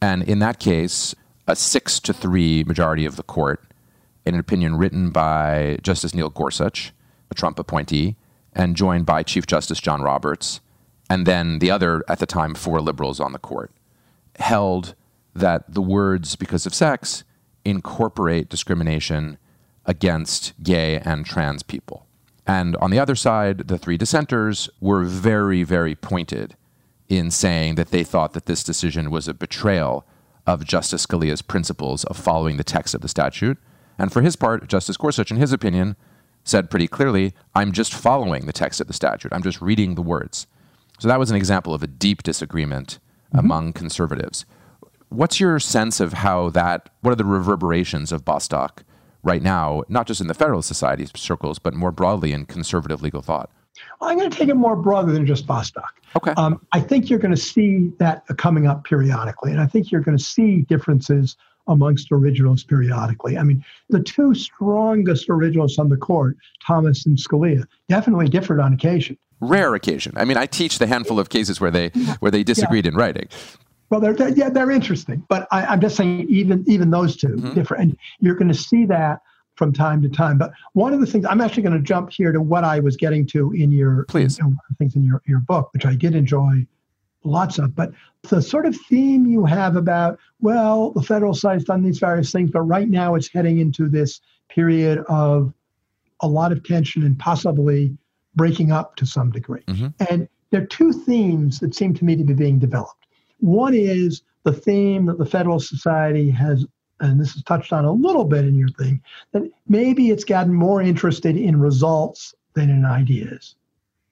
And 0.00 0.22
in 0.22 0.38
that 0.38 0.60
case, 0.60 1.12
a 1.50 1.56
six 1.56 1.98
to 2.00 2.12
three 2.12 2.62
majority 2.64 3.04
of 3.04 3.16
the 3.16 3.24
court, 3.24 3.72
in 4.24 4.34
an 4.34 4.40
opinion 4.40 4.76
written 4.76 5.10
by 5.10 5.78
Justice 5.82 6.14
Neil 6.14 6.30
Gorsuch, 6.30 6.92
a 7.30 7.34
Trump 7.34 7.58
appointee, 7.58 8.16
and 8.52 8.76
joined 8.76 9.04
by 9.04 9.24
Chief 9.24 9.46
Justice 9.46 9.80
John 9.80 10.00
Roberts, 10.00 10.60
and 11.08 11.26
then 11.26 11.58
the 11.58 11.70
other, 11.70 12.04
at 12.08 12.20
the 12.20 12.26
time, 12.26 12.54
four 12.54 12.80
liberals 12.80 13.18
on 13.18 13.32
the 13.32 13.38
court, 13.38 13.72
held 14.38 14.94
that 15.34 15.74
the 15.74 15.82
words 15.82 16.36
because 16.36 16.66
of 16.66 16.74
sex 16.74 17.24
incorporate 17.64 18.48
discrimination 18.48 19.36
against 19.86 20.52
gay 20.62 20.98
and 20.98 21.26
trans 21.26 21.64
people. 21.64 22.06
And 22.46 22.76
on 22.76 22.90
the 22.90 22.98
other 22.98 23.16
side, 23.16 23.68
the 23.68 23.78
three 23.78 23.96
dissenters 23.96 24.70
were 24.80 25.04
very, 25.04 25.62
very 25.64 25.94
pointed 25.96 26.56
in 27.08 27.30
saying 27.30 27.74
that 27.74 27.90
they 27.90 28.04
thought 28.04 28.34
that 28.34 28.46
this 28.46 28.62
decision 28.62 29.10
was 29.10 29.26
a 29.26 29.34
betrayal 29.34 30.06
of 30.46 30.64
Justice 30.64 31.06
Scalia's 31.06 31.42
principles 31.42 32.04
of 32.04 32.16
following 32.16 32.56
the 32.56 32.64
text 32.64 32.94
of 32.94 33.00
the 33.00 33.08
statute. 33.08 33.58
And 33.98 34.12
for 34.12 34.22
his 34.22 34.36
part, 34.36 34.68
Justice 34.68 34.96
Gorsuch, 34.96 35.30
in 35.30 35.36
his 35.36 35.52
opinion, 35.52 35.96
said 36.44 36.70
pretty 36.70 36.88
clearly, 36.88 37.34
I'm 37.54 37.72
just 37.72 37.92
following 37.92 38.46
the 38.46 38.52
text 38.52 38.80
of 38.80 38.86
the 38.86 38.92
statute. 38.92 39.32
I'm 39.32 39.42
just 39.42 39.60
reading 39.60 39.94
the 39.94 40.02
words. 40.02 40.46
So 40.98 41.08
that 41.08 41.18
was 41.18 41.30
an 41.30 41.36
example 41.36 41.74
of 41.74 41.82
a 41.82 41.86
deep 41.86 42.22
disagreement 42.22 42.98
mm-hmm. 43.28 43.38
among 43.38 43.72
conservatives. 43.72 44.44
What's 45.08 45.40
your 45.40 45.58
sense 45.58 46.00
of 46.00 46.12
how 46.14 46.50
that, 46.50 46.88
what 47.00 47.10
are 47.10 47.16
the 47.16 47.24
reverberations 47.24 48.12
of 48.12 48.24
Bostock 48.24 48.84
right 49.22 49.42
now, 49.42 49.82
not 49.88 50.06
just 50.06 50.20
in 50.20 50.28
the 50.28 50.34
Federalist 50.34 50.68
Society 50.68 51.06
circles, 51.16 51.58
but 51.58 51.74
more 51.74 51.90
broadly 51.90 52.32
in 52.32 52.46
conservative 52.46 53.02
legal 53.02 53.22
thought? 53.22 53.50
Well, 54.00 54.10
I'm 54.10 54.18
going 54.18 54.30
to 54.30 54.36
take 54.36 54.48
it 54.48 54.54
more 54.54 54.76
broadly 54.76 55.12
than 55.12 55.26
just 55.26 55.46
Bostock. 55.46 56.00
Okay. 56.16 56.32
Um, 56.36 56.64
I 56.72 56.80
think 56.80 57.08
you're 57.08 57.18
going 57.18 57.34
to 57.34 57.40
see 57.40 57.92
that 57.98 58.24
coming 58.36 58.66
up 58.66 58.84
periodically, 58.84 59.52
and 59.52 59.60
I 59.60 59.66
think 59.66 59.90
you're 59.90 60.00
going 60.00 60.16
to 60.16 60.22
see 60.22 60.62
differences 60.62 61.36
amongst 61.66 62.08
originals 62.10 62.64
periodically. 62.64 63.38
I 63.38 63.42
mean, 63.42 63.64
the 63.88 64.00
two 64.00 64.34
strongest 64.34 65.26
originals 65.28 65.78
on 65.78 65.88
the 65.88 65.96
court, 65.96 66.36
Thomas 66.66 67.06
and 67.06 67.16
Scalia, 67.16 67.64
definitely 67.88 68.28
differed 68.28 68.60
on 68.60 68.72
occasion. 68.72 69.16
Rare 69.40 69.74
occasion. 69.74 70.12
I 70.16 70.24
mean, 70.24 70.36
I 70.36 70.46
teach 70.46 70.78
the 70.78 70.86
handful 70.86 71.18
of 71.18 71.30
cases 71.30 71.60
where 71.60 71.70
they 71.70 71.88
where 72.18 72.30
they 72.30 72.42
disagreed 72.42 72.84
yeah. 72.84 72.90
in 72.90 72.96
writing. 72.96 73.28
Well, 73.88 74.00
they're, 74.00 74.12
they're, 74.12 74.28
yeah, 74.28 74.50
they're 74.50 74.70
interesting, 74.70 75.24
but 75.28 75.48
I, 75.50 75.72
am 75.72 75.80
just 75.80 75.96
saying 75.96 76.26
even 76.28 76.64
even 76.68 76.90
those 76.90 77.16
2 77.16 77.26
mm-hmm. 77.28 77.54
different, 77.54 77.82
and 77.82 77.98
you're 78.20 78.34
going 78.34 78.48
to 78.48 78.54
see 78.54 78.84
that 78.86 79.20
from 79.60 79.74
time 79.74 80.00
to 80.00 80.08
time. 80.08 80.38
But 80.38 80.52
one 80.72 80.94
of 80.94 81.00
the 81.00 81.06
things 81.06 81.26
I'm 81.28 81.42
actually 81.42 81.64
going 81.64 81.76
to 81.76 81.82
jump 81.82 82.10
here 82.10 82.32
to 82.32 82.40
what 82.40 82.64
I 82.64 82.80
was 82.80 82.96
getting 82.96 83.26
to 83.26 83.52
in 83.52 83.70
your 83.70 84.04
please 84.04 84.38
you 84.38 84.44
know, 84.44 84.54
things 84.78 84.96
in 84.96 85.04
your 85.04 85.20
your 85.26 85.40
book, 85.40 85.68
which 85.74 85.84
I 85.84 85.94
did 85.94 86.14
enjoy 86.14 86.66
lots 87.24 87.58
of. 87.58 87.74
But 87.74 87.92
the 88.22 88.40
sort 88.40 88.64
of 88.64 88.74
theme 88.88 89.26
you 89.26 89.44
have 89.44 89.76
about 89.76 90.18
well, 90.40 90.92
the 90.92 91.02
FedSoc's 91.02 91.64
done 91.64 91.82
these 91.82 91.98
various 91.98 92.32
things, 92.32 92.50
but 92.50 92.62
right 92.62 92.88
now 92.88 93.16
it's 93.16 93.28
heading 93.28 93.58
into 93.58 93.90
this 93.90 94.22
period 94.48 95.04
of 95.10 95.52
a 96.20 96.26
lot 96.26 96.52
of 96.52 96.64
tension 96.64 97.04
and 97.04 97.18
possibly 97.18 97.94
breaking 98.36 98.72
up 98.72 98.96
to 98.96 99.04
some 99.04 99.30
degree. 99.30 99.62
Mm-hmm. 99.66 99.88
And 100.08 100.26
there 100.52 100.62
are 100.62 100.66
two 100.66 100.94
themes 100.94 101.58
that 101.58 101.74
seem 101.74 101.92
to 101.92 102.04
me 102.06 102.16
to 102.16 102.24
be 102.24 102.32
being 102.32 102.58
developed. 102.58 103.04
One 103.40 103.74
is 103.74 104.22
the 104.44 104.54
theme 104.54 105.04
that 105.04 105.18
the 105.18 105.26
Federal 105.26 105.60
Society 105.60 106.30
has, 106.30 106.64
and 107.00 107.20
this 107.20 107.34
is 107.34 107.42
touched 107.42 107.72
on 107.72 107.84
a 107.84 107.92
little 107.92 108.24
bit 108.24 108.44
in 108.44 108.54
your 108.54 108.68
thing, 108.70 109.02
that 109.32 109.42
maybe 109.68 110.10
it's 110.10 110.24
gotten 110.24 110.52
more 110.54 110.80
interested 110.82 111.36
in 111.36 111.58
results 111.58 112.34
than 112.54 112.70
in 112.70 112.84
ideas, 112.84 113.54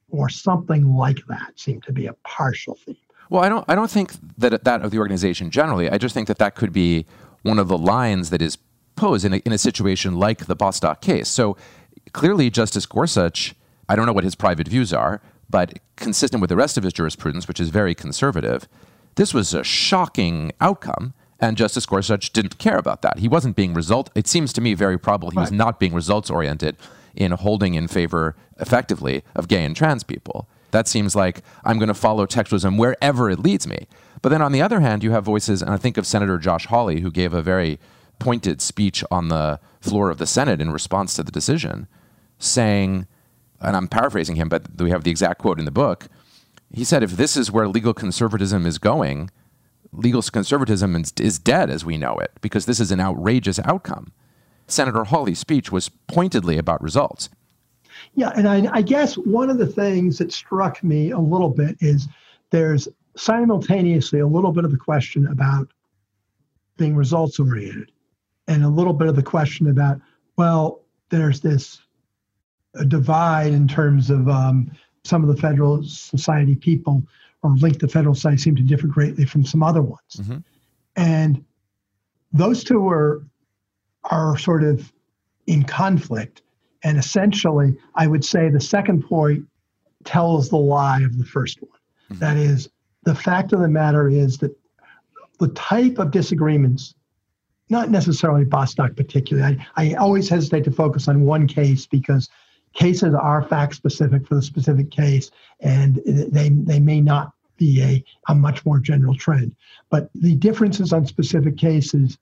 or 0.09 0.29
something 0.29 0.95
like 0.95 1.19
that 1.27 1.51
seemed 1.55 1.83
to 1.83 1.93
be 1.93 2.07
a 2.07 2.13
partial 2.23 2.77
theme. 2.85 2.97
Well, 3.29 3.43
I 3.43 3.49
don't. 3.49 3.63
I 3.67 3.75
don't 3.75 3.91
think 3.91 4.13
that 4.37 4.63
that 4.63 4.81
of 4.81 4.91
the 4.91 4.97
organization 4.97 5.51
generally. 5.51 5.89
I 5.89 5.97
just 5.97 6.13
think 6.13 6.27
that 6.27 6.39
that 6.39 6.55
could 6.55 6.73
be 6.73 7.05
one 7.43 7.59
of 7.59 7.67
the 7.67 7.77
lines 7.77 8.31
that 8.31 8.41
is 8.41 8.57
posed 8.95 9.23
in 9.23 9.33
a, 9.33 9.37
in 9.37 9.51
a 9.51 9.57
situation 9.57 10.15
like 10.15 10.47
the 10.47 10.55
Bostock 10.55 11.01
case. 11.01 11.29
So 11.29 11.55
clearly, 12.11 12.49
Justice 12.49 12.85
Gorsuch. 12.85 13.55
I 13.87 13.95
don't 13.95 14.05
know 14.05 14.13
what 14.13 14.23
his 14.23 14.35
private 14.35 14.67
views 14.67 14.93
are, 14.93 15.19
but 15.49 15.79
consistent 15.95 16.41
with 16.41 16.49
the 16.49 16.55
rest 16.55 16.77
of 16.77 16.83
his 16.83 16.93
jurisprudence, 16.93 17.47
which 17.47 17.59
is 17.59 17.69
very 17.69 17.95
conservative, 17.95 18.67
this 19.15 19.33
was 19.33 19.53
a 19.53 19.63
shocking 19.63 20.51
outcome. 20.61 21.13
And 21.41 21.55
Justice 21.55 21.85
Gorsuch 21.85 22.33
didn't 22.33 22.57
care 22.57 22.77
about 22.77 23.01
that. 23.01 23.19
He 23.19 23.27
wasn't 23.27 23.55
being 23.55 23.73
result. 23.73 24.09
It 24.13 24.27
seems 24.27 24.51
to 24.53 24.61
me 24.61 24.73
very 24.73 24.97
probable 24.97 25.31
he 25.31 25.37
right. 25.37 25.43
was 25.43 25.51
not 25.51 25.79
being 25.79 25.93
results 25.93 26.29
oriented 26.29 26.75
in 27.15 27.31
holding 27.31 27.75
in 27.75 27.87
favor 27.87 28.35
effectively 28.59 29.23
of 29.35 29.47
gay 29.47 29.63
and 29.63 29.75
trans 29.75 30.03
people. 30.03 30.47
That 30.71 30.87
seems 30.87 31.15
like 31.15 31.41
I'm 31.63 31.79
going 31.79 31.87
to 31.87 31.93
follow 31.93 32.25
textualism 32.25 32.77
wherever 32.77 33.29
it 33.29 33.39
leads 33.39 33.65
me. 33.67 33.87
But 34.21 34.29
then 34.29 34.41
on 34.41 34.51
the 34.51 34.61
other 34.61 34.81
hand, 34.81 35.03
you 35.03 35.11
have 35.11 35.23
voices, 35.23 35.61
and 35.61 35.71
I 35.71 35.77
think 35.77 35.97
of 35.97 36.05
Senator 36.05 36.37
Josh 36.37 36.65
Hawley, 36.67 36.99
who 36.99 37.09
gave 37.09 37.33
a 37.33 37.41
very 37.41 37.79
pointed 38.19 38.61
speech 38.61 39.03
on 39.09 39.29
the 39.29 39.59
floor 39.79 40.09
of 40.09 40.17
the 40.17 40.27
Senate 40.27 40.59
in 40.59 40.71
response 40.71 41.13
to 41.15 41.23
the 41.23 41.31
decision, 41.31 41.87
saying, 42.37 43.07
and 43.61 43.75
I'm 43.75 43.87
paraphrasing 43.87 44.35
him, 44.35 44.49
but 44.49 44.63
we 44.77 44.91
have 44.91 45.03
the 45.03 45.11
exact 45.11 45.39
quote 45.39 45.57
in 45.57 45.65
the 45.65 45.71
book. 45.71 46.07
He 46.71 46.83
said, 46.83 47.01
if 47.01 47.11
this 47.11 47.35
is 47.37 47.51
where 47.51 47.67
legal 47.67 47.93
conservatism 47.93 48.65
is 48.65 48.77
going, 48.77 49.31
legal 49.91 50.21
conservatism 50.21 51.01
is 51.19 51.39
dead 51.39 51.69
as 51.69 51.83
we 51.85 51.97
know 51.97 52.17
it, 52.17 52.31
because 52.41 52.65
this 52.65 52.79
is 52.79 52.91
an 52.91 52.99
outrageous 52.99 53.59
outcome. 53.65 54.11
Senator 54.67 55.03
Hawley's 55.03 55.39
speech 55.39 55.71
was 55.71 55.89
pointedly 56.07 56.57
about 56.57 56.81
results. 56.81 57.29
Yeah, 58.13 58.31
and 58.35 58.47
I, 58.47 58.69
I, 58.71 58.81
guess 58.81 59.15
one 59.15 59.49
of 59.49 59.57
the 59.57 59.67
things 59.67 60.17
that 60.19 60.31
struck 60.31 60.83
me 60.83 61.11
a 61.11 61.19
little 61.19 61.49
bit 61.49 61.75
is 61.79 62.07
there's 62.49 62.87
simultaneously 63.15 64.19
a 64.19 64.27
little 64.27 64.51
bit 64.51 64.63
of 64.63 64.71
the 64.71 64.77
question 64.77 65.27
about 65.27 65.67
being 66.77 66.95
results 66.95 67.39
oriented 67.39 67.91
and 68.47 68.63
a 68.63 68.69
little 68.69 68.93
bit 68.93 69.07
of 69.07 69.15
the 69.15 69.23
question 69.23 69.67
about, 69.69 69.99
well, 70.37 70.81
there's 71.09 71.41
this 71.41 71.81
divide 72.87 73.53
in 73.53 73.67
terms 73.67 74.09
of 74.09 74.27
um, 74.29 74.71
some 75.03 75.23
of 75.23 75.33
the 75.33 75.41
Federal 75.41 75.83
Society 75.83 76.55
people 76.55 77.03
or 77.43 77.55
linked 77.55 77.79
to 77.79 77.87
Federal 77.87 78.15
Society 78.15 78.37
seem 78.37 78.55
to 78.55 78.63
differ 78.63 78.87
greatly 78.87 79.25
from 79.25 79.45
some 79.45 79.63
other 79.63 79.81
ones. 79.81 80.15
Mm-hmm. 80.17 80.37
And 80.95 81.45
those 82.31 82.63
two 82.63 82.87
are 82.87 83.23
are 84.05 84.37
sort 84.37 84.63
of 84.63 84.91
in 85.47 85.63
conflict. 85.63 86.41
And 86.83 86.97
essentially, 86.97 87.75
I 87.95 88.07
would 88.07 88.23
say 88.23 88.49
the 88.49 88.61
second 88.61 89.03
point 89.03 89.45
tells 90.05 90.49
the 90.49 90.57
lie 90.57 91.01
of 91.01 91.17
the 91.17 91.25
first 91.25 91.61
one. 91.61 91.71
Mm-hmm. 92.11 92.19
That 92.19 92.37
is, 92.37 92.69
the 93.03 93.15
fact 93.15 93.51
of 93.53 93.59
the 93.59 93.67
matter 93.67 94.09
is 94.09 94.37
that 94.37 94.55
the 95.39 95.49
type 95.49 95.99
of 95.99 96.11
disagreements, 96.11 96.95
not 97.69 97.89
necessarily 97.89 98.45
Bostock 98.45 98.95
particularly, 98.95 99.59
I, 99.75 99.91
I 99.91 99.93
always 99.95 100.29
hesitate 100.29 100.63
to 100.65 100.71
focus 100.71 101.07
on 101.07 101.25
one 101.25 101.47
case 101.47 101.85
because 101.85 102.29
cases 102.73 103.13
are 103.13 103.41
fact 103.41 103.75
specific 103.75 104.27
for 104.27 104.35
the 104.35 104.41
specific 104.41 104.91
case 104.91 105.31
and 105.59 106.01
they, 106.05 106.49
they 106.49 106.79
may 106.79 107.01
not 107.01 107.33
be 107.57 107.81
a, 107.81 108.03
a 108.31 108.35
much 108.35 108.65
more 108.65 108.79
general 108.79 109.15
trend. 109.15 109.55
But 109.89 110.09
the 110.15 110.35
differences 110.35 110.93
on 110.93 111.05
specific 111.05 111.57
cases 111.57 112.17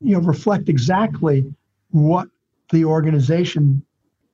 you 0.00 0.12
know, 0.12 0.20
reflect 0.20 0.68
exactly 0.68 1.44
what 1.90 2.28
the 2.70 2.84
organization 2.84 3.82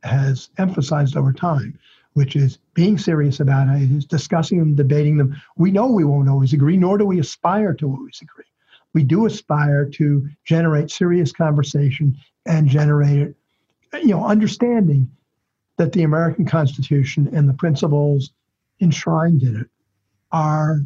has 0.02 0.50
emphasized 0.58 1.16
over 1.16 1.32
time, 1.32 1.78
which 2.14 2.36
is 2.36 2.58
being 2.74 2.98
serious 2.98 3.40
about 3.40 3.68
it, 3.68 3.90
is 3.90 4.04
discussing 4.04 4.58
them, 4.58 4.74
debating 4.74 5.16
them. 5.16 5.40
We 5.56 5.70
know 5.70 5.86
we 5.86 6.04
won't 6.04 6.28
always 6.28 6.52
agree, 6.52 6.76
nor 6.76 6.98
do 6.98 7.06
we 7.06 7.20
aspire 7.20 7.74
to 7.74 7.88
always 7.88 8.20
agree. 8.20 8.44
We 8.92 9.04
do 9.04 9.26
aspire 9.26 9.86
to 9.86 10.28
generate 10.44 10.90
serious 10.90 11.32
conversation 11.32 12.16
and 12.46 12.68
generate, 12.68 13.34
you 13.94 14.08
know, 14.08 14.24
understanding 14.24 15.10
that 15.76 15.92
the 15.92 16.02
American 16.02 16.44
Constitution 16.44 17.28
and 17.32 17.48
the 17.48 17.54
principles 17.54 18.30
enshrined 18.80 19.42
in 19.42 19.56
it 19.56 19.66
are 20.32 20.80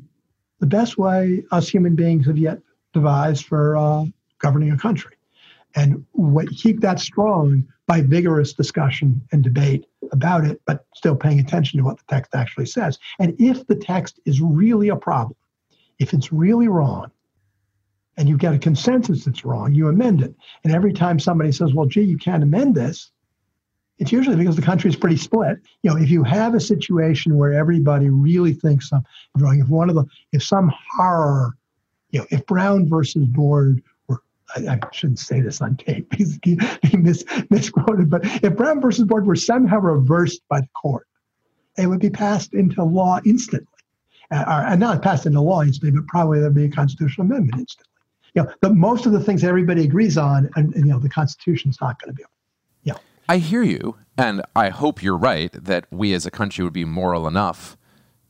the 0.61 0.67
best 0.67 0.99
way 0.99 1.45
us 1.51 1.69
human 1.69 1.95
beings 1.95 2.27
have 2.27 2.39
yet 2.39 2.59
devised 2.93 3.47
for 3.47 3.77
uh, 3.77 4.05
governing 4.39 4.73
a 4.73 4.79
country. 4.79 5.15
And 5.75 6.05
what, 6.13 6.49
keep 6.51 6.81
that 6.81 6.99
strong 6.99 7.67
by 7.87 8.01
vigorous 8.03 8.53
discussion 8.53 9.23
and 9.33 9.43
debate 9.43 9.87
about 10.13 10.45
it, 10.45 10.61
but 10.67 10.87
still 10.95 11.17
paying 11.17 11.41
attention 11.41 11.79
to 11.79 11.85
what 11.85 11.99
the 11.99 12.05
text 12.09 12.35
actually 12.35 12.67
says. 12.67 12.99
And 13.19 13.35
if 13.39 13.67
the 13.67 13.77
text 13.77 14.21
is 14.25 14.41
really 14.41 14.89
a 14.89 14.97
problem, 14.97 15.37
if 15.99 16.13
it's 16.13 16.33
really 16.33 16.69
wrong, 16.69 17.11
and 18.17 18.29
you 18.29 18.37
get 18.37 18.55
a 18.55 18.59
consensus 18.59 19.25
that's 19.25 19.45
wrong, 19.45 19.75
you 19.75 19.89
amend 19.89 20.23
it. 20.23 20.35
And 20.65 20.75
every 20.75 20.93
time 20.93 21.21
somebody 21.21 21.53
says, 21.53 21.73
well, 21.73 21.87
gee, 21.87 22.03
you 22.03 22.19
can't 22.19 22.43
amend 22.43 22.75
this, 22.75 23.13
it's 23.99 24.13
usually 24.13 24.37
because 24.37 24.57
the 24.57 24.63
country 24.63 24.89
is 24.89 24.97
pretty 24.97 25.17
split. 25.17 25.59
You 25.83 25.91
know, 25.91 25.97
if 25.97 26.11
you 26.11 26.23
have 26.23 26.55
a 26.55 26.61
situation 26.61 27.37
where 27.37 27.53
everybody 27.53 28.09
really 28.11 28.53
thinks 28.53 28.89
something 28.89 29.11
wrong, 29.37 29.61
if 29.61 29.69
one 29.69 29.89
of 29.89 29.97
the, 29.97 30.05
if 30.33 30.43
some 30.43 30.73
horror, 30.97 31.57
you 32.11 32.21
know, 32.21 32.27
if 32.31 32.47
Brown 32.47 32.89
versus 32.89 33.27
Board 33.27 33.83
I, 34.57 34.61
I, 34.69 34.79
shouldn't 34.93 35.19
say 35.19 35.41
this 35.41 35.61
on 35.61 35.77
tape 35.77 36.09
because 36.11 36.39
he, 36.43 36.59
mis, 36.97 37.25
misquoted, 37.51 38.11
but 38.11 38.25
if 38.43 38.57
Brown 38.57 38.81
versus 38.81 39.05
Board 39.05 39.27
were 39.27 39.37
somehow 39.37 39.79
reversed 39.79 40.41
by 40.49 40.61
the 40.61 40.69
court, 40.69 41.07
it 41.77 41.87
would 41.87 42.01
be 42.01 42.11
passed 42.11 42.55
into 42.55 42.83
law 42.83 43.21
instantly. 43.25 43.67
Uh, 44.31 44.45
or, 44.47 44.73
and 44.73 44.81
not 44.81 45.01
passed 45.01 45.25
into 45.25 45.41
law 45.41 45.63
instantly, 45.63 45.99
but 45.99 46.07
probably 46.07 46.39
there'd 46.39 46.55
be 46.55 46.65
a 46.65 46.71
constitutional 46.71 47.27
amendment 47.27 47.61
instantly. 47.61 47.91
You 48.35 48.43
know, 48.43 48.53
the, 48.61 48.75
most 48.75 49.07
of 49.07 49.13
the 49.13 49.21
things 49.21 49.43
everybody 49.43 49.85
agrees 49.85 50.19
on, 50.19 50.51
and, 50.55 50.75
and 50.75 50.87
you 50.87 50.93
know, 50.93 50.99
the 50.99 51.09
Constitution's 51.09 51.79
not 51.81 52.01
going 52.01 52.15
to 52.15 52.15
be. 52.15 52.23
Yeah. 52.23 52.27
I 53.29 53.39
hear 53.39 53.63
you, 53.63 53.97
and 54.17 54.43
I 54.57 54.71
hope 54.71 55.03
you're 55.03 55.17
right 55.17 55.53
that 55.53 55.87
we 55.91 56.15
as 56.15 56.25
a 56.25 56.31
country 56.31 56.65
would 56.65 56.73
be 56.73 56.85
moral 56.85 57.29
enough 57.29 57.77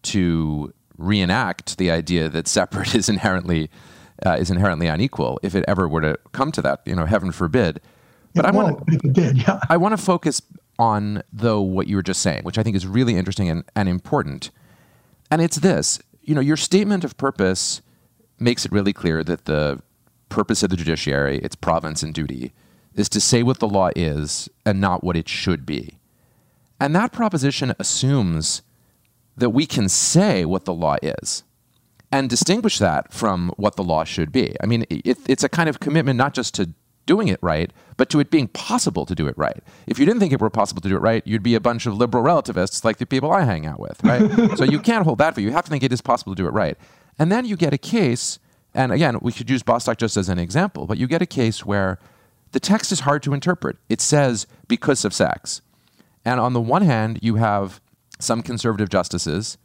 to 0.03 0.73
reenact 0.97 1.79
the 1.79 1.91
idea 1.91 2.29
that 2.29 2.49
separate 2.49 2.95
is 2.95 3.09
inherently 3.09 3.71
uh, 4.27 4.33
is 4.33 4.51
inherently 4.51 4.89
unequal 4.89 5.39
if 5.45 5.55
it 5.55 5.65
ever 5.69 5.87
were 5.89 6.01
to 6.01 6.19
come 6.33 6.51
to 6.53 6.63
that. 6.63 6.83
You 6.85 6.97
know, 6.97 7.07
heaven 7.07 7.31
forbid. 7.31 7.81
But 8.35 8.45
it 8.45 8.49
I 8.49 8.51
want 8.51 8.87
to. 8.87 8.99
Did, 8.99 9.39
yeah. 9.39 9.61
I 9.69 9.77
want 9.77 9.97
to 9.97 10.03
focus 10.03 10.43
on 10.79 11.23
though 11.33 11.61
what 11.61 11.87
you 11.87 11.97
were 11.97 12.03
just 12.03 12.21
saying, 12.21 12.43
which 12.43 12.59
I 12.59 12.63
think 12.63 12.77
is 12.77 12.87
really 12.87 13.17
interesting 13.17 13.49
and, 13.49 13.65
and 13.77 13.89
important. 13.89 14.51
And 15.31 15.41
it's 15.41 15.59
this: 15.59 16.01
you 16.23 16.35
know, 16.35 16.41
your 16.41 16.57
statement 16.57 17.05
of 17.05 17.17
purpose 17.17 17.83
makes 18.41 18.65
it 18.65 18.73
really 18.73 18.93
clear 18.93 19.23
that 19.25 19.45
the 19.45 19.81
purpose 20.29 20.63
of 20.63 20.71
the 20.71 20.77
judiciary, 20.77 21.39
its 21.39 21.55
province 21.55 22.03
and 22.03 22.13
duty, 22.13 22.53
is 22.99 23.09
to 23.11 23.21
say 23.21 23.43
what 23.43 23.61
the 23.61 23.69
law 23.69 23.91
is 23.95 24.49
and 24.67 24.81
not 24.81 25.05
what 25.05 25.17
it 25.17 25.29
should 25.29 25.65
be. 25.65 25.99
And 26.81 26.95
that 26.95 27.13
proposition 27.13 27.75
assumes 27.79 28.63
that 29.37 29.51
we 29.51 29.67
can 29.67 29.89
say 29.89 30.45
what 30.45 30.65
the 30.65 30.75
law 30.75 30.97
is 31.03 31.45
and 32.11 32.29
distinguish 32.29 32.79
that 32.79 33.13
from 33.13 33.53
what 33.57 33.77
the 33.77 33.85
law 33.85 34.05
should 34.05 34.33
be. 34.33 34.55
I 34.63 34.67
mean, 34.67 34.85
it, 34.91 35.19
it's 35.29 35.45
a 35.45 35.49
kind 35.49 35.69
of 35.69 35.81
commitment 35.81 36.17
not 36.17 36.35
just 36.35 36.55
to 36.55 36.71
doing 37.07 37.29
it 37.29 37.39
right, 37.41 37.73
but 37.97 38.11
to 38.11 38.21
it 38.21 38.31
being 38.31 38.49
possible 38.49 39.07
to 39.07 39.15
do 39.15 39.27
it 39.29 39.39
right. 39.39 39.63
If 39.87 39.99
you 39.99 40.05
didn't 40.05 40.21
think 40.21 40.33
it 40.33 40.41
were 40.41 40.51
possible 40.51 40.83
to 40.83 40.89
do 40.89 40.97
it 40.97 41.01
right, 41.01 41.27
you'd 41.27 41.43
be 41.43 41.55
a 41.55 41.61
bunch 41.61 41.87
of 41.87 41.97
liberal 41.97 42.23
relativists 42.23 42.85
like 42.85 42.99
the 42.99 43.07
people 43.07 43.33
I 43.33 43.43
hang 43.43 43.65
out 43.65 43.81
with, 43.81 44.03
right? 44.05 44.57
so 44.59 44.65
you 44.65 44.79
can't 44.79 45.05
hold 45.05 45.19
that 45.19 45.35
for 45.35 45.41
you. 45.41 45.49
You 45.49 45.53
have 45.55 45.65
to 45.65 45.71
think 45.71 45.83
it 45.83 45.93
is 45.93 46.03
possible 46.03 46.35
to 46.35 46.43
do 46.43 46.47
it 46.47 46.53
right. 46.53 46.77
And 47.19 47.33
then 47.33 47.47
you 47.47 47.57
get 47.57 47.73
a 47.73 47.79
case, 47.79 48.39
and 48.75 48.93
again, 48.93 49.19
we 49.23 49.33
could 49.33 49.49
use 49.49 49.63
Bostock 49.63 49.99
just 49.99 50.17
as 50.17 50.29
an 50.29 50.39
example, 50.39 50.87
but 50.87 50.99
you 50.99 51.07
get 51.07 51.23
a 51.23 51.27
case 51.27 51.65
where 51.65 51.99
the 52.53 52.61
text 52.61 52.93
is 52.93 53.01
hard 53.01 53.23
to 53.25 53.35
interpret. 53.35 53.77
It 53.89 54.01
says 54.01 54.47
because 54.67 55.05
of 55.05 55.15
sex. 55.15 55.61
And 56.25 56.41
on 56.41 56.53
the 56.53 56.61
one 56.61 56.83
hand, 56.83 57.19
you 57.23 57.37
have 57.37 57.81
some 58.19 58.43
conservative 58.43 58.89
justices, 58.89 59.59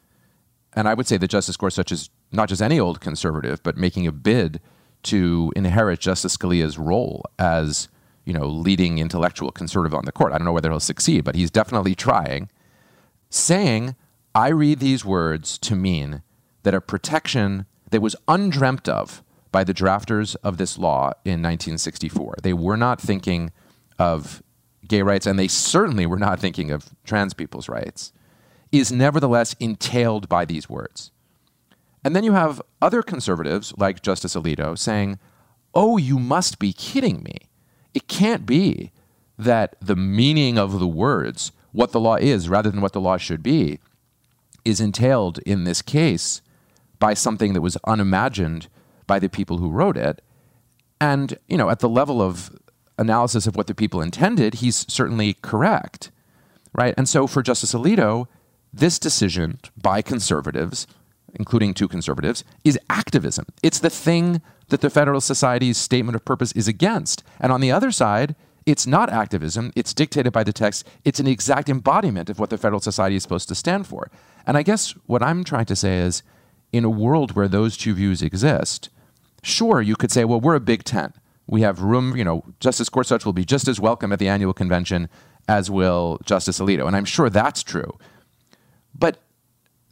and 0.73 0.87
I 0.87 0.93
would 0.93 1.07
say 1.07 1.17
that 1.17 1.27
Justice 1.27 1.57
Gorsuch 1.57 1.91
is 1.91 2.09
not 2.31 2.49
just 2.49 2.61
any 2.61 2.79
old 2.79 3.01
conservative, 3.01 3.61
but 3.63 3.77
making 3.77 4.07
a 4.07 4.11
bid 4.11 4.59
to 5.03 5.51
inherit 5.55 5.99
Justice 5.99 6.37
Scalia's 6.37 6.77
role 6.77 7.23
as 7.37 7.89
you 8.25 8.33
know 8.33 8.47
leading 8.47 8.97
intellectual 8.97 9.51
conservative 9.51 9.93
on 9.93 10.05
the 10.05 10.11
court. 10.11 10.31
I 10.31 10.37
don't 10.37 10.45
know 10.45 10.53
whether 10.53 10.69
he'll 10.69 10.79
succeed, 10.79 11.23
but 11.23 11.35
he's 11.35 11.51
definitely 11.51 11.95
trying. 11.95 12.49
Saying, 13.29 13.95
"I 14.33 14.49
read 14.49 14.79
these 14.79 15.03
words 15.03 15.57
to 15.59 15.75
mean 15.75 16.21
that 16.63 16.73
a 16.73 16.81
protection 16.81 17.65
that 17.89 18.01
was 18.01 18.15
undreamt 18.27 18.87
of 18.87 19.23
by 19.53 19.63
the 19.63 19.73
drafters 19.73 20.35
of 20.43 20.57
this 20.57 20.77
law 20.77 21.13
in 21.23 21.41
1964. 21.41 22.37
They 22.43 22.53
were 22.53 22.75
not 22.75 22.99
thinking 22.99 23.53
of 23.97 24.43
gay 24.85 25.03
rights, 25.03 25.25
and 25.25 25.39
they 25.39 25.47
certainly 25.47 26.05
were 26.05 26.19
not 26.19 26.41
thinking 26.41 26.71
of 26.71 26.89
trans 27.05 27.33
people's 27.33 27.69
rights, 27.69 28.11
is 28.71 28.91
nevertheless 28.91 29.55
entailed 29.59 30.27
by 30.27 30.43
these 30.43 30.67
words. 30.67 31.11
And 32.03 32.15
then 32.15 32.23
you 32.23 32.33
have 32.33 32.61
other 32.81 33.01
conservatives 33.03 33.73
like 33.77 34.01
Justice 34.01 34.35
Alito 34.35 34.77
saying, 34.77 35.19
oh, 35.73 35.97
you 35.97 36.19
must 36.19 36.59
be 36.59 36.73
kidding 36.73 37.23
me. 37.23 37.37
It 37.93 38.07
can't 38.07 38.45
be 38.45 38.91
that 39.37 39.75
the 39.79 39.95
meaning 39.95 40.57
of 40.57 40.79
the 40.79 40.87
words, 40.87 41.51
what 41.71 41.91
the 41.91 41.99
law 41.99 42.15
is 42.15 42.49
rather 42.49 42.71
than 42.71 42.81
what 42.81 42.93
the 42.93 42.99
law 42.99 43.17
should 43.17 43.43
be, 43.43 43.79
is 44.65 44.81
entailed 44.81 45.37
in 45.39 45.63
this 45.63 45.81
case 45.83 46.41
by 46.97 47.13
something 47.13 47.53
that 47.53 47.61
was 47.61 47.77
unimagined 47.85 48.67
by 49.07 49.19
the 49.19 49.29
people 49.29 49.57
who 49.57 49.69
wrote 49.69 49.97
it. 49.97 50.21
And, 50.99 51.37
you 51.47 51.57
know, 51.57 51.69
at 51.69 51.79
the 51.79 51.89
level 51.89 52.21
of 52.21 52.51
analysis 52.97 53.47
of 53.47 53.55
what 53.55 53.67
the 53.67 53.75
people 53.75 54.01
intended, 54.01 54.55
he's 54.55 54.85
certainly 54.91 55.33
correct. 55.41 56.11
Right? 56.73 56.93
And 56.97 57.07
so 57.07 57.27
for 57.27 57.41
Justice 57.41 57.73
Alito, 57.73 58.27
this 58.71 58.97
decision 58.97 59.59
by 59.81 60.01
conservatives, 60.01 60.87
including 61.35 61.73
two 61.73 61.87
conservatives, 61.87 62.43
is 62.63 62.79
activism. 62.89 63.45
It's 63.61 63.79
the 63.79 63.89
thing 63.89 64.41
that 64.69 64.81
the 64.81 64.89
Federalist 64.89 65.27
Society's 65.27 65.77
statement 65.77 66.15
of 66.15 66.25
purpose 66.25 66.51
is 66.53 66.67
against. 66.67 67.23
And 67.39 67.51
on 67.51 67.61
the 67.61 67.71
other 67.71 67.91
side, 67.91 68.35
it's 68.65 68.87
not 68.87 69.09
activism, 69.09 69.71
it's 69.75 69.93
dictated 69.93 70.31
by 70.31 70.43
the 70.43 70.53
text, 70.53 70.87
it's 71.03 71.19
an 71.19 71.27
exact 71.27 71.69
embodiment 71.69 72.29
of 72.29 72.39
what 72.39 72.49
the 72.49 72.57
Federalist 72.57 72.85
Society 72.85 73.17
is 73.17 73.23
supposed 73.23 73.49
to 73.49 73.55
stand 73.55 73.87
for. 73.87 74.09
And 74.47 74.57
I 74.57 74.63
guess 74.63 74.91
what 75.05 75.21
I'm 75.21 75.43
trying 75.43 75.65
to 75.65 75.75
say 75.75 75.97
is 75.97 76.23
in 76.73 76.83
a 76.83 76.89
world 76.89 77.35
where 77.35 77.47
those 77.47 77.77
two 77.77 77.93
views 77.93 78.21
exist, 78.21 78.89
sure, 79.43 79.81
you 79.81 79.95
could 79.95 80.11
say, 80.11 80.25
well, 80.25 80.41
we're 80.41 80.55
a 80.55 80.59
big 80.59 80.83
tent. 80.83 81.15
We 81.47 81.61
have 81.61 81.81
room, 81.81 82.17
you 82.17 82.23
know, 82.23 82.43
Justice 82.59 82.89
Gorsuch 82.89 83.25
will 83.25 83.33
be 83.33 83.45
just 83.45 83.67
as 83.67 83.79
welcome 83.79 84.11
at 84.11 84.19
the 84.19 84.27
annual 84.27 84.53
convention 84.53 85.07
as 85.47 85.69
will 85.69 86.19
Justice 86.25 86.59
Alito. 86.59 86.87
And 86.87 86.95
I'm 86.95 87.05
sure 87.05 87.29
that's 87.29 87.63
true. 87.63 87.97
But 88.97 89.19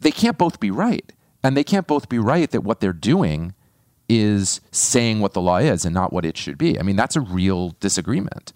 they 0.00 0.10
can't 0.10 0.36
both 0.36 0.58
be 0.58 0.70
right. 0.70 1.12
And 1.44 1.56
they 1.56 1.64
can't 1.64 1.86
both 1.86 2.08
be 2.08 2.18
right 2.18 2.50
that 2.50 2.62
what 2.62 2.80
they're 2.80 2.92
doing 2.92 3.54
is 4.08 4.60
saying 4.72 5.20
what 5.20 5.34
the 5.34 5.40
law 5.40 5.58
is 5.58 5.84
and 5.84 5.94
not 5.94 6.12
what 6.12 6.24
it 6.24 6.36
should 6.36 6.58
be. 6.58 6.78
I 6.78 6.82
mean, 6.82 6.96
that's 6.96 7.16
a 7.16 7.20
real 7.20 7.76
disagreement. 7.80 8.52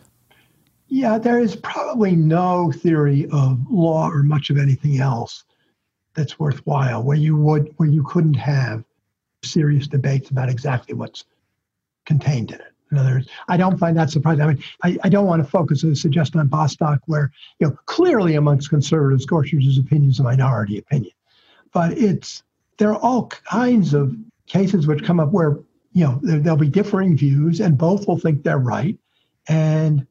Yeah, 0.89 1.19
there 1.19 1.41
is 1.41 1.57
probably 1.57 2.15
no 2.15 2.73
theory 2.73 3.29
of 3.33 3.59
law 3.71 4.09
or 4.09 4.23
much 4.23 4.51
of 4.51 4.59
anything 4.59 5.01
else 5.01 5.45
that's 6.16 6.38
worthwhile 6.38 7.02
where 7.02 7.16
you 7.16 7.37
would 7.37 7.72
where 7.76 7.88
you 7.88 8.02
couldn't 8.02 8.35
have 8.35 8.83
serious 9.44 9.87
debates 9.87 10.31
about 10.31 10.48
exactly 10.48 10.94
what's 10.94 11.24
contained 12.07 12.50
in 12.50 12.61
it. 12.61 12.72
In 12.90 12.98
other 12.98 13.11
words, 13.14 13.29
I 13.48 13.57
don't 13.57 13.79
find 13.79 13.96
that 13.96 14.11
surprising. 14.11 14.42
I 14.42 14.46
mean, 14.46 14.62
I, 14.83 14.96
I 15.05 15.09
don't 15.09 15.26
want 15.26 15.44
to 15.44 15.50
focus 15.50 15.85
as 15.85 16.00
suggest 16.00 16.37
on 16.37 16.46
Bostock, 16.46 17.00
where 17.07 17.31
you 17.61 17.68
know 17.68 17.76
clearly 17.87 18.37
amongst 18.37 18.70
conservatives, 18.70 19.26
Gorsuch's 19.26 19.79
opinion 19.79 20.11
is 20.11 20.20
a 20.20 20.24
minority 20.24 20.79
opinion, 20.79 21.12
but 21.72 21.96
it's 21.98 22.42
there 22.79 22.90
are 22.90 23.00
all 23.00 23.26
kinds 23.26 23.94
of 23.94 24.16
cases 24.46 24.87
which 24.87 25.05
come 25.05 25.20
up 25.20 25.33
where 25.33 25.59
you 25.92 26.05
know 26.05 26.20
there, 26.22 26.38
there'll 26.38 26.59
be 26.59 26.68
differing 26.68 27.16
views 27.16 27.61
and 27.61 27.76
both 27.76 28.07
will 28.07 28.18
think 28.18 28.42
they're 28.42 28.59
right 28.59 28.96
and 29.48 30.07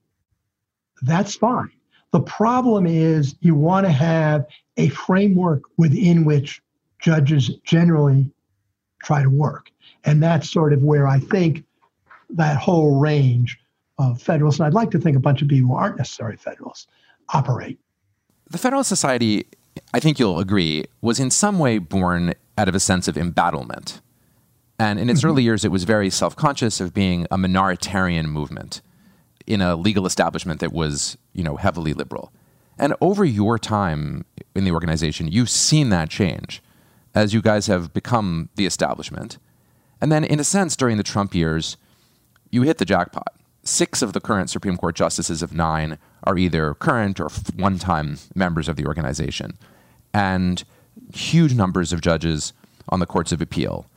that's 1.03 1.35
fine 1.35 1.71
the 2.11 2.19
problem 2.21 2.87
is 2.87 3.35
you 3.41 3.55
want 3.55 3.85
to 3.85 3.91
have 3.91 4.45
a 4.77 4.89
framework 4.89 5.63
within 5.77 6.25
which 6.25 6.61
judges 6.99 7.49
generally 7.63 8.29
try 9.03 9.21
to 9.21 9.29
work 9.29 9.71
and 10.03 10.21
that's 10.21 10.49
sort 10.49 10.73
of 10.73 10.83
where 10.83 11.07
i 11.07 11.19
think 11.19 11.63
that 12.29 12.57
whole 12.57 12.99
range 12.99 13.57
of 13.99 14.21
federalists 14.21 14.59
and 14.59 14.67
i'd 14.67 14.73
like 14.73 14.91
to 14.91 14.99
think 14.99 15.15
a 15.15 15.19
bunch 15.19 15.41
of 15.41 15.47
people 15.47 15.69
who 15.69 15.75
aren't 15.75 15.97
necessarily 15.97 16.37
federalists 16.37 16.87
operate 17.33 17.79
the 18.49 18.57
federalist 18.57 18.89
society 18.89 19.45
i 19.93 19.99
think 19.99 20.17
you'll 20.17 20.39
agree 20.39 20.83
was 21.01 21.19
in 21.19 21.29
some 21.29 21.59
way 21.59 21.77
born 21.77 22.33
out 22.57 22.67
of 22.67 22.75
a 22.75 22.79
sense 22.79 23.07
of 23.07 23.17
embattlement 23.17 24.01
and 24.77 24.99
in 24.99 25.09
its 25.09 25.21
mm-hmm. 25.21 25.29
early 25.29 25.43
years, 25.43 25.63
it 25.63 25.71
was 25.71 25.83
very 25.83 26.09
self 26.09 26.35
conscious 26.35 26.79
of 26.79 26.93
being 26.93 27.25
a 27.31 27.37
minoritarian 27.37 28.25
movement 28.25 28.81
in 29.47 29.61
a 29.61 29.75
legal 29.75 30.05
establishment 30.05 30.59
that 30.59 30.73
was, 30.73 31.17
you 31.33 31.43
know, 31.43 31.55
heavily 31.55 31.93
liberal. 31.93 32.31
And 32.77 32.93
over 33.01 33.23
your 33.23 33.57
time 33.57 34.25
in 34.53 34.63
the 34.65 34.71
organization, 34.71 35.31
you've 35.31 35.49
seen 35.49 35.89
that 35.89 36.09
change 36.09 36.61
as 37.13 37.33
you 37.33 37.41
guys 37.41 37.67
have 37.67 37.93
become 37.93 38.49
the 38.55 38.65
establishment. 38.65 39.37
And 40.01 40.11
then, 40.11 40.23
in 40.23 40.39
a 40.39 40.43
sense, 40.43 40.75
during 40.75 40.97
the 40.97 41.03
Trump 41.03 41.33
years, 41.33 41.77
you 42.51 42.63
hit 42.63 42.77
the 42.77 42.85
jackpot. 42.85 43.33
Six 43.63 44.01
of 44.01 44.13
the 44.13 44.19
current 44.19 44.49
Supreme 44.49 44.77
Court 44.77 44.95
justices 44.95 45.41
of 45.41 45.53
nine 45.53 45.97
are 46.23 46.37
either 46.37 46.73
current 46.73 47.19
or 47.19 47.29
one 47.55 47.79
time 47.79 48.17
members 48.35 48.67
of 48.67 48.75
the 48.75 48.85
organization. 48.85 49.57
And 50.13 50.63
huge 51.13 51.53
numbers 51.55 51.93
of 51.93 52.01
judges 52.01 52.53
on 52.89 52.99
the 52.99 53.05
courts 53.05 53.31
of 53.31 53.41
appeal 53.41 53.87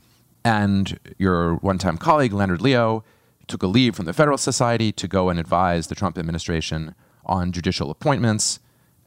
and 0.48 0.98
your 1.18 1.56
one 1.56 1.78
time 1.78 1.98
colleague, 1.98 2.32
Leonard 2.32 2.62
Leo, 2.62 3.04
took 3.46 3.62
a 3.62 3.66
leave 3.66 3.94
from 3.94 4.06
the 4.06 4.12
Federalist 4.12 4.44
Society 4.44 4.92
to 4.92 5.08
go 5.08 5.28
and 5.28 5.38
advise 5.38 5.88
the 5.88 5.94
Trump 5.94 6.16
administration 6.18 6.94
on 7.26 7.52
judicial 7.52 7.90
appointments. 7.90 8.58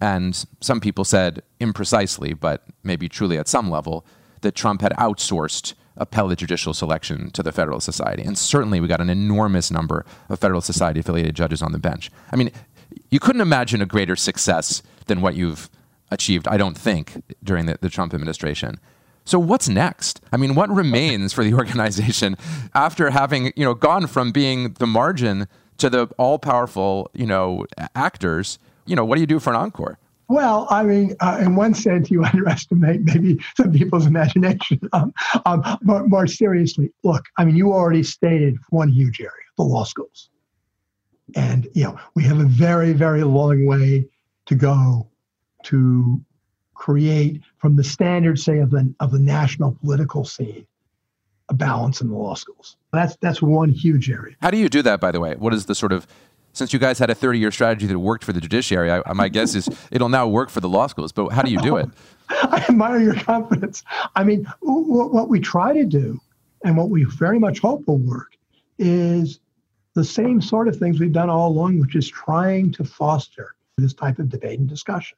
And 0.02 0.46
some 0.60 0.82
people 0.82 1.06
said, 1.06 1.44
imprecisely, 1.60 2.38
but 2.38 2.66
maybe 2.84 3.08
truly 3.08 3.38
at 3.38 3.48
some 3.48 3.70
level, 3.70 4.04
that 4.42 4.56
Trump 4.56 4.82
had 4.82 4.94
outsourced 4.94 5.76
appellate 5.96 6.40
judicial 6.40 6.74
selection 6.74 7.30
to 7.32 7.44
the 7.44 7.52
Federalist 7.52 7.86
Society. 7.86 8.24
And 8.24 8.36
certainly 8.36 8.80
we 8.80 8.88
got 8.88 9.00
an 9.00 9.10
enormous 9.10 9.70
number 9.70 10.04
of 10.28 10.40
Federalist 10.40 10.66
Society 10.66 11.02
affiliated 11.02 11.36
judges 11.36 11.62
on 11.62 11.72
the 11.72 11.78
bench. 11.78 12.10
I 12.32 12.36
mean, 12.36 12.52
you 13.12 13.20
couldn't 13.20 13.42
imagine 13.42 13.82
a 13.82 13.86
greater 13.86 14.16
success 14.16 14.82
than 15.06 15.22
what 15.22 15.36
you've 15.36 15.70
achieved, 16.10 16.48
I 16.48 16.58
don't 16.58 16.78
think, 16.78 17.22
during 17.44 17.68
the, 17.68 17.78
the 17.80 17.90
Trump 17.90 18.14
administration. 18.14 18.80
So 19.24 19.38
what's 19.38 19.70
next? 19.70 20.20
I 20.32 20.38
mean, 20.38 20.56
what 20.56 20.70
remains 20.70 21.32
for 21.32 21.44
the 21.44 21.54
organization 21.54 22.36
after 22.74 23.12
having, 23.12 23.54
you 23.56 23.64
know, 23.64 23.76
gone 23.76 24.08
from 24.08 24.32
being 24.32 24.74
the 24.74 24.88
margin 24.88 25.48
to 25.78 25.90
the 25.90 26.08
all-powerful, 26.18 27.12
you 27.14 27.28
know, 27.28 27.68
actors? 27.96 28.58
You 28.86 28.96
know, 28.96 29.06
what 29.06 29.16
do 29.16 29.22
you 29.22 29.28
do 29.28 29.40
for 29.40 29.52
an 29.52 29.56
encore? 29.58 29.98
Well, 30.32 30.66
I 30.70 30.84
mean, 30.84 31.16
uh, 31.20 31.40
in 31.42 31.58
one 31.58 31.74
sense, 31.74 32.10
you 32.10 32.24
underestimate 32.34 33.02
maybe 33.02 33.40
some 33.58 33.74
people's 33.74 34.06
imagination. 34.06 34.80
Um, 34.94 35.14
um, 35.46 35.78
but 35.82 36.08
more 36.08 36.26
seriously, 36.26 36.92
look, 37.04 37.26
I 37.38 37.44
mean, 37.44 37.58
you 37.58 37.74
already 37.74 38.04
stated 38.04 38.58
one 38.70 38.90
huge 38.90 39.20
area, 39.20 39.32
the 39.58 39.64
law 39.64 39.84
schools. 39.84 40.30
And, 41.36 41.68
you 41.74 41.84
know, 41.84 42.00
we 42.16 42.24
have 42.24 42.40
a 42.40 42.46
very, 42.46 42.94
very 42.94 43.24
long 43.24 43.66
way 43.66 44.08
to 44.46 44.56
go 44.56 45.08
to 45.64 46.22
create 46.74 47.42
from 47.58 47.76
the 47.76 47.84
standards, 47.84 48.44
say, 48.44 48.60
of 48.60 48.72
the 48.72 48.94
of 49.00 49.12
the 49.12 49.20
national 49.20 49.78
political 49.84 50.26
scene, 50.26 50.66
a 51.50 51.54
balance 51.54 52.02
in 52.02 52.10
the 52.10 52.16
law 52.16 52.34
schools. 52.34 52.76
That's 52.92 53.16
that's 53.22 53.42
one 53.42 53.70
huge 53.70 54.10
area. 54.10 54.36
How 54.42 54.50
do 54.50 54.58
you 54.58 54.68
do 54.68 54.82
that, 54.82 55.00
by 55.00 55.12
the 55.12 55.20
way? 55.20 55.36
What 55.36 55.54
is 55.54 55.68
the 55.68 55.76
sort 55.76 55.92
of 55.92 56.08
since 56.54 56.74
you 56.74 56.80
guys 56.80 57.00
had 57.00 57.10
a 57.10 57.16
30 57.16 57.40
year 57.40 57.52
strategy 57.52 57.88
that 57.88 58.00
worked 58.00 58.24
for 58.24 58.34
the 58.34 58.42
judiciary, 58.42 58.92
I, 58.92 59.14
my 59.14 59.30
guess 59.30 59.56
is 59.56 59.70
it'll 59.92 60.10
now 60.10 60.28
work 60.28 60.50
for 60.50 60.60
the 60.60 60.70
law 60.70 60.88
schools. 60.88 61.12
But 61.12 61.30
how 61.30 61.42
do 61.42 61.52
you 61.52 61.60
do 61.60 61.78
it? 61.78 61.90
I 62.30 62.66
admire 62.70 63.00
your 63.00 63.16
confidence. 63.16 63.84
I 64.16 64.24
mean, 64.24 64.46
what 64.62 65.30
we 65.30 65.40
try 65.40 65.74
to 65.74 65.86
do 65.86 66.20
and 66.64 66.78
what 66.78 66.90
we 66.90 67.04
very 67.04 67.40
much 67.40 67.60
hope 67.60 67.88
will 67.88 67.98
work 67.98 68.38
is 68.80 69.40
the 69.94 70.04
same 70.04 70.42
sort 70.42 70.68
of 70.68 70.78
things 70.78 71.00
we've 71.00 71.12
done 71.12 71.30
all 71.30 71.50
along, 71.50 71.80
which 71.80 71.96
is 71.96 72.08
trying 72.08 72.72
to 72.74 72.84
foster 72.84 73.56
this 73.78 73.94
type 73.94 74.20
of 74.20 74.30
debate 74.30 74.60
and 74.60 74.70
discussion. 74.70 75.18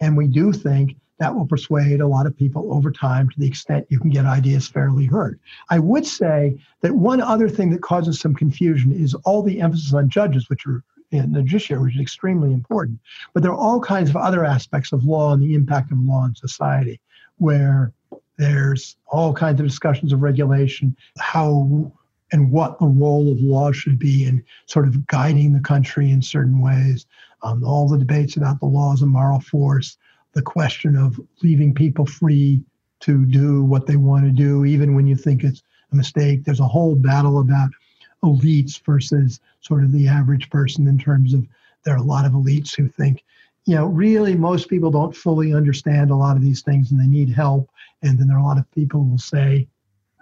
And 0.00 0.16
we 0.16 0.26
do 0.26 0.52
think 0.52 0.96
that 1.18 1.34
will 1.34 1.46
persuade 1.46 2.00
a 2.00 2.08
lot 2.08 2.26
of 2.26 2.36
people 2.36 2.72
over 2.72 2.90
time 2.90 3.28
to 3.28 3.38
the 3.38 3.46
extent 3.46 3.86
you 3.88 4.00
can 4.00 4.10
get 4.10 4.26
ideas 4.26 4.68
fairly 4.68 5.06
heard. 5.06 5.38
I 5.70 5.78
would 5.78 6.06
say 6.06 6.58
that 6.80 6.94
one 6.94 7.20
other 7.20 7.48
thing 7.48 7.70
that 7.70 7.82
causes 7.82 8.18
some 8.18 8.34
confusion 8.34 8.92
is 8.92 9.14
all 9.24 9.42
the 9.42 9.60
emphasis 9.60 9.94
on 9.94 10.08
judges, 10.08 10.48
which 10.48 10.66
are 10.66 10.82
in 11.10 11.32
the 11.32 11.42
judiciary, 11.42 11.82
which 11.82 11.94
is 11.94 12.00
extremely 12.00 12.52
important. 12.52 12.98
But 13.32 13.42
there 13.42 13.52
are 13.52 13.58
all 13.58 13.80
kinds 13.80 14.10
of 14.10 14.16
other 14.16 14.44
aspects 14.44 14.92
of 14.92 15.04
law 15.04 15.32
and 15.32 15.42
the 15.42 15.54
impact 15.54 15.92
of 15.92 15.98
law 16.00 16.22
on 16.22 16.34
society 16.34 17.00
where 17.38 17.92
there's 18.36 18.96
all 19.06 19.32
kinds 19.32 19.60
of 19.60 19.66
discussions 19.66 20.12
of 20.12 20.22
regulation, 20.22 20.96
how 21.18 21.92
and 22.32 22.50
what 22.50 22.78
the 22.80 22.86
role 22.86 23.30
of 23.30 23.40
law 23.40 23.70
should 23.70 23.98
be 23.98 24.24
in 24.24 24.42
sort 24.66 24.88
of 24.88 25.06
guiding 25.06 25.52
the 25.52 25.60
country 25.60 26.10
in 26.10 26.20
certain 26.20 26.60
ways. 26.60 27.06
Um, 27.42 27.62
all 27.62 27.86
the 27.86 27.98
debates 27.98 28.36
about 28.36 28.58
the 28.58 28.66
law 28.66 28.92
as 28.92 29.02
a 29.02 29.06
moral 29.06 29.38
force, 29.40 29.98
the 30.34 30.42
question 30.42 30.96
of 30.96 31.18
leaving 31.42 31.74
people 31.74 32.06
free 32.06 32.62
to 33.00 33.24
do 33.26 33.64
what 33.64 33.86
they 33.86 33.96
want 33.96 34.24
to 34.24 34.30
do, 34.30 34.64
even 34.64 34.94
when 34.94 35.06
you 35.06 35.16
think 35.16 35.44
it's 35.44 35.62
a 35.92 35.96
mistake. 35.96 36.44
There's 36.44 36.60
a 36.60 36.66
whole 36.66 36.94
battle 36.94 37.40
about 37.40 37.70
elites 38.22 38.82
versus 38.84 39.40
sort 39.60 39.84
of 39.84 39.92
the 39.92 40.08
average 40.08 40.50
person 40.50 40.86
in 40.86 40.98
terms 40.98 41.34
of 41.34 41.46
there 41.84 41.94
are 41.94 41.98
a 41.98 42.02
lot 42.02 42.24
of 42.24 42.32
elites 42.32 42.74
who 42.74 42.88
think, 42.88 43.22
you 43.66 43.74
know, 43.74 43.86
really 43.86 44.34
most 44.34 44.68
people 44.68 44.90
don't 44.90 45.14
fully 45.14 45.54
understand 45.54 46.10
a 46.10 46.16
lot 46.16 46.36
of 46.36 46.42
these 46.42 46.62
things 46.62 46.90
and 46.90 47.00
they 47.00 47.06
need 47.06 47.28
help. 47.28 47.70
And 48.02 48.18
then 48.18 48.26
there 48.26 48.36
are 48.36 48.40
a 48.40 48.44
lot 48.44 48.58
of 48.58 48.70
people 48.72 49.02
who 49.02 49.10
will 49.10 49.18
say 49.18 49.68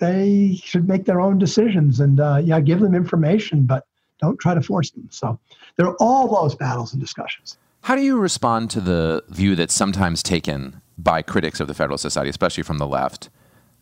they 0.00 0.60
should 0.62 0.88
make 0.88 1.04
their 1.04 1.20
own 1.20 1.38
decisions 1.38 2.00
and, 2.00 2.20
uh, 2.20 2.40
yeah, 2.42 2.60
give 2.60 2.80
them 2.80 2.94
information, 2.94 3.62
but 3.62 3.86
don't 4.20 4.38
try 4.38 4.54
to 4.54 4.62
force 4.62 4.90
them. 4.90 5.08
So 5.10 5.38
there 5.76 5.86
are 5.86 5.96
all 6.00 6.42
those 6.42 6.54
battles 6.54 6.92
and 6.92 7.00
discussions. 7.00 7.58
How 7.82 7.96
do 7.96 8.02
you 8.02 8.16
respond 8.16 8.70
to 8.70 8.80
the 8.80 9.24
view 9.28 9.56
that's 9.56 9.74
sometimes 9.74 10.22
taken 10.22 10.80
by 10.96 11.20
critics 11.20 11.58
of 11.58 11.66
the 11.66 11.74
Federalist 11.74 12.02
Society, 12.02 12.30
especially 12.30 12.62
from 12.62 12.78
the 12.78 12.86
left, 12.86 13.28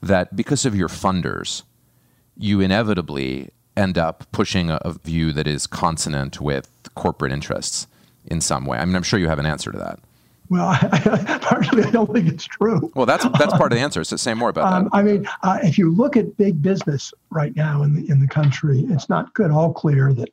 that 0.02 0.34
because 0.34 0.64
of 0.64 0.74
your 0.74 0.88
funders, 0.88 1.64
you 2.34 2.60
inevitably 2.60 3.50
end 3.76 3.98
up 3.98 4.24
pushing 4.32 4.70
a, 4.70 4.80
a 4.82 4.94
view 4.94 5.32
that 5.32 5.46
is 5.46 5.66
consonant 5.66 6.40
with 6.40 6.70
corporate 6.94 7.30
interests 7.30 7.86
in 8.24 8.40
some 8.40 8.64
way? 8.64 8.78
I 8.78 8.84
mean, 8.86 8.96
I'm 8.96 9.02
sure 9.02 9.20
you 9.20 9.28
have 9.28 9.38
an 9.38 9.44
answer 9.44 9.70
to 9.70 9.78
that. 9.78 9.98
Well, 10.48 10.68
I, 10.80 11.38
partially, 11.42 11.84
I 11.84 11.90
don't 11.90 12.10
think 12.10 12.26
it's 12.26 12.44
true. 12.44 12.90
Well, 12.94 13.06
that's 13.06 13.24
that's 13.38 13.52
part 13.52 13.70
of 13.70 13.76
the 13.76 13.82
answer. 13.82 14.02
So 14.02 14.16
say 14.16 14.32
more 14.32 14.48
about 14.48 14.72
um, 14.72 14.84
that. 14.84 14.90
I 14.94 15.02
mean, 15.02 15.28
uh, 15.42 15.58
if 15.62 15.76
you 15.76 15.94
look 15.94 16.16
at 16.16 16.38
big 16.38 16.62
business 16.62 17.12
right 17.28 17.54
now 17.54 17.82
in 17.82 17.94
the 17.94 18.08
in 18.10 18.20
the 18.20 18.26
country, 18.26 18.84
it's 18.88 19.10
not 19.10 19.32
good 19.34 19.50
all 19.50 19.72
clear 19.74 20.14
that 20.14 20.30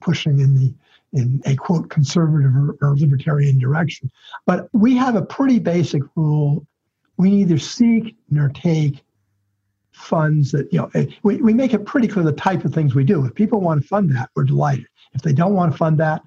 pushing 0.00 0.40
in 0.40 0.56
the 0.56 0.72
in 1.12 1.42
a 1.44 1.56
quote 1.56 1.90
conservative 1.90 2.54
or, 2.54 2.76
or 2.80 2.96
libertarian 2.96 3.58
direction. 3.58 4.10
But 4.46 4.68
we 4.72 4.96
have 4.96 5.16
a 5.16 5.22
pretty 5.22 5.58
basic 5.58 6.02
rule: 6.14 6.66
we 7.16 7.30
neither 7.30 7.58
seek 7.58 8.16
nor 8.30 8.48
take 8.48 9.02
funds 9.92 10.52
that 10.52 10.72
you 10.72 10.80
know. 10.80 10.90
Eh, 10.94 11.06
we 11.22 11.36
we 11.36 11.52
make 11.52 11.74
it 11.74 11.84
pretty 11.84 12.08
clear 12.08 12.24
the 12.24 12.32
type 12.32 12.64
of 12.64 12.72
things 12.72 12.94
we 12.94 13.04
do. 13.04 13.24
If 13.24 13.34
people 13.34 13.60
want 13.60 13.82
to 13.82 13.88
fund 13.88 14.14
that, 14.16 14.30
we're 14.34 14.44
delighted. 14.44 14.86
If 15.12 15.22
they 15.22 15.32
don't 15.32 15.54
want 15.54 15.72
to 15.72 15.78
fund 15.78 15.98
that, 15.98 16.22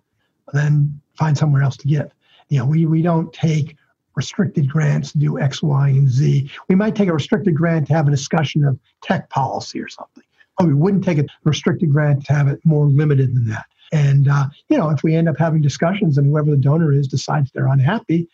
then 0.51 0.99
find 1.17 1.37
somewhere 1.37 1.63
else 1.63 1.77
to 1.77 1.87
give. 1.87 2.11
You 2.49 2.59
know, 2.59 2.65
we, 2.65 2.85
we 2.85 3.01
don't 3.01 3.31
take 3.33 3.77
restricted 4.15 4.69
grants 4.69 5.11
to 5.13 5.17
do 5.17 5.39
X, 5.39 5.63
Y, 5.63 5.89
and 5.89 6.09
Z. 6.09 6.49
We 6.69 6.75
might 6.75 6.95
take 6.95 7.09
a 7.09 7.13
restricted 7.13 7.55
grant 7.55 7.87
to 7.87 7.93
have 7.93 8.07
a 8.07 8.11
discussion 8.11 8.63
of 8.63 8.77
tech 9.01 9.29
policy 9.29 9.79
or 9.81 9.87
something. 9.87 10.23
But 10.57 10.67
we 10.67 10.73
wouldn't 10.75 11.03
take 11.03 11.17
a 11.17 11.25
restricted 11.43 11.91
grant 11.91 12.25
to 12.25 12.33
have 12.33 12.47
it 12.47 12.59
more 12.63 12.85
limited 12.85 13.35
than 13.35 13.47
that. 13.47 13.65
And, 13.93 14.27
uh, 14.27 14.47
you 14.69 14.77
know, 14.77 14.89
if 14.89 15.03
we 15.03 15.15
end 15.15 15.29
up 15.29 15.37
having 15.37 15.61
discussions 15.61 16.17
and 16.17 16.27
whoever 16.27 16.49
the 16.49 16.57
donor 16.57 16.91
is 16.91 17.07
decides 17.07 17.51
they're 17.51 17.67
unhappy, 17.67 18.27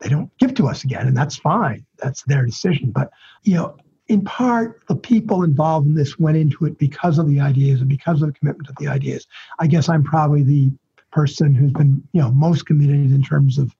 they 0.00 0.08
don't 0.08 0.30
give 0.38 0.54
to 0.54 0.68
us 0.68 0.84
again. 0.84 1.06
And 1.06 1.16
that's 1.16 1.36
fine. 1.36 1.84
That's 1.96 2.22
their 2.24 2.44
decision. 2.44 2.90
But, 2.90 3.10
you 3.42 3.54
know, 3.54 3.76
in 4.08 4.22
part, 4.22 4.82
the 4.86 4.94
people 4.94 5.42
involved 5.42 5.86
in 5.86 5.94
this 5.94 6.18
went 6.18 6.36
into 6.36 6.66
it 6.66 6.78
because 6.78 7.18
of 7.18 7.26
the 7.26 7.40
ideas 7.40 7.80
and 7.80 7.88
because 7.88 8.20
of 8.22 8.28
the 8.28 8.38
commitment 8.38 8.68
to 8.68 8.74
the 8.78 8.88
ideas. 8.88 9.26
I 9.58 9.66
guess 9.66 9.88
I'm 9.88 10.04
probably 10.04 10.42
the 10.42 10.72
person 11.10 11.54
who's 11.54 11.72
been 11.72 12.06
you 12.12 12.20
know 12.20 12.30
most 12.30 12.66
committed 12.66 12.96
in 12.96 13.22
terms 13.22 13.58
of 13.58 13.74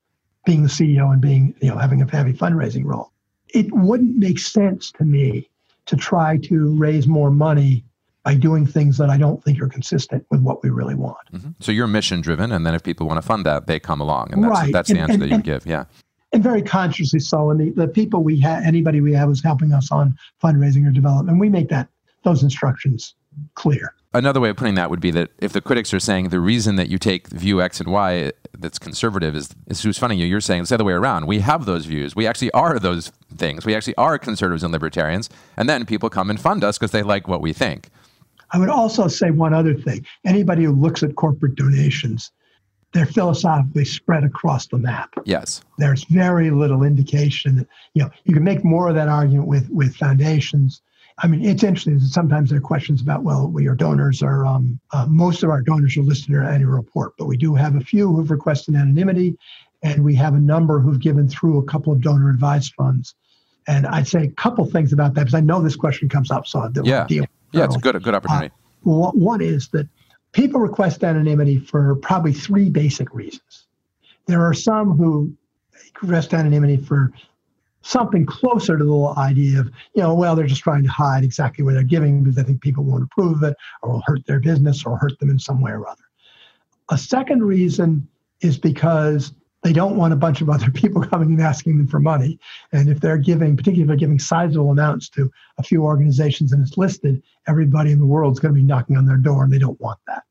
being 0.45 0.63
the 0.63 0.69
CEO 0.69 1.11
and 1.11 1.21
being 1.21 1.53
you 1.61 1.69
know 1.69 1.77
having 1.77 2.01
a 2.01 2.09
heavy 2.09 2.33
fundraising 2.33 2.85
role. 2.85 3.11
It 3.53 3.71
wouldn't 3.71 4.17
make 4.17 4.39
sense 4.39 4.91
to 4.93 5.03
me 5.03 5.49
to 5.85 5.95
try 5.95 6.37
to 6.37 6.75
raise 6.77 7.07
more 7.07 7.31
money 7.31 7.83
by 8.23 8.35
doing 8.35 8.65
things 8.65 8.97
that 8.97 9.09
I 9.09 9.17
don't 9.17 9.43
think 9.43 9.61
are 9.61 9.67
consistent 9.67 10.25
with 10.29 10.41
what 10.41 10.61
we 10.63 10.69
really 10.69 10.95
want. 10.95 11.17
Mm-hmm. 11.33 11.51
So 11.59 11.71
you're 11.71 11.87
mission 11.87 12.21
driven, 12.21 12.51
and 12.51 12.65
then 12.65 12.75
if 12.75 12.83
people 12.83 13.07
want 13.07 13.17
to 13.17 13.25
fund 13.25 13.45
that, 13.45 13.67
they 13.67 13.79
come 13.79 14.01
along, 14.01 14.33
and 14.33 14.43
that's 14.43 14.51
right. 14.51 14.73
that's 14.73 14.89
the 14.89 14.95
and, 14.95 15.01
answer 15.01 15.13
and, 15.13 15.21
that 15.21 15.29
you 15.29 15.35
and, 15.35 15.43
give. 15.43 15.65
Yeah. 15.65 15.85
And 16.31 16.43
very 16.43 16.61
consciously 16.61 17.19
so. 17.19 17.49
And 17.49 17.59
the, 17.59 17.69
the 17.71 17.87
people 17.87 18.23
we 18.23 18.39
have, 18.41 18.63
anybody 18.63 19.01
we 19.01 19.13
have, 19.13 19.29
is 19.29 19.41
helping 19.41 19.73
us 19.73 19.91
on 19.91 20.17
fundraising 20.43 20.87
or 20.87 20.91
development. 20.91 21.39
We 21.39 21.49
make 21.49 21.69
that 21.69 21.87
those 22.23 22.43
instructions 22.43 23.15
clear. 23.55 23.93
Another 24.11 24.39
way 24.39 24.49
of 24.49 24.57
putting 24.57 24.73
that 24.75 24.89
would 24.89 24.99
be 24.99 25.11
that 25.11 25.29
if 25.37 25.53
the 25.53 25.61
critics 25.61 25.93
are 25.93 25.99
saying 25.99 26.29
the 26.29 26.39
reason 26.39 26.77
that 26.77 26.89
you 26.89 26.97
take 26.97 27.27
view 27.27 27.61
X 27.61 27.79
and 27.79 27.91
Y 27.91 28.31
that's 28.57 28.79
conservative 28.79 29.35
is, 29.35 29.49
is 29.67 29.83
who's 29.83 29.99
funding 29.99 30.17
you, 30.17 30.25
you're 30.25 30.41
saying 30.41 30.61
it's 30.61 30.69
the 30.69 30.75
other 30.75 30.83
way 30.83 30.93
around. 30.93 31.27
We 31.27 31.39
have 31.39 31.65
those 31.65 31.85
views. 31.85 32.15
We 32.15 32.25
actually 32.25 32.49
are 32.51 32.79
those 32.79 33.11
things. 33.35 33.65
We 33.65 33.75
actually 33.75 33.95
are 33.95 34.17
conservatives 34.17 34.63
and 34.63 34.73
libertarians. 34.73 35.29
And 35.55 35.69
then 35.69 35.85
people 35.85 36.09
come 36.09 36.31
and 36.31 36.39
fund 36.39 36.63
us 36.63 36.77
because 36.77 36.91
they 36.91 37.03
like 37.03 37.27
what 37.27 37.39
we 37.39 37.53
think. 37.53 37.89
I 38.51 38.57
would 38.57 38.69
also 38.69 39.07
say 39.07 39.31
one 39.31 39.53
other 39.53 39.75
thing. 39.75 40.05
Anybody 40.25 40.63
who 40.63 40.71
looks 40.71 41.03
at 41.03 41.15
corporate 41.15 41.55
donations, 41.55 42.31
they're 42.93 43.05
philosophically 43.05 43.85
spread 43.85 44.23
across 44.23 44.67
the 44.67 44.77
map. 44.77 45.13
Yes. 45.25 45.61
There's 45.77 46.03
very 46.05 46.49
little 46.49 46.83
indication 46.83 47.57
that, 47.57 47.67
you 47.93 48.03
know, 48.03 48.09
you 48.23 48.33
can 48.33 48.43
make 48.43 48.63
more 48.63 48.89
of 48.89 48.95
that 48.95 49.07
argument 49.07 49.47
with, 49.47 49.69
with 49.69 49.95
foundations 49.95 50.81
I 51.21 51.27
mean, 51.27 51.43
it's 51.43 51.63
interesting. 51.63 51.99
That 51.99 52.07
sometimes 52.07 52.49
there 52.49 52.59
are 52.59 52.61
questions 52.61 53.01
about, 53.01 53.23
well, 53.23 53.47
we 53.47 53.67
our 53.67 53.75
donors 53.75 54.23
are, 54.23 54.45
um, 54.45 54.79
uh, 54.93 55.05
most 55.07 55.43
of 55.43 55.49
our 55.49 55.61
donors 55.61 55.97
are 55.97 56.01
listed 56.01 56.29
in 56.29 56.35
our 56.35 56.49
annual 56.49 56.71
report, 56.71 57.13
but 57.17 57.25
we 57.25 57.37
do 57.37 57.55
have 57.55 57.75
a 57.75 57.81
few 57.81 58.13
who've 58.13 58.31
requested 58.31 58.75
anonymity, 58.75 59.37
and 59.83 60.03
we 60.03 60.15
have 60.15 60.33
a 60.33 60.39
number 60.39 60.79
who've 60.79 60.99
given 60.99 61.27
through 61.27 61.59
a 61.59 61.65
couple 61.65 61.91
of 61.91 62.01
donor 62.01 62.29
advised 62.29 62.73
funds. 62.73 63.15
And 63.69 63.85
I'd 63.85 64.07
say 64.07 64.23
a 64.23 64.31
couple 64.31 64.65
things 64.65 64.93
about 64.93 65.13
that 65.13 65.21
because 65.21 65.35
I 65.35 65.41
know 65.41 65.61
this 65.61 65.75
question 65.75 66.09
comes 66.09 66.31
up, 66.31 66.47
so 66.47 66.59
I'll 66.59 66.71
yeah. 66.83 67.05
deal. 67.05 67.25
Yeah, 67.53 67.65
it's 67.65 67.75
a 67.75 67.79
good, 67.79 67.95
a 67.95 67.99
good 67.99 68.15
opportunity. 68.15 68.47
Uh, 68.85 69.11
one 69.11 69.41
is 69.41 69.67
that 69.69 69.87
people 70.31 70.59
request 70.59 71.03
anonymity 71.03 71.59
for 71.59 71.95
probably 71.97 72.33
three 72.33 72.71
basic 72.71 73.13
reasons. 73.13 73.67
There 74.25 74.41
are 74.43 74.55
some 74.55 74.97
who 74.97 75.31
request 76.01 76.33
anonymity 76.33 76.77
for 76.77 77.11
something 77.83 78.25
closer 78.25 78.75
to 78.75 78.83
the 78.83 79.13
idea 79.17 79.59
of, 79.59 79.67
you 79.93 80.01
know, 80.01 80.15
well, 80.15 80.35
they're 80.35 80.47
just 80.47 80.63
trying 80.63 80.83
to 80.83 80.89
hide 80.89 81.23
exactly 81.23 81.63
what 81.63 81.75
they're 81.75 81.83
giving 81.83 82.23
because 82.23 82.37
they 82.37 82.43
think 82.43 82.61
people 82.61 82.83
won't 82.83 83.03
approve 83.03 83.37
of 83.37 83.43
it 83.43 83.55
or 83.83 83.91
will 83.91 84.03
hurt 84.07 84.25
their 84.25 84.39
business 84.39 84.83
or 84.83 84.97
hurt 84.97 85.17
them 85.19 85.29
in 85.29 85.37
some 85.37 85.61
way 85.61 85.71
or 85.71 85.87
other. 85.87 86.03
A 86.89 86.97
second 86.97 87.43
reason 87.43 88.07
is 88.41 88.57
because 88.57 89.31
they 89.61 89.73
don't 89.73 89.97
want 89.97 90.13
a 90.13 90.17
bunch 90.17 90.41
of 90.41 90.49
other 90.49 90.69
people 90.73 91.03
coming 91.03 91.31
and 91.31 91.41
asking 91.41 91.77
them 91.77 91.87
for 91.87 91.99
money. 91.99 92.39
And 92.71 92.89
if 92.89 92.99
they're 92.99 93.17
giving, 93.17 93.55
particularly 93.57 93.83
if 93.83 93.87
they're 93.87 93.97
giving 93.97 94.19
sizable 94.19 94.71
amounts 94.71 95.09
to 95.09 95.31
a 95.57 95.63
few 95.63 95.83
organizations 95.83 96.51
and 96.51 96.65
it's 96.65 96.77
listed, 96.77 97.21
everybody 97.47 97.91
in 97.91 97.99
the 97.99 98.05
world 98.05 98.33
is 98.33 98.39
going 98.39 98.53
to 98.53 98.59
be 98.59 98.65
knocking 98.65 98.97
on 98.97 99.05
their 99.05 99.17
door 99.17 99.43
and 99.43 99.51
they 99.51 99.59
don't 99.59 99.79
want 99.81 99.99
that. 100.07 100.23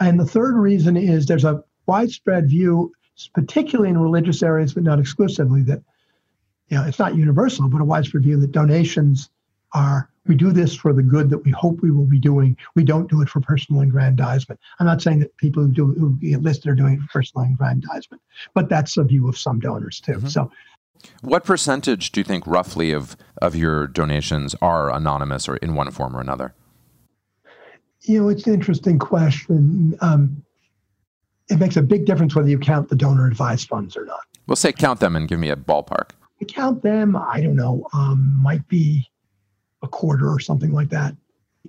And 0.00 0.20
the 0.20 0.26
third 0.26 0.56
reason 0.56 0.96
is 0.96 1.26
there's 1.26 1.44
a 1.44 1.64
widespread 1.86 2.48
view, 2.48 2.92
particularly 3.34 3.90
in 3.90 3.98
religious 3.98 4.42
areas, 4.42 4.74
but 4.74 4.82
not 4.82 4.98
exclusively, 4.98 5.62
that 5.62 5.82
you 6.68 6.76
know, 6.76 6.84
it's 6.84 6.98
not 6.98 7.14
universal, 7.14 7.68
but 7.68 7.80
a 7.80 7.84
widespread 7.84 8.24
view 8.24 8.38
that 8.40 8.52
donations 8.52 9.30
are 9.72 10.10
we 10.28 10.34
do 10.34 10.52
this 10.52 10.74
for 10.74 10.92
the 10.92 11.02
good 11.02 11.30
that 11.30 11.38
we 11.38 11.50
hope 11.50 11.80
we 11.82 11.90
will 11.90 12.06
be 12.06 12.18
doing. 12.18 12.56
We 12.74 12.84
don't 12.84 13.10
do 13.10 13.22
it 13.22 13.28
for 13.28 13.40
personal 13.40 13.82
aggrandizement. 13.82 14.60
I'm 14.78 14.86
not 14.86 15.02
saying 15.02 15.20
that 15.20 15.36
people 15.36 15.62
who 15.62 15.72
do 15.72 15.92
who 15.92 16.16
get 16.16 16.42
listed 16.42 16.68
are 16.68 16.74
doing 16.74 16.94
it 16.94 17.00
for 17.00 17.20
personal 17.20 17.46
aggrandizement, 17.46 18.22
but 18.54 18.68
that's 18.68 18.96
a 18.96 19.04
view 19.04 19.28
of 19.28 19.38
some 19.38 19.60
donors 19.60 20.00
too. 20.00 20.12
Mm-hmm. 20.12 20.28
So 20.28 20.50
what 21.20 21.44
percentage 21.44 22.12
do 22.12 22.20
you 22.20 22.24
think 22.24 22.46
roughly 22.46 22.92
of 22.92 23.16
of 23.42 23.54
your 23.54 23.86
donations 23.86 24.54
are 24.60 24.92
anonymous 24.92 25.48
or 25.48 25.56
in 25.56 25.74
one 25.74 25.90
form 25.90 26.16
or 26.16 26.20
another? 26.20 26.54
You 28.02 28.22
know, 28.22 28.28
it's 28.28 28.46
an 28.46 28.54
interesting 28.54 28.98
question. 28.98 29.96
Um, 30.00 30.42
it 31.48 31.58
makes 31.58 31.76
a 31.76 31.82
big 31.82 32.06
difference 32.06 32.34
whether 32.34 32.48
you 32.48 32.58
count 32.58 32.88
the 32.88 32.96
donor 32.96 33.26
advised 33.26 33.68
funds 33.68 33.96
or 33.96 34.04
not. 34.04 34.20
We'll 34.46 34.56
say 34.56 34.72
count 34.72 35.00
them 35.00 35.16
and 35.16 35.28
give 35.28 35.38
me 35.38 35.50
a 35.50 35.56
ballpark. 35.56 36.10
I 36.40 36.44
count 36.44 36.82
them, 36.82 37.16
I 37.16 37.40
don't 37.40 37.56
know, 37.56 37.86
um, 37.92 38.38
might 38.42 38.66
be 38.68 39.08
a 39.86 39.88
quarter 39.88 40.28
or 40.30 40.38
something 40.38 40.72
like 40.72 40.90
that, 40.90 41.14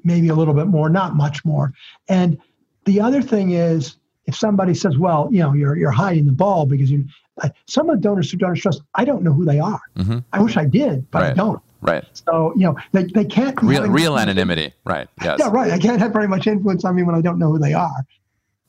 maybe 0.04 0.28
a 0.28 0.36
little 0.36 0.54
bit 0.54 0.68
more, 0.68 0.90
not 0.90 1.16
much 1.16 1.46
more. 1.46 1.74
And 2.10 2.38
the 2.86 3.00
other 3.00 3.22
thing 3.22 3.52
is, 3.52 3.98
if 4.26 4.36
somebody 4.36 4.74
says, 4.74 4.98
"Well, 4.98 5.30
you 5.32 5.40
know, 5.40 5.54
you're 5.54 5.78
you're 5.78 5.92
hiding 5.92 6.26
the 6.26 6.34
ball 6.34 6.66
because 6.66 6.92
you," 6.92 7.06
I, 7.42 7.52
some 7.66 7.90
of 7.90 7.96
the 7.96 8.02
donors 8.02 8.30
to 8.32 8.38
DonorsTrust, 8.38 8.82
I 8.96 9.06
don't 9.06 9.24
know 9.24 9.34
who 9.34 9.46
they 9.46 9.60
are. 9.60 9.82
Mm-hmm. 9.96 10.20
I 10.34 10.42
wish 10.42 10.58
I 10.58 10.66
did, 10.66 11.10
but 11.12 11.22
right. 11.22 11.32
I 11.32 11.34
don't. 11.34 11.62
Right. 11.82 12.04
So 12.14 12.54
you 12.56 12.64
know, 12.64 12.76
they, 12.92 13.06
they 13.06 13.26
can't 13.26 13.62
real 13.62 13.88
real 13.88 14.18
anonymity. 14.18 14.74
Right. 14.84 15.08
Yes. 15.24 15.40
Yeah. 15.40 15.50
Right. 15.50 15.72
I 15.72 15.80
can't 15.80 16.00
have 16.00 16.12
very 16.12 16.28
much 16.28 16.48
influence 16.48 16.84
on 16.86 16.96
me 16.96 17.04
when 17.04 17.16
I 17.16 17.22
don't 17.22 17.40
know 17.40 17.52
who 17.52 17.60
they 17.60 17.74
are. 17.74 18.06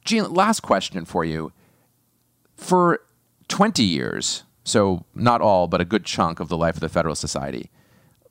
Gene, 0.04 0.32
last 0.32 0.60
question 0.60 1.04
for 1.04 1.24
you. 1.24 1.52
For 2.56 3.00
twenty 3.48 3.84
years, 3.84 4.44
so 4.64 5.04
not 5.14 5.40
all, 5.40 5.66
but 5.66 5.80
a 5.80 5.84
good 5.84 6.04
chunk 6.04 6.40
of 6.40 6.48
the 6.48 6.56
life 6.56 6.74
of 6.74 6.80
the 6.80 6.88
Federalist 6.88 7.20
Society, 7.20 7.70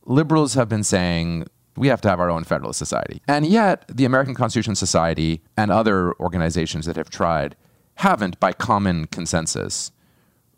liberals 0.07 0.55
have 0.55 0.69
been 0.69 0.83
saying 0.83 1.45
we 1.75 1.87
have 1.89 2.01
to 2.01 2.09
have 2.09 2.19
our 2.19 2.31
own 2.31 2.43
Federalist 2.43 2.79
Society. 2.79 3.21
And 3.27 3.45
yet, 3.45 3.85
the 3.87 4.05
American 4.05 4.33
Constitution 4.33 4.73
Society 4.73 5.43
and 5.55 5.69
other 5.69 6.13
organizations 6.19 6.87
that 6.87 6.95
have 6.95 7.09
tried 7.09 7.55
haven't, 7.95 8.39
by 8.39 8.53
common 8.53 9.05
consensus, 9.07 9.91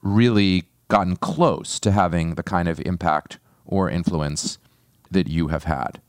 really 0.02 0.64
gotten 0.88 1.18
close 1.18 1.80
to 1.82 1.91
having 1.91 2.36
the 2.36 2.43
kind 2.43 2.68
of 2.68 2.80
impact 2.82 3.39
or 3.66 3.89
influence 3.89 4.58
that 5.12 5.28
you 5.28 5.47
have 5.47 5.66
had. 5.66 6.02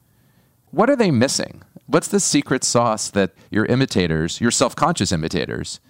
What 0.70 0.88
are 0.88 0.96
they 0.96 1.10
missing? 1.10 1.62
What's 1.86 2.08
the 2.08 2.20
secret 2.20 2.62
sauce 2.62 3.10
that 3.10 3.32
your 3.50 3.66
imitators, 3.66 4.40
your 4.40 4.52
self 4.52 4.76
conscious 4.76 5.10
imitators, 5.10 5.80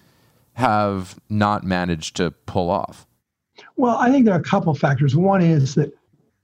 have 0.53 1.19
not 1.29 1.63
managed 1.63 2.15
to 2.17 2.31
pull 2.31 2.71
off? 2.71 3.05
Well, 3.75 3.97
I 3.97 4.09
think 4.09 4.25
there 4.25 4.33
are 4.33 4.39
a 4.39 4.43
couple 4.43 4.73
factors. 4.73 5.15
One 5.15 5.41
is 5.41 5.75
that 5.75 5.93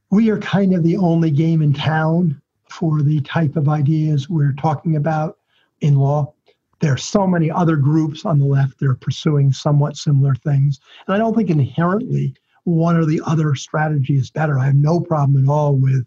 we 0.10 0.30
are 0.30 0.39
kind 0.39 0.74
of 0.74 0.84
the 0.84 0.97
only 0.97 1.32
game 1.32 1.62
in 1.62 1.74
town 1.74 2.41
for 2.70 3.01
the 3.01 3.22
type 3.22 3.55
of 3.55 3.70
ideas 3.70 4.30
we're 4.30 4.53
talking 4.53 4.95
about 4.95 5.38
in 5.82 5.95
law. 5.95 6.34
There 6.80 6.93
are 6.93 6.97
so 6.97 7.26
many 7.26 7.49
other 7.49 7.76
groups 7.76 8.26
on 8.26 8.39
the 8.39 8.45
left 8.45 8.80
that 8.80 8.88
are 8.88 8.95
pursuing 8.95 9.51
somewhat 9.51 9.97
similar 9.97 10.36
things. 10.36 10.80
And 11.08 11.16
I 11.16 11.18
don't 11.18 11.36
think 11.36 11.49
inherently 11.49 12.36
one 12.64 12.97
or 12.97 13.05
the 13.05 13.22
other 13.26 13.55
strategy 13.55 14.16
is 14.16 14.30
better. 14.30 14.60
I 14.60 14.66
have 14.66 14.76
no 14.76 14.99
problem 14.99 15.43
at 15.43 15.49
all 15.49 15.76
with 15.76 16.05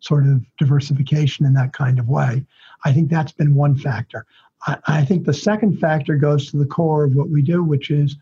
sort 0.00 0.26
of 0.26 0.44
diversification 0.58 1.46
in 1.46 1.54
that 1.54 1.72
kind 1.72 1.98
of 1.98 2.08
way. 2.08 2.44
I 2.84 2.92
think 2.92 3.10
that's 3.10 3.32
been 3.32 3.54
one 3.54 3.76
factor. 3.76 4.26
I, 4.66 4.76
I, 4.86 5.04
think 5.04 5.24
the 5.24 5.34
second 5.34 5.78
factor 5.78 6.16
goes 6.16 6.50
to 6.50 6.56
the 6.56 6.66
core 6.66 7.04
of 7.04 7.14
what 7.14 7.30
we 7.30 7.40
do, 7.42 7.62
which 7.62 7.90
is, 7.90 8.16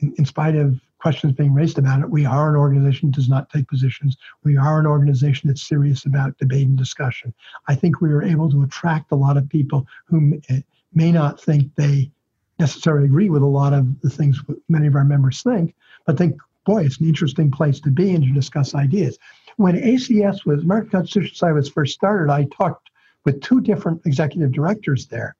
in, 0.00 0.14
in 0.18 0.24
spite 0.24 0.56
of 0.56 0.80
questions 1.02 1.32
being 1.32 1.52
raised 1.52 1.78
about 1.78 2.00
it, 2.00 2.08
we 2.08 2.24
are 2.24 2.48
an 2.48 2.54
organization 2.54 3.10
that 3.10 3.16
does 3.16 3.28
not 3.28 3.50
take 3.50 3.66
positions. 3.66 4.16
We 4.44 4.56
are 4.56 4.78
an 4.78 4.86
organization 4.86 5.48
that's 5.48 5.66
serious 5.66 6.06
about 6.06 6.38
debate 6.38 6.68
and 6.68 6.78
discussion. 6.78 7.34
I 7.66 7.74
think 7.74 8.00
we 8.00 8.12
are 8.12 8.22
able 8.22 8.48
to 8.52 8.62
attract 8.62 9.10
a 9.10 9.16
lot 9.16 9.36
of 9.36 9.48
people 9.48 9.84
who 10.06 10.40
eh, 10.48 10.60
may 10.94 11.10
not 11.10 11.40
think 11.40 11.74
they 11.74 12.12
necessarily 12.60 13.06
agree 13.06 13.30
with 13.30 13.42
a 13.42 13.46
lot 13.46 13.72
of 13.72 14.00
the 14.00 14.10
things 14.10 14.40
many 14.68 14.86
of 14.86 14.94
our 14.94 15.04
members 15.04 15.42
think, 15.42 15.74
but 16.06 16.16
think, 16.16 16.36
boy, 16.64 16.84
it's 16.84 17.00
an 17.00 17.08
interesting 17.08 17.50
place 17.50 17.80
to 17.80 17.90
be 17.90 18.14
and 18.14 18.22
to 18.22 18.32
discuss 18.32 18.76
ideas. 18.76 19.18
When 19.56 19.74
ACS 19.74 20.46
was, 20.46 20.62
American 20.62 20.90
Constitution 20.90 21.34
Society 21.34 21.54
was 21.54 21.68
first 21.68 21.94
started, 21.94 22.32
I 22.32 22.44
talked 22.44 22.90
with 23.24 23.42
two 23.42 23.60
different 23.60 24.02
executive 24.06 24.52
directors 24.52 25.06
there 25.08 25.34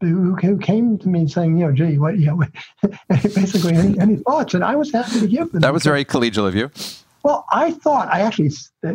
who, 0.00 0.34
who 0.36 0.58
came 0.58 0.98
to 0.98 1.08
me 1.08 1.26
saying, 1.26 1.58
you 1.58 1.66
know, 1.66 1.72
gee, 1.72 1.98
what, 1.98 2.18
you 2.18 2.26
know, 2.26 2.42
basically 3.08 3.74
any, 3.74 3.98
any 3.98 4.16
thoughts? 4.16 4.54
And 4.54 4.64
I 4.64 4.76
was 4.76 4.92
happy 4.92 5.20
to 5.20 5.26
give 5.26 5.52
them. 5.52 5.60
That 5.60 5.72
was 5.72 5.84
very 5.84 6.04
collegial 6.04 6.46
of 6.46 6.54
you. 6.54 6.70
Well, 7.26 7.44
I 7.50 7.72
thought 7.72 8.06
I 8.12 8.20
actually 8.20 8.52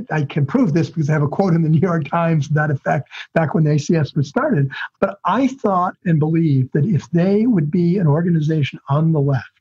I 0.09 0.23
can 0.23 0.45
prove 0.45 0.73
this 0.73 0.89
because 0.89 1.09
I 1.09 1.11
have 1.11 1.21
a 1.21 1.27
quote 1.27 1.53
in 1.53 1.63
the 1.63 1.69
New 1.75 1.81
York 1.81 2.07
Times 2.07 2.47
to 2.47 2.53
that 2.53 2.71
effect 2.71 3.09
back 3.33 3.53
when 3.53 3.65
the 3.65 3.71
ACS 3.71 4.15
was 4.15 4.29
started. 4.29 4.71
But 5.01 5.19
I 5.25 5.47
thought 5.47 5.95
and 6.05 6.17
believed 6.17 6.71
that 6.71 6.85
if 6.85 7.09
they 7.11 7.45
would 7.45 7.69
be 7.69 7.97
an 7.97 8.07
organization 8.07 8.79
on 8.87 9.11
the 9.11 9.19
left 9.19 9.51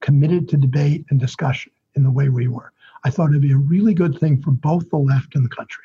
committed 0.00 0.48
to 0.48 0.56
debate 0.56 1.04
and 1.10 1.20
discussion 1.20 1.70
in 1.94 2.02
the 2.02 2.10
way 2.10 2.28
we 2.28 2.48
were, 2.48 2.72
I 3.04 3.10
thought 3.10 3.30
it'd 3.30 3.42
be 3.42 3.52
a 3.52 3.58
really 3.58 3.94
good 3.94 4.18
thing 4.18 4.42
for 4.42 4.50
both 4.50 4.90
the 4.90 4.98
left 4.98 5.36
and 5.36 5.44
the 5.44 5.54
country. 5.54 5.84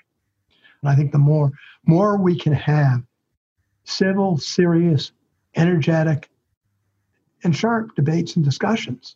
And 0.82 0.90
I 0.90 0.96
think 0.96 1.12
the 1.12 1.20
more 1.20 1.52
more 1.86 2.18
we 2.18 2.36
can 2.36 2.54
have 2.54 3.04
civil, 3.84 4.38
serious, 4.38 5.12
energetic, 5.56 6.30
and 7.44 7.56
sharp 7.56 7.96
debates 7.96 8.36
and 8.36 8.46
discussions. 8.46 9.16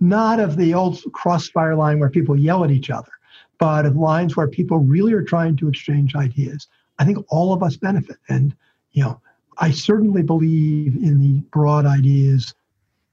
Not 0.00 0.40
of 0.40 0.56
the 0.56 0.74
old 0.74 1.00
crossfire 1.12 1.74
line 1.74 1.98
where 1.98 2.10
people 2.10 2.38
yell 2.38 2.64
at 2.64 2.70
each 2.70 2.90
other, 2.90 3.10
but 3.58 3.84
of 3.84 3.96
lines 3.96 4.36
where 4.36 4.48
people 4.48 4.78
really 4.78 5.12
are 5.12 5.22
trying 5.22 5.56
to 5.56 5.68
exchange 5.68 6.14
ideas. 6.14 6.68
I 6.98 7.04
think 7.04 7.18
all 7.28 7.52
of 7.52 7.62
us 7.62 7.76
benefit. 7.76 8.16
And, 8.28 8.54
you 8.92 9.02
know, 9.02 9.20
I 9.58 9.70
certainly 9.70 10.22
believe 10.22 10.96
in 10.96 11.20
the 11.20 11.40
broad 11.50 11.84
ideas 11.84 12.54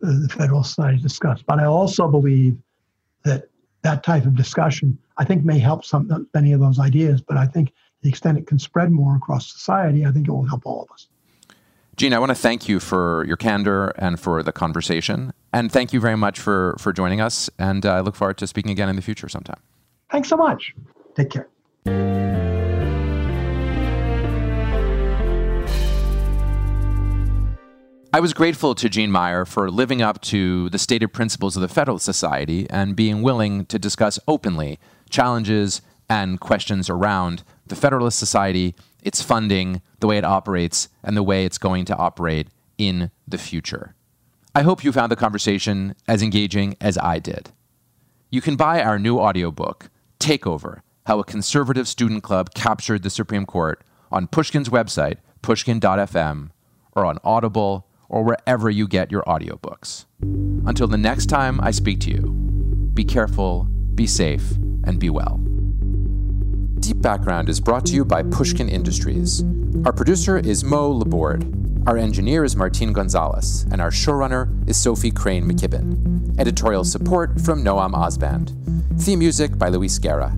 uh, 0.04 0.20
the 0.22 0.30
Federalist 0.30 0.76
Society 0.76 1.02
discussed, 1.02 1.46
but 1.48 1.60
I 1.60 1.66
also 1.66 2.08
believe 2.08 2.58
that 3.24 3.50
that 3.82 4.04
type 4.04 4.26
of 4.26 4.36
discussion, 4.36 4.98
I 5.18 5.26
think, 5.26 5.44
may 5.44 5.60
help 5.60 5.86
some 5.86 6.28
many 6.34 6.54
of 6.54 6.60
those 6.60 6.80
ideas. 6.80 7.22
But 7.22 7.38
I 7.38 7.46
think 7.46 7.72
the 8.06 8.10
extent 8.10 8.38
it 8.38 8.46
can 8.46 8.60
spread 8.60 8.92
more 8.92 9.16
across 9.16 9.52
society, 9.52 10.06
I 10.06 10.12
think 10.12 10.28
it 10.28 10.32
will 10.32 10.46
help 10.46 10.62
all 10.64 10.84
of 10.84 10.92
us. 10.92 11.08
Gene, 11.98 12.14
I 12.14 12.20
want 12.20 12.30
to 12.30 12.36
thank 12.36 12.70
you 12.70 12.80
for 12.80 13.26
your 13.26 13.36
candor 13.36 13.88
and 13.98 14.20
for 14.20 14.44
the 14.44 14.52
conversation. 14.52 15.34
And 15.52 15.72
thank 15.72 15.92
you 15.92 16.00
very 16.00 16.16
much 16.16 16.40
for, 16.40 16.76
for 16.78 16.94
joining 16.94 17.20
us. 17.20 17.50
And 17.58 17.84
uh, 17.84 17.94
I 17.94 18.02
look 18.02 18.16
forward 18.16 18.38
to 18.38 18.48
speaking 18.48 18.72
again 18.72 18.90
in 18.90 18.96
the 18.96 19.02
future 19.02 19.28
sometime. 19.28 19.60
Thanks 20.12 20.30
so 20.30 20.38
much. 20.38 20.76
Take 21.16 21.32
care. 21.32 21.48
I 28.14 28.20
was 28.20 28.34
grateful 28.34 28.76
to 28.76 28.88
Gene 28.88 29.12
Meyer 29.12 29.46
for 29.46 29.72
living 29.72 30.04
up 30.04 30.22
to 30.24 30.70
the 30.70 30.78
stated 30.78 31.12
principles 31.12 31.56
of 31.56 31.62
the 31.64 31.68
Federalist 31.68 32.06
Society 32.06 32.68
and 32.70 32.96
being 32.96 33.24
willing 33.24 33.66
to 33.66 33.80
discuss 33.80 34.20
openly 34.28 34.78
challenges 35.10 35.82
and 36.08 36.40
questions 36.40 36.88
around 36.88 37.44
the 37.68 37.76
Federalist 37.76 38.20
Society, 38.20 38.76
its 39.02 39.22
funding, 39.22 39.82
the 40.00 40.08
way 40.08 40.18
it 40.18 40.26
operates, 40.26 40.90
and 41.04 41.16
the 41.16 41.24
way 41.24 41.46
it's 41.46 41.58
going 41.58 41.86
to 41.86 41.96
operate 41.96 42.48
in 42.78 43.12
the 43.28 43.38
future. 43.38 43.96
I 44.54 44.62
hope 44.62 44.84
you 44.84 44.92
found 44.92 45.12
the 45.12 45.18
conversation 45.18 45.96
as 46.08 46.22
engaging 46.22 46.78
as 46.80 46.98
I 46.98 47.20
did. 47.20 47.52
You 48.30 48.42
can 48.42 48.56
buy 48.56 48.82
our 48.82 48.98
new 48.98 49.20
audiobook, 49.20 49.90
Takeover 50.20 50.82
How 51.06 51.20
a 51.20 51.24
Conservative 51.24 51.88
Student 51.88 52.24
Club 52.24 52.54
Captured 52.54 53.04
the 53.04 53.10
Supreme 53.10 53.46
Court, 53.46 53.84
on 54.12 54.28
Pushkin's 54.28 54.70
website, 54.70 55.18
pushkin.fm, 55.42 56.52
or 56.96 57.06
on 57.06 57.20
Audible, 57.24 57.88
or 58.08 58.24
wherever 58.24 58.70
you 58.70 58.88
get 58.88 59.12
your 59.12 59.24
audiobooks. 59.24 60.06
Until 60.66 60.88
the 60.88 60.98
next 60.98 61.26
time 61.26 61.60
I 61.62 61.72
speak 61.72 62.00
to 62.02 62.12
you, 62.12 62.32
be 62.94 63.04
careful, 63.04 63.68
be 63.94 64.08
safe, 64.08 64.52
and 64.84 65.00
be 65.00 65.10
well. 65.10 65.40
Deep 66.86 67.02
Background 67.02 67.50
is 67.50 67.60
brought 67.60 67.84
to 67.88 67.96
you 67.96 68.06
by 68.06 68.22
Pushkin 68.22 68.70
Industries. 68.70 69.44
Our 69.86 69.92
producer 69.92 70.38
is 70.38 70.64
Mo 70.64 70.92
Laborde. 70.92 71.44
Our 71.88 71.98
engineer 71.98 72.44
is 72.44 72.56
Martin 72.56 72.94
Gonzalez, 72.94 73.66
and 73.72 73.82
our 73.82 73.90
showrunner 73.90 74.48
is 74.70 74.78
Sophie 74.78 75.10
Crane 75.10 75.50
McKibben. 75.50 76.40
Editorial 76.40 76.84
support 76.84 77.42
from 77.42 77.64
Noam 77.64 77.94
Osband. 77.96 78.54
Theme 79.02 79.18
music 79.18 79.58
by 79.58 79.70
Luis 79.70 79.98
Guerra. 79.98 80.38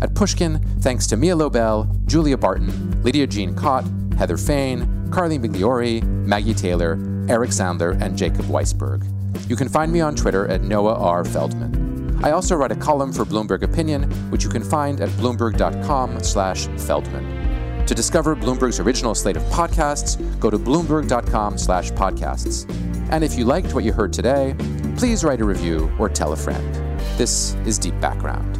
At 0.00 0.14
Pushkin, 0.14 0.60
thanks 0.82 1.08
to 1.08 1.16
Mia 1.16 1.34
Lobel, 1.34 1.90
Julia 2.06 2.36
Barton, 2.36 3.02
Lydia 3.02 3.26
Jean 3.26 3.56
Kott, 3.56 3.84
Heather 4.16 4.36
Fain, 4.36 5.10
Carly 5.10 5.36
Migliori, 5.36 6.00
Maggie 6.04 6.54
Taylor, 6.54 6.92
Eric 7.28 7.50
Sandler, 7.50 8.00
and 8.00 8.16
Jacob 8.16 8.44
Weisberg. 8.44 9.04
You 9.50 9.56
can 9.56 9.68
find 9.68 9.92
me 9.92 10.00
on 10.00 10.14
Twitter 10.14 10.46
at 10.46 10.62
Noah 10.62 10.94
R. 10.94 11.24
Feldman. 11.24 11.87
I 12.22 12.32
also 12.32 12.56
write 12.56 12.72
a 12.72 12.76
column 12.76 13.12
for 13.12 13.24
Bloomberg 13.24 13.62
Opinion, 13.62 14.10
which 14.30 14.42
you 14.44 14.50
can 14.50 14.64
find 14.64 15.00
at 15.00 15.08
bloomberg.com/feldman. 15.10 17.86
To 17.86 17.94
discover 17.94 18.34
Bloomberg's 18.36 18.80
original 18.80 19.14
slate 19.14 19.36
of 19.36 19.42
podcasts, 19.44 20.18
go 20.38 20.50
to 20.50 20.58
bloomberg.com/podcasts. 20.58 22.66
And 23.10 23.24
if 23.24 23.38
you 23.38 23.44
liked 23.44 23.74
what 23.74 23.84
you 23.84 23.92
heard 23.92 24.12
today, 24.12 24.54
please 24.96 25.24
write 25.24 25.40
a 25.40 25.44
review 25.44 25.90
or 25.98 26.08
tell 26.08 26.32
a 26.32 26.36
friend. 26.36 26.74
This 27.16 27.56
is 27.64 27.78
Deep 27.78 27.98
Background. 28.00 28.58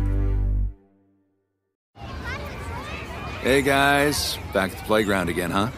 Hey 3.43 3.63
guys, 3.63 4.39
back 4.53 4.73
at 4.73 4.79
the 4.79 4.85
playground 4.85 5.29
again, 5.29 5.51
huh? 5.51 5.69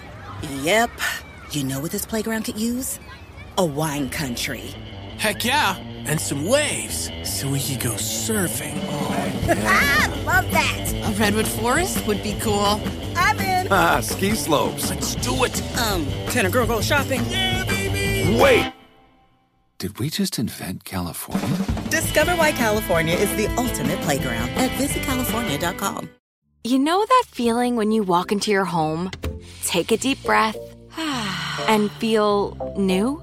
Yep. 0.63 0.91
You 1.51 1.65
know 1.65 1.81
what 1.81 1.91
this 1.91 2.07
playground 2.07 2.45
could 2.45 2.59
use? 2.59 3.01
A 3.59 3.65
wine 3.65 4.09
country. 4.11 4.77
Heck 5.21 5.45
yeah, 5.45 5.77
and 6.07 6.19
some 6.19 6.47
waves 6.47 7.11
so 7.25 7.51
we 7.51 7.61
could 7.61 7.79
go 7.79 7.91
surfing. 7.91 8.73
Oh, 8.89 9.55
ah, 9.67 10.23
love 10.25 10.51
that. 10.51 10.95
A 10.95 11.13
redwood 11.21 11.47
forest 11.47 12.07
would 12.07 12.23
be 12.23 12.39
cool. 12.41 12.81
I'm 13.15 13.39
in. 13.39 13.71
Ah, 13.71 14.01
ski 14.01 14.35
slopes. 14.35 14.89
Let's 14.89 15.17
do 15.17 15.45
it. 15.45 15.63
Um, 15.77 16.07
can 16.31 16.47
a 16.47 16.51
girl 16.51 16.67
go 16.67 16.81
shopping? 16.81 17.21
Yeah, 17.29 17.65
baby. 17.67 18.41
Wait. 18.41 18.73
Did 19.77 19.99
we 19.99 20.09
just 20.09 20.39
invent 20.39 20.85
California? 20.85 21.67
Discover 21.91 22.37
why 22.37 22.53
California 22.53 23.15
is 23.15 23.29
the 23.37 23.47
ultimate 23.59 24.01
playground 24.01 24.49
at 24.57 24.71
visitcalifornia.com. 24.81 26.09
You 26.65 26.79
know 26.79 27.05
that 27.05 27.25
feeling 27.29 27.77
when 27.77 27.93
you 27.93 28.03
walk 28.03 28.33
into 28.33 28.51
your 28.51 28.65
home, 28.65 29.11
take 29.67 29.93
a 29.93 29.99
deep 29.99 30.23
breath, 30.25 30.57
and 31.69 31.91
feel 31.93 32.75
new? 32.79 33.23